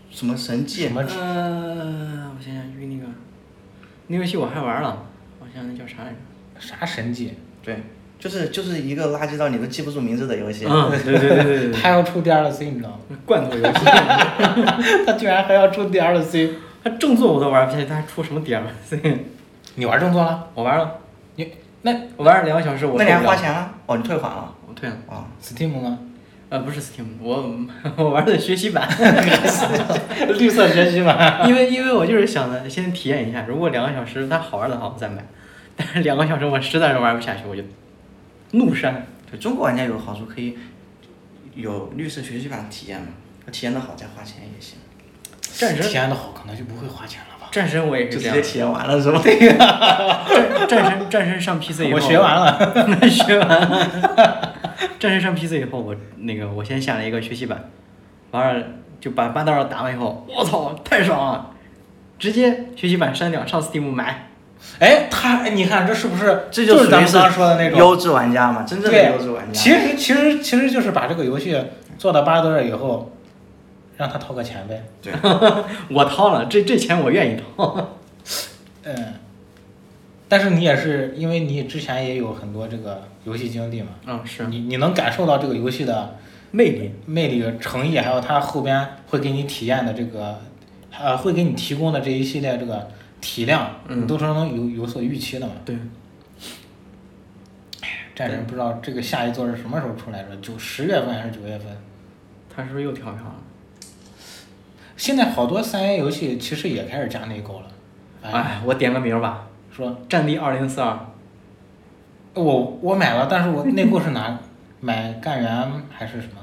[0.09, 3.05] 什么神迹什，么呃，我想想，玉那个，
[4.07, 5.05] 那游戏我还玩了，
[5.39, 6.15] 我想想那叫啥来着？
[6.59, 7.35] 啥神迹？
[7.61, 7.83] 对，
[8.17, 10.65] 就是就是一个垃圾到你都记不住名字的游戏。
[10.67, 12.97] 嗯，对对对对对 他要出 DLC，你知道吗？
[13.07, 13.85] 对，罐头游戏，
[15.05, 16.49] 他居然还要出 DLC，
[16.83, 19.19] 他正作我都玩不下去，他还出什么 DLC？
[19.75, 20.47] 你玩正作了？
[20.55, 20.95] 我玩了，
[21.35, 21.51] 你
[21.83, 23.71] 那我玩了两个小时，我那你还花，钱了？
[23.85, 24.51] 哦，你退款了？
[24.67, 24.95] 我退了。
[25.07, 25.99] 啊、Steam 吗？
[26.53, 27.51] 呃，不是 Steam，我
[27.97, 28.87] 我玩的学习版，
[30.37, 31.49] 绿色学习版。
[31.49, 35.25] 因为因为我就是想着先体验一下，如果两个小时它好玩的话，我再买。
[35.75, 37.63] 但是两个小时我实在是玩不下去，我就
[38.51, 39.07] 怒删。
[39.31, 40.55] 对中国玩家有好处，可以
[41.55, 43.07] 有绿色学习版体验嘛，
[43.51, 44.77] 体验的好再花钱也行。
[45.41, 47.32] 战神体验的好，可能就不会花钱了吧？
[47.53, 49.21] 战神我也这样就是直接，体验完了是吧？
[50.67, 52.57] 战战神战神上 PC 以后，我学完了。
[53.07, 54.53] 学完了。
[54.99, 57.69] 战神上 PC 以后，我那个我先下了一个学习版，
[58.31, 58.63] 完了
[58.99, 61.51] 就把八道打完以后，我操，太爽了！
[62.17, 64.29] 直接学习版删掉，上 Steam 买。
[64.79, 67.77] 哎，他，你看这是不是这就是咱们刚刚说的那种？
[67.77, 69.53] 优质玩家嘛，真正的对优质玩，家。
[69.53, 71.55] 其实其实其实就是把这个游戏
[71.99, 73.12] 做到八多少以后，
[74.03, 74.83] 让他掏个钱呗。
[75.89, 77.95] 我掏了，这这钱我愿意掏。
[78.83, 79.13] 嗯，
[80.27, 86.17] 但是你也是因为你之前也有很多这个游戏经历嘛，嗯，是你你能感受到这个游戏的
[86.51, 86.91] 魅力。
[87.05, 90.37] 魅力、诚意，还有它后边会给你体验的这个，
[90.91, 92.89] 呃，会给你提供的这一系列这个
[93.21, 95.53] 体量，嗯你都是能有有所预期的嘛。
[95.63, 95.77] 对，
[98.13, 100.35] 战神不知道这个下一座是什么时候出来的？
[100.41, 101.67] 九十月份还是九月份？
[102.53, 103.35] 他是不是又跳票了？
[105.03, 107.65] 现在好多三 A 游戏其实也开始加内购了。
[108.21, 110.97] 哎，我点个名儿吧，说《战地二零四二
[112.35, 114.39] 我我买了，但是我内购是哪
[114.79, 116.39] 买干员还是什么？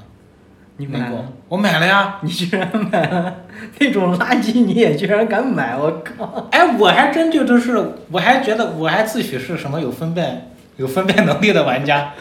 [0.77, 1.25] 你买了那个？
[1.49, 2.19] 我买了呀。
[2.21, 3.35] 你居然买了
[3.79, 5.75] 那种垃圾，你也居然敢买？
[5.75, 6.47] 我靠！
[6.51, 12.13] 哎，我还真就就是，我还觉得我还自诩是什么有分辨有分辨能力的玩家，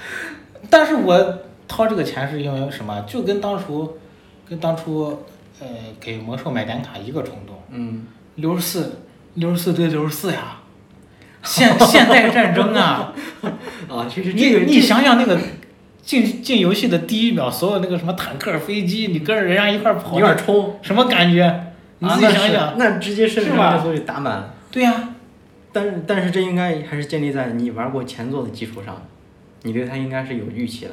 [0.71, 1.39] 但是我
[1.69, 3.03] 掏这个钱是因为什么？
[3.07, 3.99] 就跟当初
[4.49, 5.23] 跟当初
[5.61, 5.67] 呃
[6.01, 8.07] 给魔兽买点卡一个冲动，嗯，
[8.37, 9.03] 六十四
[9.35, 10.61] 六十四对六十四呀，
[11.43, 13.13] 现现代战争啊！
[13.89, 15.39] 啊，其实你这个你想想那个
[16.03, 21.73] 进进游戏的第一秒，所有那个什么坦克、飞机，你跟着人家一块儿跑，有点冲，什么感觉？
[21.99, 22.79] 你自己想想。
[22.79, 24.55] 那直接甚至是吧把所有打满了。
[24.71, 25.11] 对呀、
[25.73, 29.03] 但是但是这应该还是建立在你玩过前作的基础上，
[29.63, 30.93] 你对它应该是有预期的。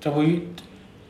[0.00, 0.48] 这不预，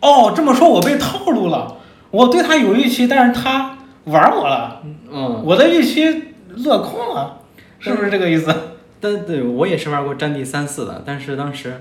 [0.00, 1.76] 哦，这么说我被套路了。
[2.14, 7.40] 我对他有预期，但是他玩我了，嗯，我的预期落空了，
[7.80, 8.54] 是不是这个意思？
[9.00, 11.80] 但对我也是玩过《战地三四》的，但是当时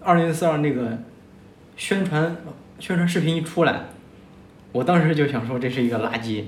[0.00, 0.98] 二零四二那个
[1.76, 2.36] 宣传
[2.80, 3.82] 宣传视频一出来，
[4.72, 6.42] 我当时就想说这是一个垃圾，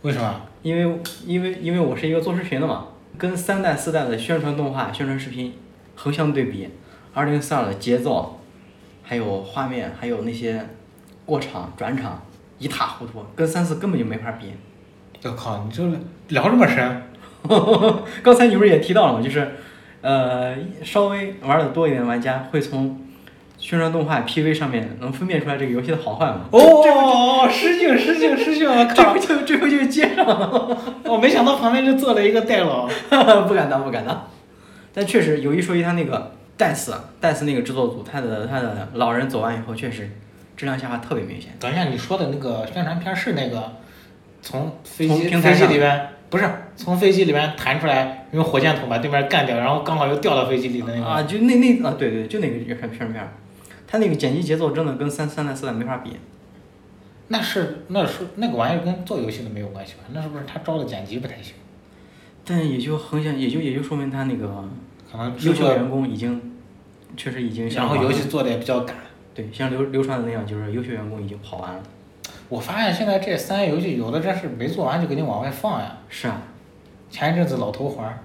[0.00, 0.40] 为什么？
[0.62, 2.86] 因为因为因为我是一个做视频的嘛，
[3.18, 5.52] 跟三代四代的宣传动画、宣传视频
[5.94, 6.70] 横向对比，
[7.12, 8.40] 二零四二的节奏，
[9.02, 10.66] 还有画面，还有那些
[11.26, 12.22] 过场转场
[12.58, 14.52] 一塌糊涂，跟三四根本就没法比。
[15.24, 15.82] 我靠，你这
[16.28, 17.02] 聊这么深？
[18.22, 19.20] 刚才你不是也提到了吗？
[19.22, 19.56] 就是，
[20.00, 23.00] 呃，稍微玩的多一点的玩家会从
[23.58, 26.42] 宣传动画 PV 上面能分辨出来这个游戏的好坏吗？
[26.50, 28.66] 哦，失敬失敬失敬！
[28.94, 30.78] 这不，就这不就接上了？
[31.06, 32.86] 我没想到旁边就坐了一个代老。
[33.46, 34.28] 不敢当，不敢当。
[34.92, 40.10] 但确实有一说一，他那个戴斯戴斯那个制作组，他的他的老人走完以后，确实
[40.56, 41.52] 质量下滑特别明显。
[41.60, 43.72] 等一下，你说的那个宣传片是那个
[44.40, 51.06] 从飞从机飞机里边不是从飞机里边弹出来，用火箭筒把对面干掉，然后刚好又掉到飞机里的那个。
[51.06, 53.32] 啊，就那那啊，对对，就那个宣传片儿，
[53.86, 56.16] 他那个剪辑节奏真的跟三三代四代没法比。
[57.28, 60.00] 那是那是那个玩意儿跟做游戏的没有关系吧？
[60.12, 61.54] 那是不是他招的剪辑不太行？
[62.44, 64.64] 但也就横向，也就也就说明他那个
[65.10, 66.56] 可能优秀作，员工已经
[67.16, 68.96] 确实已经像然后游戏做的也比较赶。
[69.36, 71.82] 对像流流传的那样，就是优秀员工已经跑完了。
[72.48, 75.98] 我发现现在这三 A 游戏有的真是没做完就给你往外放呀。
[76.08, 76.40] 是啊，
[77.10, 78.18] 前一阵子老头环儿，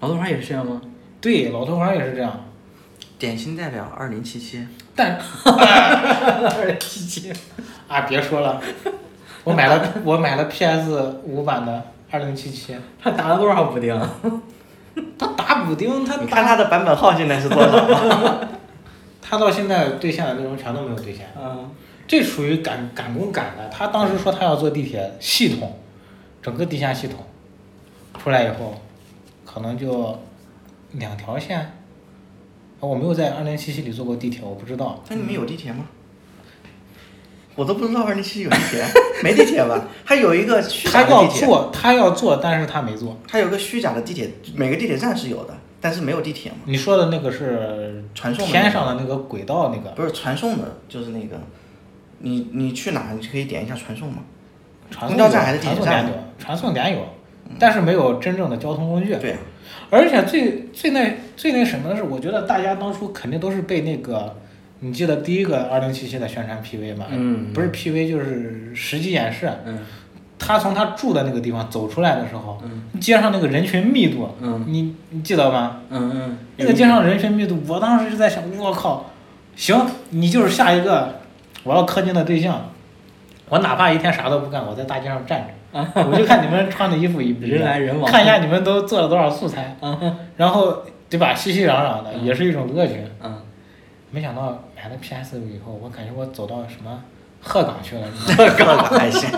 [0.00, 0.80] 老头环也是这样吗？
[1.20, 2.44] 对，老头环儿也是这样。
[3.16, 4.66] 典型代表二零七七，
[4.96, 5.16] 但
[5.46, 7.32] 二零七七。
[7.86, 8.60] 啊，别说了，
[9.44, 13.96] 我买了我买了 PS 五版的二零七七，他打了多少补丁？
[15.18, 18.38] 他打补丁，他你看它的版本号现在是多少？
[19.26, 21.70] 他到现在兑现的内容全都没有兑现，嗯，
[22.06, 23.66] 这属于赶赶工赶的。
[23.70, 25.78] 他当时说他要做地铁系统，
[26.42, 27.24] 整个地下系统
[28.22, 28.74] 出来以后，
[29.46, 30.18] 可能就
[30.92, 31.58] 两条线。
[31.58, 31.70] 啊
[32.80, 35.02] 我没有在二零七七里坐过地铁，我不知道。
[35.08, 35.86] 那你们有地铁吗？
[37.56, 38.84] 我都不知道二零七七有地铁，
[39.22, 39.88] 没地铁吧？
[40.04, 43.16] 还有一个虚他要假的地铁，做，他要做，但是他没做。
[43.26, 46.56] 他有个虚假的地铁，每个地铁站是有的，但是没有地铁嘛。
[46.64, 51.38] 你说的那个是传送天上的那个轨道那个，不是传送的，就是那个，
[52.20, 54.22] 你你去哪你可以点一下传送嘛。
[54.90, 57.06] 传送公交站还是地铁站送点有，传送点有，
[57.58, 59.14] 但是没有真正的交通工具。
[59.16, 59.38] 对啊，
[59.90, 64.34] 而且最最那最那什么的是，我觉得大家当初肯定都是被那个，
[64.80, 67.04] 你记得第一个二零七七的宣传 PV 吗？
[67.10, 69.50] 嗯不是 PV 就是实际演示。
[69.66, 69.80] 嗯
[70.38, 73.00] 他从他住的那个地方走出来的时候，嗯。
[73.00, 74.64] 街上那个人群密度，嗯。
[74.66, 75.80] 你你记得吗？
[75.90, 79.10] 嗯嗯，那个街上人群密度，我当时就在想，我靠，
[79.56, 81.20] 行，你就是下一个
[81.62, 82.70] 我要氪金的对象，
[83.48, 88.10] 我哪怕一天啥都不干，我在大街上站着，我就看你们穿的衣服一不一样人来人往。
[88.10, 92.94] 看一下你们都做了多少素材，嗯然后对吧，熙熙攘攘的，也是一种乐趣。
[93.22, 93.38] 嗯，
[94.10, 97.02] 没想到买了 PS 五以后，我感觉我走到什么
[97.40, 99.28] 鹤岗去了，你知这个还行。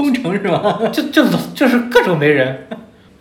[0.00, 0.80] 空城是吧？
[0.90, 1.22] 就就
[1.54, 2.66] 就是各种没人，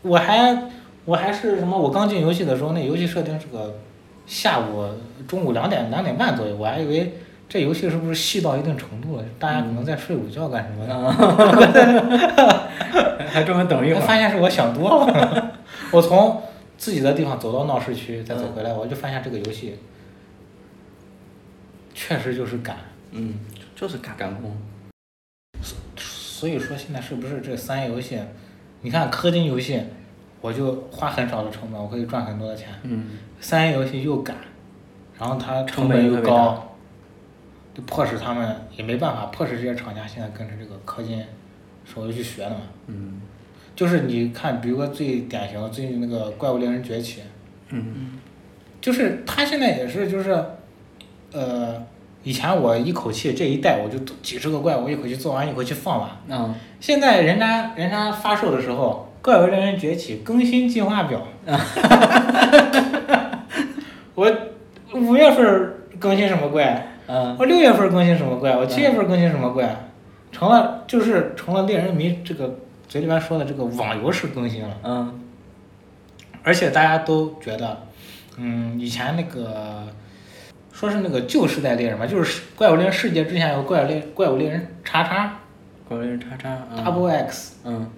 [0.01, 0.69] 我还
[1.03, 3.79] 我还是什么，我刚进游戏的时候，那游戏设定是个
[4.25, 4.85] 下午
[5.27, 7.17] 中午两点两点半左右，我还以为
[7.49, 11.11] 这游戏是不是细到一定程度了，大家可能在睡午觉干什么呢，
[13.27, 14.01] 还专门等一会儿。
[14.01, 15.51] 我发现是我想多了。
[15.91, 16.41] 我从
[16.77, 19.75] 自己的地方走到闹市区，再走回来，我就发现这个游戏
[21.93, 22.77] 确实就是赶。
[23.11, 23.33] 嗯，
[23.75, 24.55] 就是赶赶工。
[26.39, 28.17] 所以说现在是不是这三 A 游戏，
[28.79, 29.83] 你看氪金游戏，
[30.39, 32.69] 我就花很少的成本，我可以赚很多的钱。
[32.83, 33.09] 嗯，
[33.41, 34.37] 三 A 游戏又赶，
[35.19, 36.77] 然后它成成本又高，
[37.73, 41.21] 就迫使他们也没办法，迫使这些厂家现在跟着这个氪金
[41.83, 42.61] 手游去学了嘛。
[42.87, 43.19] 嗯
[43.75, 47.19] 就是你看，比如说最典型的最近那个《怪物猎人崛起》，
[47.71, 48.17] 嗯
[48.79, 50.31] 就是他现在也是就是，
[51.33, 51.85] 呃，
[52.29, 56.07] 以前我一口气这一代我就几十个怪物一口气做完，一口气放完。
[56.27, 61.25] 嗯，现在人家人家发售的时候，《怪物猎人崛起》更新计划表
[64.13, 64.31] 我
[64.93, 69.87] 五月份更新什么怪，嗯，我六月份更新什么怪，我七月份更新什么怪，
[70.31, 74.77] 成了就是成了猎人迷这个嘴里边说的这个网游式更新了。
[74.83, 75.19] 嗯，
[76.43, 77.87] 而且大家都觉得，
[78.37, 79.87] 嗯，以前那个
[80.79, 85.37] 说是那个旧时代猎人吧，就是怪物猎人世界之前有怪物猎怪物猎人叉叉。
[85.85, 86.85] 怪物猎人叉叉，嗯。
[86.85, 87.91] Double X，嗯，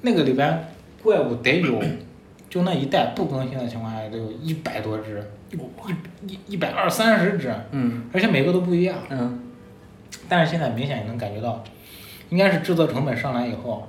[0.00, 0.66] 那个里边
[1.02, 1.78] 怪物得有，
[2.48, 5.58] 就那一代不更新的情况下得有一百多只，一
[6.26, 8.96] 一一百二三十只，嗯，而且每个都不一样。
[9.10, 9.38] 嗯，
[10.26, 11.62] 但是现在明显也能感觉到，
[12.30, 13.86] 应该是制作成本上来以后，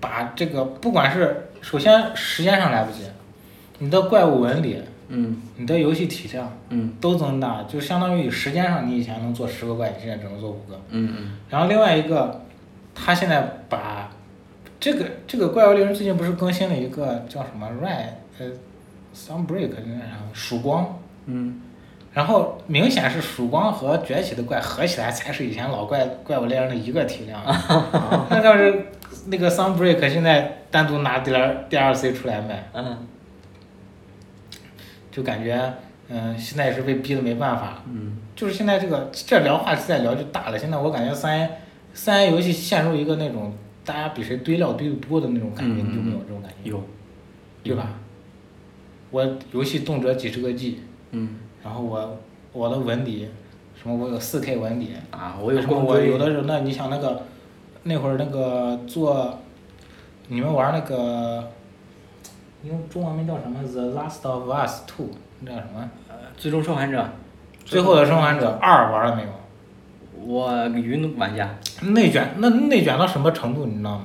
[0.00, 3.02] 把这个不管是首先时间上来不及，
[3.80, 4.82] 你的怪物纹理。
[5.12, 10.80] 嗯，你的游戏体量嗯，都增大，就相当于时间上你以前能做十个怪，你现在只能做五个。
[10.90, 12.42] 嗯嗯，然后另外一个，
[12.94, 14.10] 他现在把
[14.78, 18.06] 这个这个怪物猎人最近不是更新了一个叫什么 Red
[18.38, 18.46] 呃
[19.14, 21.60] Sunbreak 那啥曙光，嗯，
[22.14, 27.42] 然后明显是曙光和崛起的怪合起来才是以前老怪怪物猎人的一个体量。
[28.30, 28.86] 那要是
[29.26, 33.06] 那个 Sunbreak 现在单独拿点儿 DLC 出来卖，嗯，
[35.10, 35.74] 就感觉
[36.12, 37.82] 嗯、现在也是被逼的没办法。
[37.86, 40.58] 嗯，就是现在这个这聊话题再聊就大了。
[40.58, 41.50] 现在我感觉三 A
[41.94, 43.54] 三 A 游戏陷入一个那种
[43.84, 46.82] 大家比谁堆料堆的多的那种感觉，嗯你有没有这种感觉，有，
[47.62, 47.90] 对吧？
[49.12, 50.80] 我游戏动辄几十个 G，
[51.12, 52.18] 嗯，然后我
[52.52, 53.28] 我的文理，
[53.80, 57.22] 什么我有四 K 文理，啊，我有什么我有的时候那你想那个
[57.84, 59.38] 那会儿那个做
[60.28, 61.50] 你们玩那个
[62.62, 65.06] 用中文名叫什么《The Last of Us Two》
[65.40, 65.88] 那叫什么？
[66.08, 67.06] 呃最终生还者，
[67.64, 69.28] 最后的生还者二玩了没有？
[70.26, 71.48] 我云玩家，
[71.82, 74.04] 内卷，那内卷到什么程度，你知道吗？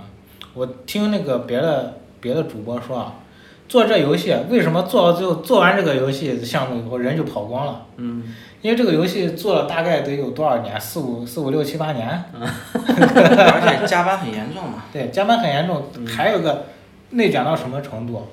[0.54, 3.16] 我听那个别的别的主播说啊，
[3.68, 7.86] 做这游戏为什么做到最后做完这个游戏项目以后人就跑光了？
[7.98, 8.24] 嗯，
[8.62, 10.80] 因为这个游戏做了大概得有多少年？
[10.80, 12.08] 四五四五六七八年。
[12.34, 14.84] 而且加班很严重嘛。
[14.94, 15.84] 对，加班很严重。
[16.08, 16.66] 还有个
[17.12, 18.26] 内卷到什么程度？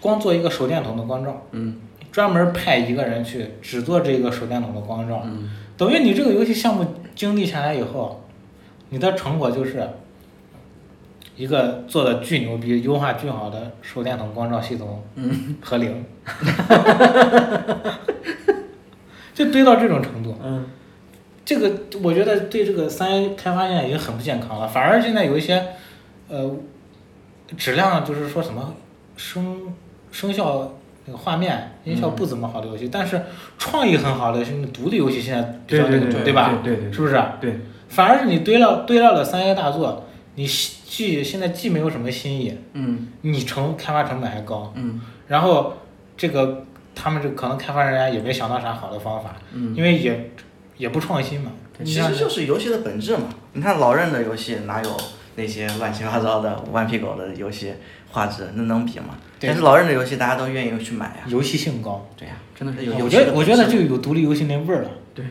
[0.00, 1.76] 光做一个手电筒的光照，嗯，
[2.10, 8.24] 专门派一个人去只做这个手电筒的光照，嗯，等于你这个游戏项目经历下来以后，
[8.88, 9.88] 你的成果就是
[11.36, 15.56] 一个做的巨牛逼、优化巨好的手电筒光照系统嗯。
[15.62, 16.04] 和零，
[19.34, 20.36] 就堆到这种程度。
[20.42, 20.66] 嗯，
[21.44, 21.72] 这个
[22.02, 25.66] 我觉得对这个三 A 开发现在已经很不健康了，反而现在有一些，
[26.28, 26.50] 呃，
[27.56, 28.74] 质量就是说什么
[29.16, 29.72] 声
[30.10, 30.74] 声效
[31.06, 33.22] 那个画面音效不怎么好的游戏，但是
[33.58, 36.58] 创意很好的是那独立游戏现在比较那个对对吧？
[36.62, 37.22] 对对对是不是？
[37.40, 45.74] 对，反而是你堆了堆了的三 A 大作，你既现在既没有什么新意，嗯你成开发成本还高，嗯然后
[46.16, 46.64] 这个
[46.94, 50.30] 他们这可能开发人员也没想到啥好的方法，嗯，因为也
[50.76, 51.52] 也不创新嘛。
[51.82, 53.22] 其实就是游戏的本质嘛。
[53.54, 54.96] 你看老任的游戏哪有
[55.36, 57.72] 那些乱七八糟的顽皮狗的游戏
[58.10, 59.16] 画质，那能比吗？
[59.40, 61.24] 但是老任的游戏大家都愿意去买呀。
[61.26, 64.90] 游戏性高，对呀、真的是有游戏我觉得我觉得就有独立游戏那味儿了。
[65.14, 65.24] 对，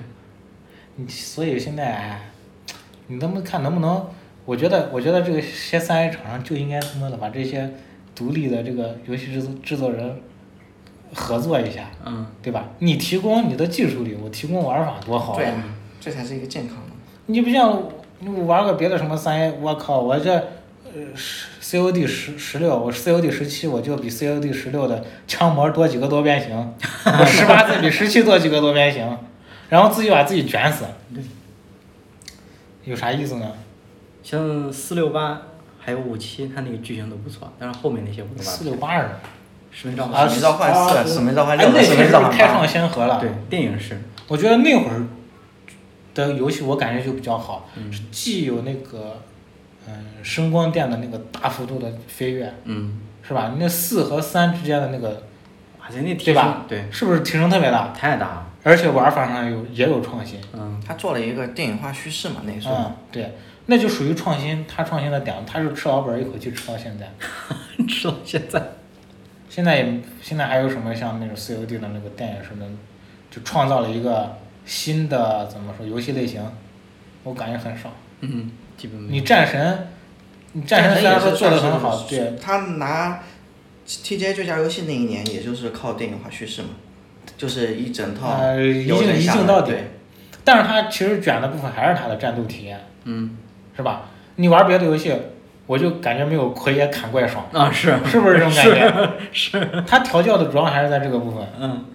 [0.96, 2.32] 你所以现在，哎，
[3.08, 4.08] 你能不能看能不能？
[4.46, 7.72] 我觉得我觉得这个些三 A 厂商就应该他妈的把这些
[8.16, 10.20] 独立的这个游戏制作制作人
[11.14, 12.70] 合作一下，嗯，对吧？
[12.80, 15.36] 你提供你的技术力，我提供玩法多好啊！
[15.36, 15.54] 对呀、
[16.00, 16.94] 这才是一个健康的。
[17.28, 17.84] 你不像
[18.20, 20.44] 你玩个别的什么三 A，我靠，我这
[20.94, 26.56] 呃十 COD 十十六，我 COD 十七，我就比 COD 十六的枪模多几个多边形，
[27.06, 29.18] 我十八再比十七多几个多边形，
[29.70, 30.86] 然后自己把自己卷死，
[32.84, 33.52] 有啥意思呢？
[34.24, 35.42] 像四六八
[35.80, 38.64] 还有五七，它那个剧情都不错，但是后面那些我都四。
[38.66, 39.12] 六八是吗？
[39.72, 43.20] 使命召啊，唤，使命召唤四啊使命召唤六，使命召唤八开创先河了。
[43.20, 45.06] 对，电影是，我觉得那会儿
[46.16, 49.22] 的游戏我感觉就比较好，嗯既有那个
[49.90, 53.56] 嗯声光电的那个大幅度的飞跃，嗯，是吧？
[53.58, 55.24] 那四和三之间的那个，
[56.24, 57.94] 对吧升，对，是不是提升特别大？
[57.94, 60.40] 太大了，而且玩法上有也有创新。
[60.54, 62.76] 嗯，他做了一个电影化叙事嘛，那时候。
[62.76, 63.36] 嗯，对，
[63.68, 64.66] 那就属于创新。
[64.68, 67.10] 他创新的点，他是吃老本儿一口气吃到现在。
[67.88, 68.62] 吃到现在，
[69.50, 72.66] 现在也现在还有什么像那种 COD 的那个电影似的，
[73.32, 76.44] 就创造了一个新的怎么说游戏类型，
[77.24, 77.90] 我感觉很少。
[78.22, 79.22] 嗯，基本没你。
[79.22, 79.90] 战神，
[80.54, 83.20] 你战神虽然说做的很好，对，他拿
[83.86, 86.70] TGA 最佳游戏那一年，也就是靠电影化叙事嘛，
[87.38, 89.74] 就是一整套呃，一镜一镜到底。
[90.46, 93.38] 但是它其实卷的部分还是它的战斗体验，嗯。
[93.76, 94.10] 是吧？
[94.36, 95.14] 你玩别的游戏，
[95.66, 97.98] 我就感觉没有奎爷砍怪爽，啊是。
[98.06, 99.12] 是不是这种感觉？
[99.32, 99.84] 是。
[99.88, 101.86] 他调教的主要还是在这个部分，嗯。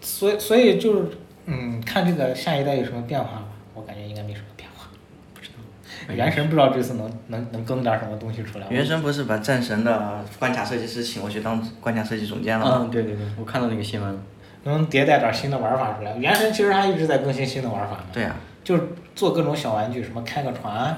[0.00, 1.08] 所以所以就是
[1.46, 3.44] 嗯，看这个下一代有什么变化吧，
[3.74, 4.88] 我感觉应该没什么变化。
[5.32, 5.54] 不知道，
[6.08, 8.66] 原神不知道这次能能能更点什么东西出来。
[8.68, 12.78] 原神不是把战神的关卡设计师请过去当关卡设计总监了吗？
[12.82, 14.20] 嗯对对对，我看到那个新闻了。
[14.64, 16.16] 能迭代点新的玩法出来。
[16.16, 18.82] 原神其实它一直在更新新的玩法嘛，对呀、就是
[19.14, 20.96] 做各种小玩具，什么开个船，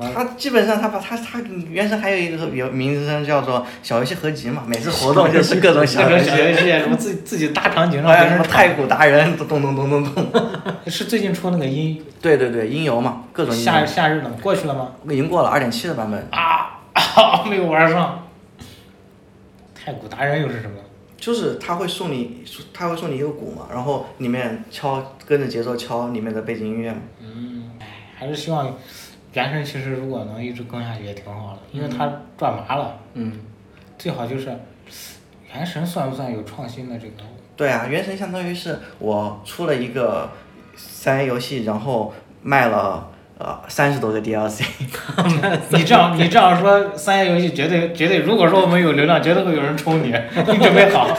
[0.00, 10.42] 他基本上他把他他原神还有一个有名称叫做小游戏合集嘛，每次活动就是 各种小游戏，游戏，什么自己自己搭场景让还有什么太古达人咚咚咚咚咚咚。
[10.86, 14.92] 是最近出那个音对对对，音游嘛，各种夏夏日冷过去了吗？
[15.08, 18.26] 已经过了二点七的版本，啊，啊 没有玩上。
[19.74, 20.76] 太古达人又是什么？
[21.18, 22.42] 就是他会送你，
[22.72, 26.98] 他会送你一个鼓嘛，然后里面敲跟着节奏敲里面的背景音乐嘛。
[27.20, 27.86] 嗯，哎，
[28.16, 28.74] 还是希望
[29.32, 32.96] 原神其实如果能一直更下去也挺好的，因为它转麻了。
[33.14, 33.40] 嗯
[33.98, 34.56] 最好就是
[35.54, 37.22] 原神算不算有创新的这个？
[37.56, 40.30] 对啊，原神相当于是我出了一个
[40.74, 44.64] 三 A 游戏，然后卖了呃三十多个 DLC。
[45.70, 51.06] 你这样你这样说，三 A 游戏绝对绝对，如果说我们有流量，绝对会有人冲你，你准备好。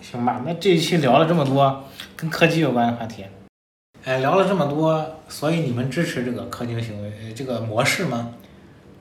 [0.00, 1.84] 行吧，那这一期聊了这么多
[2.16, 3.24] 跟科技有关的话题，
[4.06, 8.34] 哎，聊了这么多，所以你们支持这个氪金行为呃这个模式吗？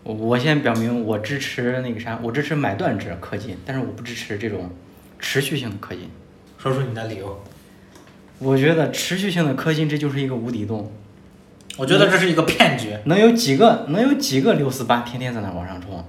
[0.02, 4.72] 我我先表明我支持那个啥，我支持买断制氪金，但是我不支持这种
[5.20, 6.10] 持续性的氪金。
[6.58, 7.40] 说出你的理由。
[8.40, 10.92] 我觉得持续性的氪金这就是一个无底洞，
[11.78, 12.98] 我觉得这是一个骗局。
[13.04, 16.04] 能有几个能有几个六四八天天在那往上冲？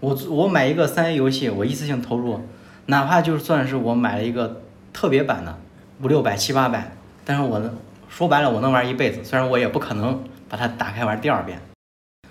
[0.00, 2.40] 我我买一个三 A 游戏，我一次性投入，
[2.86, 4.62] 哪怕就算是我买了一个
[4.92, 5.56] 特别版的
[6.02, 6.90] 五六百七八百，
[7.24, 7.78] 但是我能
[8.12, 11.58] 说白了我能玩一辈子，虽然我也不可能把它打开玩第二遍。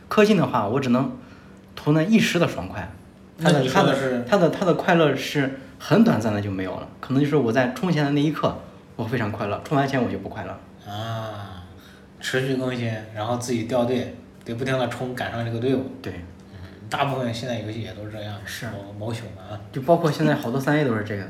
[0.08, 1.18] 氪金的话，我只能
[1.76, 2.88] 图那一时的爽快，
[3.40, 8.56] 它的它的说的是它的它的快乐是很短暂的就没有了，可能就是我在充钱的那一刻
[8.96, 10.56] 我非常快乐，充完钱我就不快乐。
[10.88, 11.64] 啊，
[12.20, 15.84] 持续更新，然后自己掉队，得不停的冲赶上这个队伍。
[16.00, 16.14] 对，
[16.92, 19.58] 大部分现在游戏也都是这样，是某某熊啊。
[19.72, 21.24] 就包括现在好多三 A 都是这个。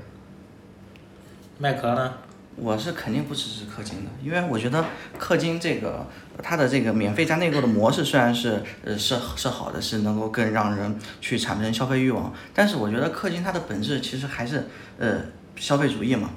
[1.58, 2.14] 麦壳呢？
[2.56, 4.86] 我是肯定不支持氪金的，因为我觉得
[5.20, 6.06] 氪金这个
[6.44, 14.68] 它的这个免费加内购的模式虽然是呃是是好的，是能够更让人去产生消费欲望，但是我觉得氪金它的本质其实还是
[14.98, 15.22] 呃
[15.56, 16.30] 消费主义嘛。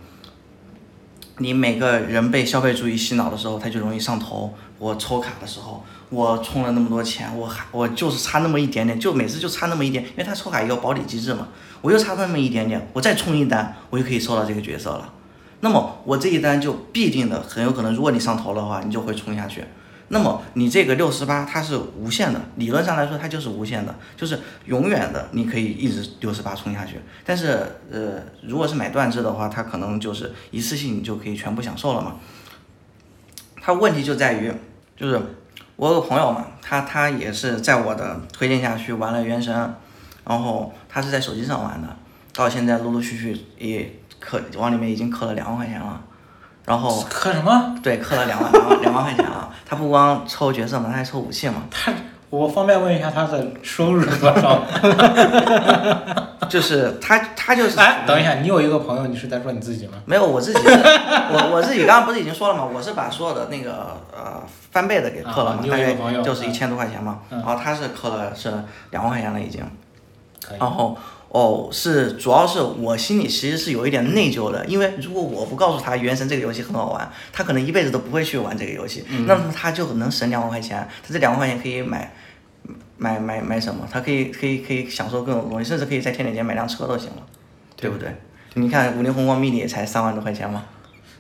[1.39, 4.55] 你每个人被消费主义洗脑的时候，他就容易上头。
[4.79, 11.49] 我抽卡的时候，我充了那么多钱，我还我就是差那么一点点，就每次就差那么一点，因为他抽卡也有保底机制嘛，
[11.81, 15.13] 我就差那么一点点，我再充一单，我就可以收到这个角色了。
[15.65, 19.65] 那么我这一单就必定的很有可能，如果你上头的话，你就会冲下去。
[20.09, 26.97] 那么你这个六十八它是无限的，理论上来说它就是无限的，就是永远的，你可以一直六十八冲下去。
[27.25, 32.17] 但是呃，如果是买断制的话，它可能就是一次性你就可以全部享受了嘛。
[33.63, 34.53] 它问题就在于，
[34.95, 35.19] 就是
[35.77, 39.55] 我有个朋友嘛，他他也是在我的推荐下去玩了原神，
[40.27, 41.97] 然后他是在手机上玩的，
[42.35, 43.91] 到现在陆陆续续也
[44.29, 46.01] 氪往里面已经氪了两万块钱了，
[46.65, 47.75] 然后 氪什么？
[47.83, 49.51] 对氪了两万两万两万块钱啊。
[49.67, 51.93] 他不光抽角色嘛，他还抽武器嘛，他，
[52.31, 54.67] 我方便问一下他的收入是多少吗？
[56.49, 59.95] 就是他他就是哎，等一下，你有一个朋友，你是在说你自己吗？
[60.05, 62.65] 没有，我自己，我我自己刚刚不是已经说了吗？
[62.73, 68.53] 我是把所有的那个呃翻倍的给氪了嘛，大一个朋友概就是一千多块钱嘛，嗯然后他是氪了是
[68.91, 69.63] 两万块钱了已经，
[70.47, 70.59] 可以。
[70.61, 70.97] 然后
[71.35, 82.15] 哦是主要是我心里其实是有一点内疚的，因为如果我不告诉他《原神》这个游戏很好玩，他可能一辈子都不会去玩这个游戏，那么他就能省两万块钱，他这两万块钱可以买。
[82.97, 83.87] 买买买什么？
[83.91, 87.23] 他可以可以可以享受各种东西，甚至可以在天顶街买辆车都行了，
[87.77, 88.09] 对不对？
[88.55, 90.65] 你看《五菱宏光 mini》也才三万多块钱嘛，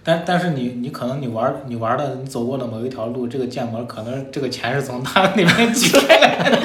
[0.04, 6.60] 但但是你你可能你玩你玩的你走过的某一条路，这个建模可能这个钱是从他那边 挤开来的。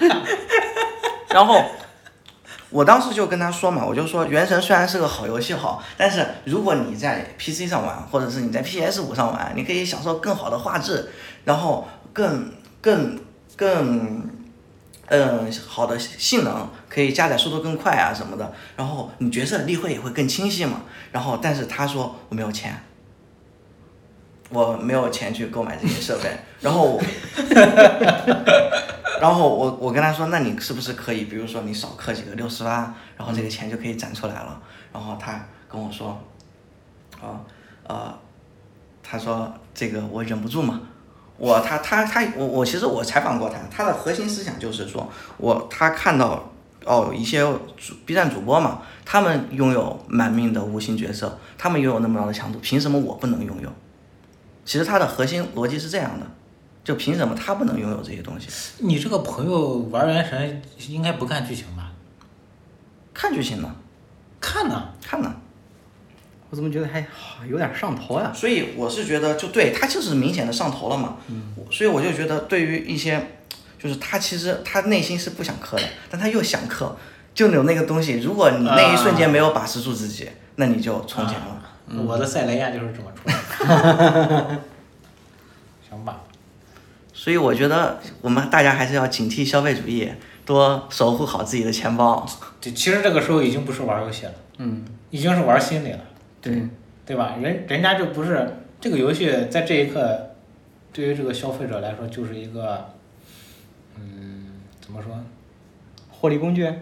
[1.32, 1.64] 然后
[2.70, 11.10] 我当时就跟他说嘛，我就说《原神》虽然是个好游戏好，但是如果你在 PC 上玩，或者是你在 PS 五上玩，你可以享受更好的画质，
[11.44, 13.18] 然后更更
[13.56, 14.28] 更
[15.06, 20.82] 嗯好的性能，可以加载速度更快啊什么的，然后你角色立绘也会更清晰嘛。
[21.12, 22.82] 然后但是他说我没有钱。
[24.52, 26.28] 我没有钱去购买这些设备，
[26.60, 27.00] 然后我，
[29.20, 34.60] 然后我我跟他说，那你是不是可以，比如说你少氪几个六十八，然后这个钱就可以攒出来了。
[34.92, 36.18] 然后他跟我说，
[37.20, 37.38] 啊
[37.86, 38.18] 呃，
[39.02, 40.80] 他说这个我忍不住嘛，
[41.36, 46.50] 我他他他我我其实我采访过他，他的核心思想就是说我他看到
[46.84, 47.40] 哦一些
[47.76, 53.70] 主 B 站主播嘛，他们拥有满命的五星角色，他们拥有那么高的强度，凭什么我不能拥有？
[54.64, 56.26] 其实他的核心逻辑是这样的，
[56.82, 58.48] 就凭什么他不能拥有这些东西？
[58.78, 61.92] 你这个朋友玩原神应该不看剧情吧？
[63.12, 63.74] 看剧情呢，
[64.40, 65.34] 看呢，看呢。
[66.48, 68.32] 我怎么觉得还好有点上头呀？
[68.34, 71.16] 所以我是觉得，就对他就是明显的上头了嘛。
[71.28, 71.54] 嗯。
[71.70, 73.24] 所以我就觉得，对于一些，
[73.78, 76.92] 就是他其实他内心是不想氪的，但他又想氪，
[77.34, 78.18] 就有那个东西。
[78.20, 81.62] 如果你那一瞬间没有把持住自己，那你就充钱了。
[82.04, 84.58] 我的塞雷亚就是这么出来的。
[85.88, 86.20] 行吧。
[87.20, 90.10] 所以我觉得我们大家还是要警惕消费主义，
[90.46, 92.26] 多守护好自己的钱包。
[92.62, 96.00] 对，其实这个时候已经不是玩游戏了，嗯，已经是玩心理了，
[96.40, 96.66] 对，
[97.04, 97.36] 对吧？
[97.38, 100.30] 人人家就不是这个游戏在这一刻，
[100.94, 102.88] 对于这个消费者来说就是一个，
[103.96, 104.46] 嗯，
[104.80, 105.14] 怎么说？
[106.10, 106.72] 获利工具。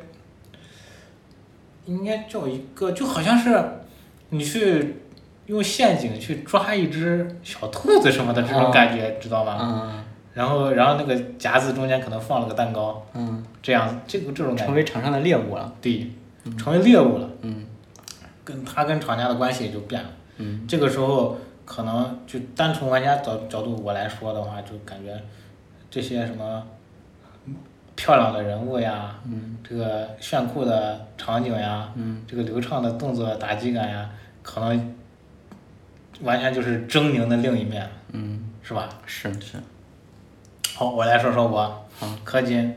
[1.87, 3.61] 应该叫一个，就好像是
[4.29, 4.99] 你去
[5.47, 9.59] 用陷阱去抓一只小兔子什么的这种感觉，知道吧？
[9.61, 10.05] 嗯
[10.39, 15.73] 然后，然后那个夹子中间可能放了个蛋糕，嗯，这样这个这种成为场上的猎物了。
[15.81, 16.09] 对，
[16.57, 17.67] 成为猎物了，嗯
[18.45, 20.09] 跟他跟厂家的关系也就变了。
[20.37, 25.21] 嗯这个时候可能就单从玩家角角度我来说的话，就感觉
[25.91, 26.63] 这些什么
[27.97, 34.09] 漂亮的人物呀，嗯这个炫酷的场景呀，嗯这个流畅的动作打击感呀，
[34.45, 34.95] 可能
[36.23, 38.89] 完全就是狰狞的另一面，嗯，是吧？
[39.05, 39.57] 是是。
[40.79, 42.73] 好，我来说说我好，氪金，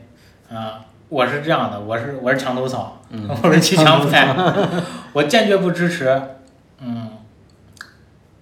[0.50, 4.34] 啊、我是这样的，我是我是墙头草，嗯我是骑墙 派，
[5.14, 6.20] 我坚决不支持，
[6.80, 7.08] 嗯，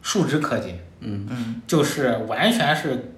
[0.01, 1.27] 数值氪金，嗯。
[1.28, 1.61] 嗯。
[1.66, 3.12] 就是完全是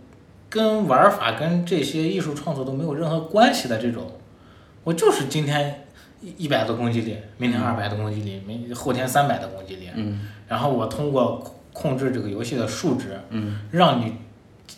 [0.51, 4.11] 跟玩法跟这些艺术创作都没有任何关系的这种，
[4.83, 5.85] 我就是今天
[6.21, 10.29] 一一百的攻击力，明天二百的攻击力，明后天三百的攻击力，嗯。
[10.49, 13.61] 然后我通过控控制这个游戏的数值，嗯。
[13.71, 14.17] 让你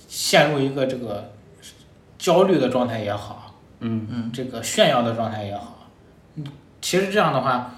[0.07, 1.33] 陷入一个这个
[2.25, 5.91] 焦虑的状态也好，嗯嗯这个炫耀的状态也好，
[6.37, 6.45] 嗯，
[6.81, 7.75] 其实这样的话，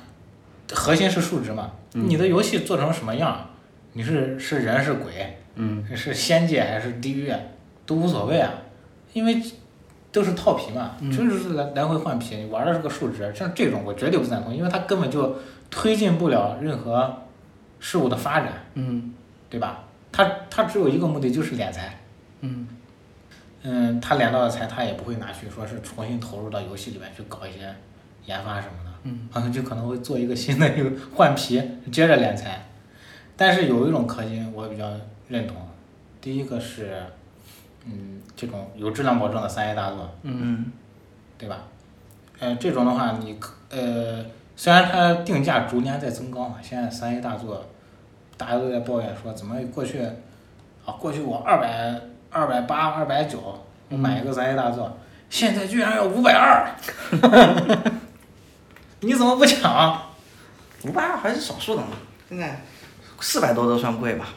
[0.73, 1.73] 核心是数值嘛。
[1.95, 3.49] 你的游戏做成什么样，
[3.95, 7.33] 你是是人是鬼，嗯是仙界还是地狱，
[7.85, 8.53] 都无所谓啊，
[9.15, 9.43] 因为
[10.13, 15.37] 都是套皮嘛，就是来来回换皮，你玩的是个数值，像这种我绝对不赞同，因为它根本就
[15.69, 17.23] 推进不了任何
[17.81, 19.13] 事物的发展，嗯
[19.51, 19.83] 对吧？
[20.13, 21.99] 它它只有一个目的，就是敛财。
[22.43, 22.69] 嗯
[23.69, 27.75] 嗯，他敛到的财，他也不会拿去说是重新投入到游戏里面去搞一些
[28.25, 31.61] 研发什么的，嗯，就可能会做一个新的一个 换皮，
[31.91, 32.65] 接着敛财。
[33.37, 34.89] 但是有一种氪金我比较
[35.29, 35.57] 认同，
[36.21, 37.03] 第一个是，
[37.85, 40.71] 嗯，这种有质量保证的三 A 大作，嗯
[41.37, 41.59] 对吧？
[42.39, 44.25] 呃，这种的话，你可呃，
[44.55, 47.67] 虽然它定价逐年在增高嘛，现在三 A 大作，
[48.37, 50.03] 大家都在抱怨说怎么过去，
[50.85, 52.01] 啊，过去我二百
[52.37, 53.39] 二百八二百九，
[53.89, 54.99] 我买一个三 A 大作，
[55.31, 56.69] 现在居然要五百二，
[59.01, 59.99] 你怎么不抢？
[60.85, 61.89] 五百二还是少数的嘛，
[62.29, 62.61] 现在
[63.21, 64.29] 四百多都算贵吧。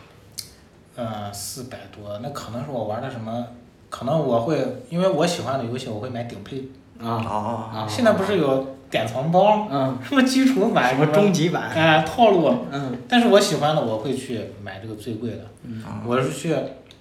[0.95, 3.45] 呃，四百多，那可能是我玩的什么？
[3.89, 4.57] 可能我会，
[4.89, 6.69] 因为我喜欢的游戏，我会买顶配。
[7.05, 7.85] 啊哦，啊！
[7.89, 11.69] 现在不是有典藏包，嗯什么基础版，什么终极版？
[11.71, 12.65] 哎，套路。
[12.71, 15.45] 嗯但是我喜欢的，我会去买这个最贵的。
[15.63, 16.55] 嗯啊我是去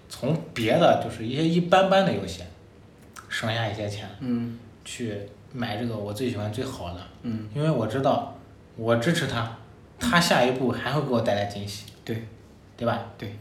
[0.08, 2.42] 从别的，就是一些一般般的游戏，
[3.28, 5.18] 省下一些钱嗯去
[5.52, 8.34] 买这个我最喜欢最好的，嗯，因为我知道
[8.76, 9.56] 我支持他，
[9.98, 12.26] 他下一步还会给我带来惊喜，对
[12.76, 12.98] 对吧？
[13.18, 13.36] 对，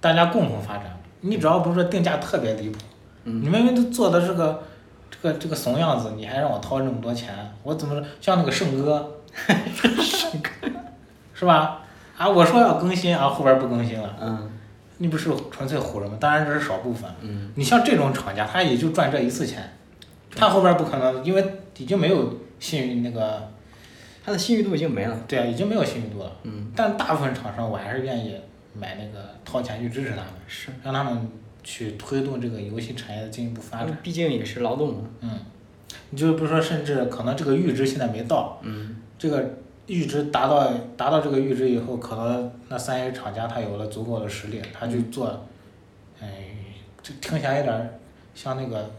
[0.00, 0.96] 大家共同发展。
[1.22, 2.78] 你只要不是说定价特别离谱，
[3.24, 4.62] 嗯你明明都做的这个
[5.10, 9.18] 这个这个怂样子，你还让我掏这么多钱，我怎么像那个圣哥，
[10.02, 10.50] 圣哥
[11.34, 11.80] 是吧？
[12.16, 14.16] 啊，我说要更新啊，后边不更新了。
[14.20, 14.50] 嗯
[15.02, 16.18] 你不是纯粹唬人吗？
[16.20, 17.10] 当然这是少部分。
[17.22, 19.72] 嗯你像这种厂家，他也就赚这一次钱，
[20.36, 21.42] 他后边不可能，因为
[21.78, 23.50] 已经没有信誉那个，
[24.22, 25.18] 他的信誉度已经没了。
[25.26, 26.30] 对啊，已经没有信誉度了。
[26.42, 28.36] 嗯，但大部分厂商，我还是愿意
[28.78, 31.26] 买那个掏钱去支持他们，是，让他们
[31.64, 33.98] 去推动这个游戏产业的进一步发展。
[34.02, 35.00] 毕竟也是劳动嘛。
[35.20, 35.30] 嗯，
[36.10, 39.56] 你就比如说，甚至可能这个阈值现在没到，嗯这个
[39.86, 45.46] 阈值达到达到这个阈值以后，可能那三 A 厂家他有了足够的实力，他去做，
[46.20, 46.28] 哎，
[47.02, 47.98] 这听起来有点儿
[48.34, 48.90] 像那个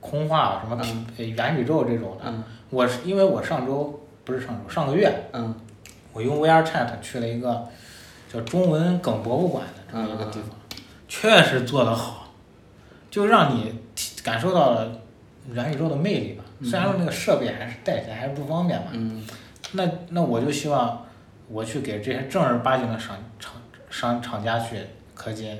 [0.00, 1.06] 空话什么嗯。
[1.16, 2.24] 呃元宇宙这种的。
[2.26, 2.44] 嗯。
[2.70, 5.54] 我是因为我上周不是上周上个月，嗯。
[6.12, 7.66] 我用 VR Chat 去了一个
[8.32, 10.50] 叫中文梗博物馆的这么一个地方，
[11.08, 12.28] 确实做得好，
[13.10, 15.00] 就让你体感受到了
[15.50, 16.44] 元宇宙的魅力吧。
[16.62, 19.26] 虽然说那个设备还是带起来还是不方便嘛，嗯
[19.74, 21.04] 那那我就希望
[21.48, 23.54] 我去给这些正儿八经的商厂
[23.90, 24.78] 商厂家去
[25.16, 25.56] 氪金，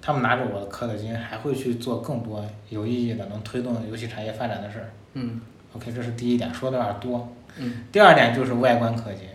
[0.00, 4.90] 他们拿着我的氪的金，还会去做更多有意义的能推动游戏产业发展的事儿。
[5.14, 5.40] 嗯
[5.74, 7.32] OK，这是第一点，说的有点多。
[7.56, 7.84] 嗯。
[7.92, 9.28] 第二点就是外观氪金，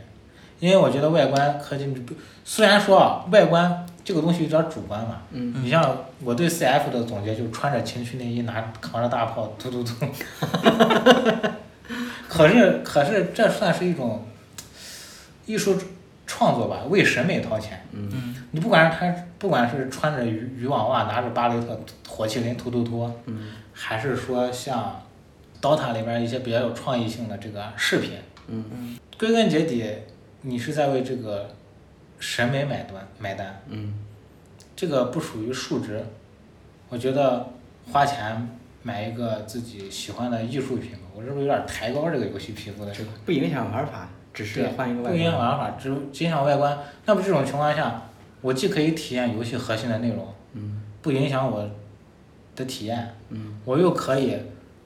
[0.59, 5.21] 因为我觉得外观氪金不，虽然说啊，外观这个东西有点主观嘛。
[5.31, 10.05] 嗯你像我对 CF 的总结，就是穿着情趣内衣，拿扛着大炮，突突突。
[12.29, 14.25] 可是可是这算是一种
[15.45, 15.77] 艺术
[16.25, 17.85] 创作吧，为审美掏钱。
[17.91, 18.35] 嗯。
[18.51, 23.51] 你不管是他，不管是穿着渔渔网袜，拿着巴雷特火麒麟突突突，嗯。
[23.73, 25.01] 还是说像
[25.61, 28.11] DOTA 里边一些比较有创意性的这个饰品，
[28.47, 28.97] 嗯。
[29.17, 29.89] 归根结底，
[30.41, 31.49] 你是在为这个
[32.19, 33.93] 审美买单买单，嗯。
[34.75, 36.03] 这个不属于数值。
[36.89, 37.49] 我觉得
[37.91, 38.47] 花钱
[38.83, 43.09] 买一个自己喜欢的艺术品，我是不是有点抬高这个游戏皮肤的这个？
[43.25, 45.39] 不影响玩法，只是，换一个外不影响。
[45.39, 46.77] 玩法，只只影响外观。
[47.05, 48.01] 那么这种情况下，
[48.41, 51.69] 我既可以体验游戏核心的内容，嗯不影响我
[52.55, 54.37] 的体验，嗯我又可以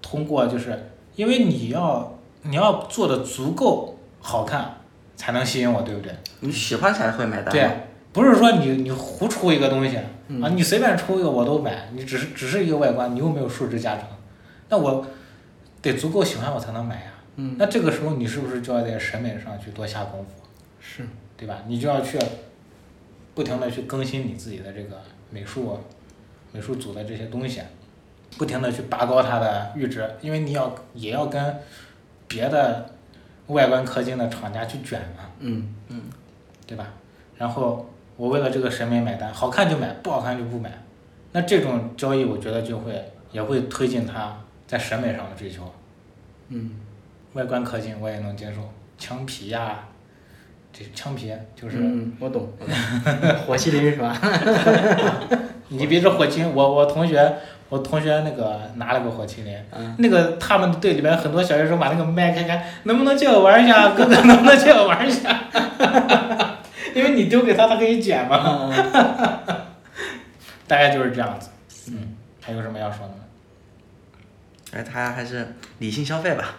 [0.02, 4.78] 通过就是因为你要你要做的足够好看，
[5.16, 6.12] 才能吸引我，对不对？
[6.42, 7.52] 你喜欢才会买单。
[7.52, 7.70] 对，
[8.12, 9.98] 不是说你你胡出一个东西、
[10.28, 14.04] 嗯啊，你随便出一个我都买，你只是只是一个外观，你又没有数值加成，
[14.70, 15.06] 那我
[15.92, 17.12] 得足够喜欢我才能买呀。
[17.36, 20.32] 嗯那这个时候你是不是就要在审美上去多下功夫？
[20.80, 21.04] 是
[21.36, 21.64] 对吧？
[21.68, 22.18] 你就要去
[23.36, 25.00] 不停的去更新你自己的这个
[25.30, 25.80] 美术
[26.52, 27.62] 美术组的这些东西，
[28.38, 31.56] 不停的去拔高它的阈值，因为你要也要跟
[32.28, 32.90] 别的
[33.48, 35.76] 外观氪金的厂家去卷嘛，嗯
[36.66, 36.88] 对吧？
[37.38, 40.72] 然后我为了这个审美买单，好看就买，不好看就不买，
[41.34, 44.36] 那这种交易我觉得就会也会推进他
[44.66, 45.72] 在审美上的追求。
[46.50, 46.72] 嗯
[47.34, 48.62] 外观氪金我也能接受，
[48.98, 49.80] 枪皮呀、
[50.74, 51.78] 这枪皮就是。
[51.80, 52.50] 嗯，我懂。
[53.46, 54.16] 火麒麟是吧？
[55.70, 57.34] 你别说火麒麟，我我同学，
[57.70, 63.90] 我同学那个拿了个火麒麟，嗯那个他们队里边很多小学生把那个麦开开，能不能借我玩一下？
[63.90, 65.44] 哥哥能不能借我玩一下？
[66.96, 68.72] 因为你丢给他，他可以捡嘛。
[70.68, 71.50] 大概就是这样子。
[71.92, 73.20] 嗯，还有什么要说的吗？
[74.72, 76.56] 哎，他还是理性消费吧，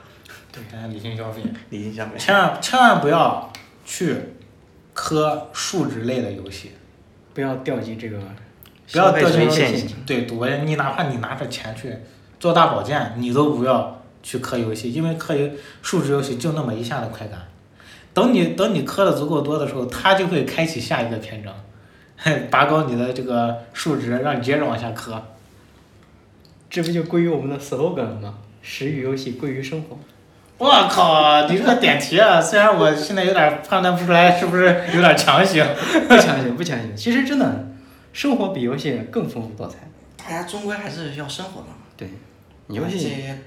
[0.51, 2.13] 对，大家理性消费，理性消费。
[2.19, 3.53] 千万千万不要
[3.85, 4.17] 去
[4.95, 6.73] 磕数值类的游戏。
[7.35, 8.19] 不要掉进这个
[8.91, 9.97] 不要掉进陷阱。
[10.05, 11.95] 对赌博，你哪怕你拿着钱去
[12.41, 15.49] 做大保健，你都不要去磕游戏，因为磕游
[15.81, 17.39] 数值游戏就那么一下的快感。
[18.13, 21.55] 等你等你磕的足够多的时候，它就会开启下一个篇章，
[22.51, 25.21] 拔高你的这个数值，让你接着往下氪。
[26.71, 28.35] 这不就归于我们的 slogan 了吗？
[28.63, 29.99] 食于游戏，归于生活。
[30.59, 32.41] 我靠，你这个点题啊！
[32.41, 35.65] 虽然我现在有点判断不出来是不是有点强行。
[36.09, 36.97] 不强行，不强行。
[36.97, 37.69] 其实真的，
[38.13, 39.77] 生活比游戏更丰富多彩。
[40.17, 41.75] 大家终归还是要生活的嘛。
[41.97, 42.11] 对，
[42.67, 43.39] 游这戏些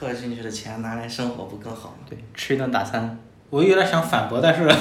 [0.00, 1.96] 氪进去的钱拿来生活不更好吗？
[2.08, 3.18] 对吃一顿大餐，
[3.50, 4.66] 我有点想反驳，但是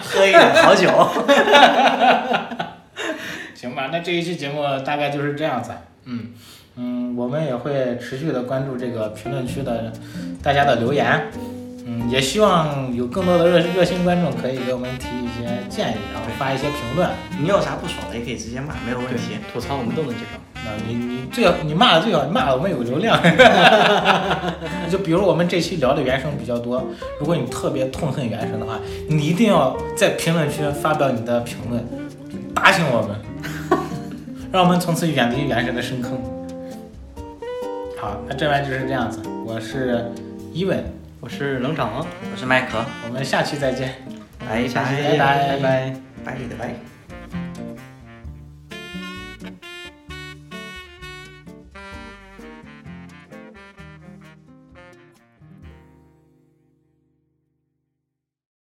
[0.00, 0.88] 喝一点好酒。
[3.62, 5.70] 行吧，那这一期节目大概就是这样子。
[6.06, 6.30] 嗯
[6.74, 9.92] 嗯，我们也会持续的关注这个评论区的
[10.42, 11.30] 大家的留言。
[11.86, 17.08] 嗯，也希望有更多的热热心观众可以给我们提一些建议，然后发一些评论。
[17.40, 20.40] 你有啥不爽的也可以直接骂，没有问题。，吐槽我们都能接受。
[20.64, 23.16] 那你你最好你骂的最好，你骂的我们有流量。
[24.90, 26.84] 就比如我们这期聊的原声比较多，
[27.20, 31.80] 如果你特别痛恨原声的话，你一定要在评论区发表你的评论，
[32.52, 33.16] 打醒我们，
[34.52, 36.12] 让我们从此远离原神的深坑。
[37.96, 40.04] 好，那这边就是这样子，我是
[40.52, 40.84] 伊文，
[41.20, 43.94] 我是冷场，我是麦克，我们下期再见。
[44.38, 45.94] 拜拜再见，拜拜拜。
[46.24, 46.91] 拜的拜。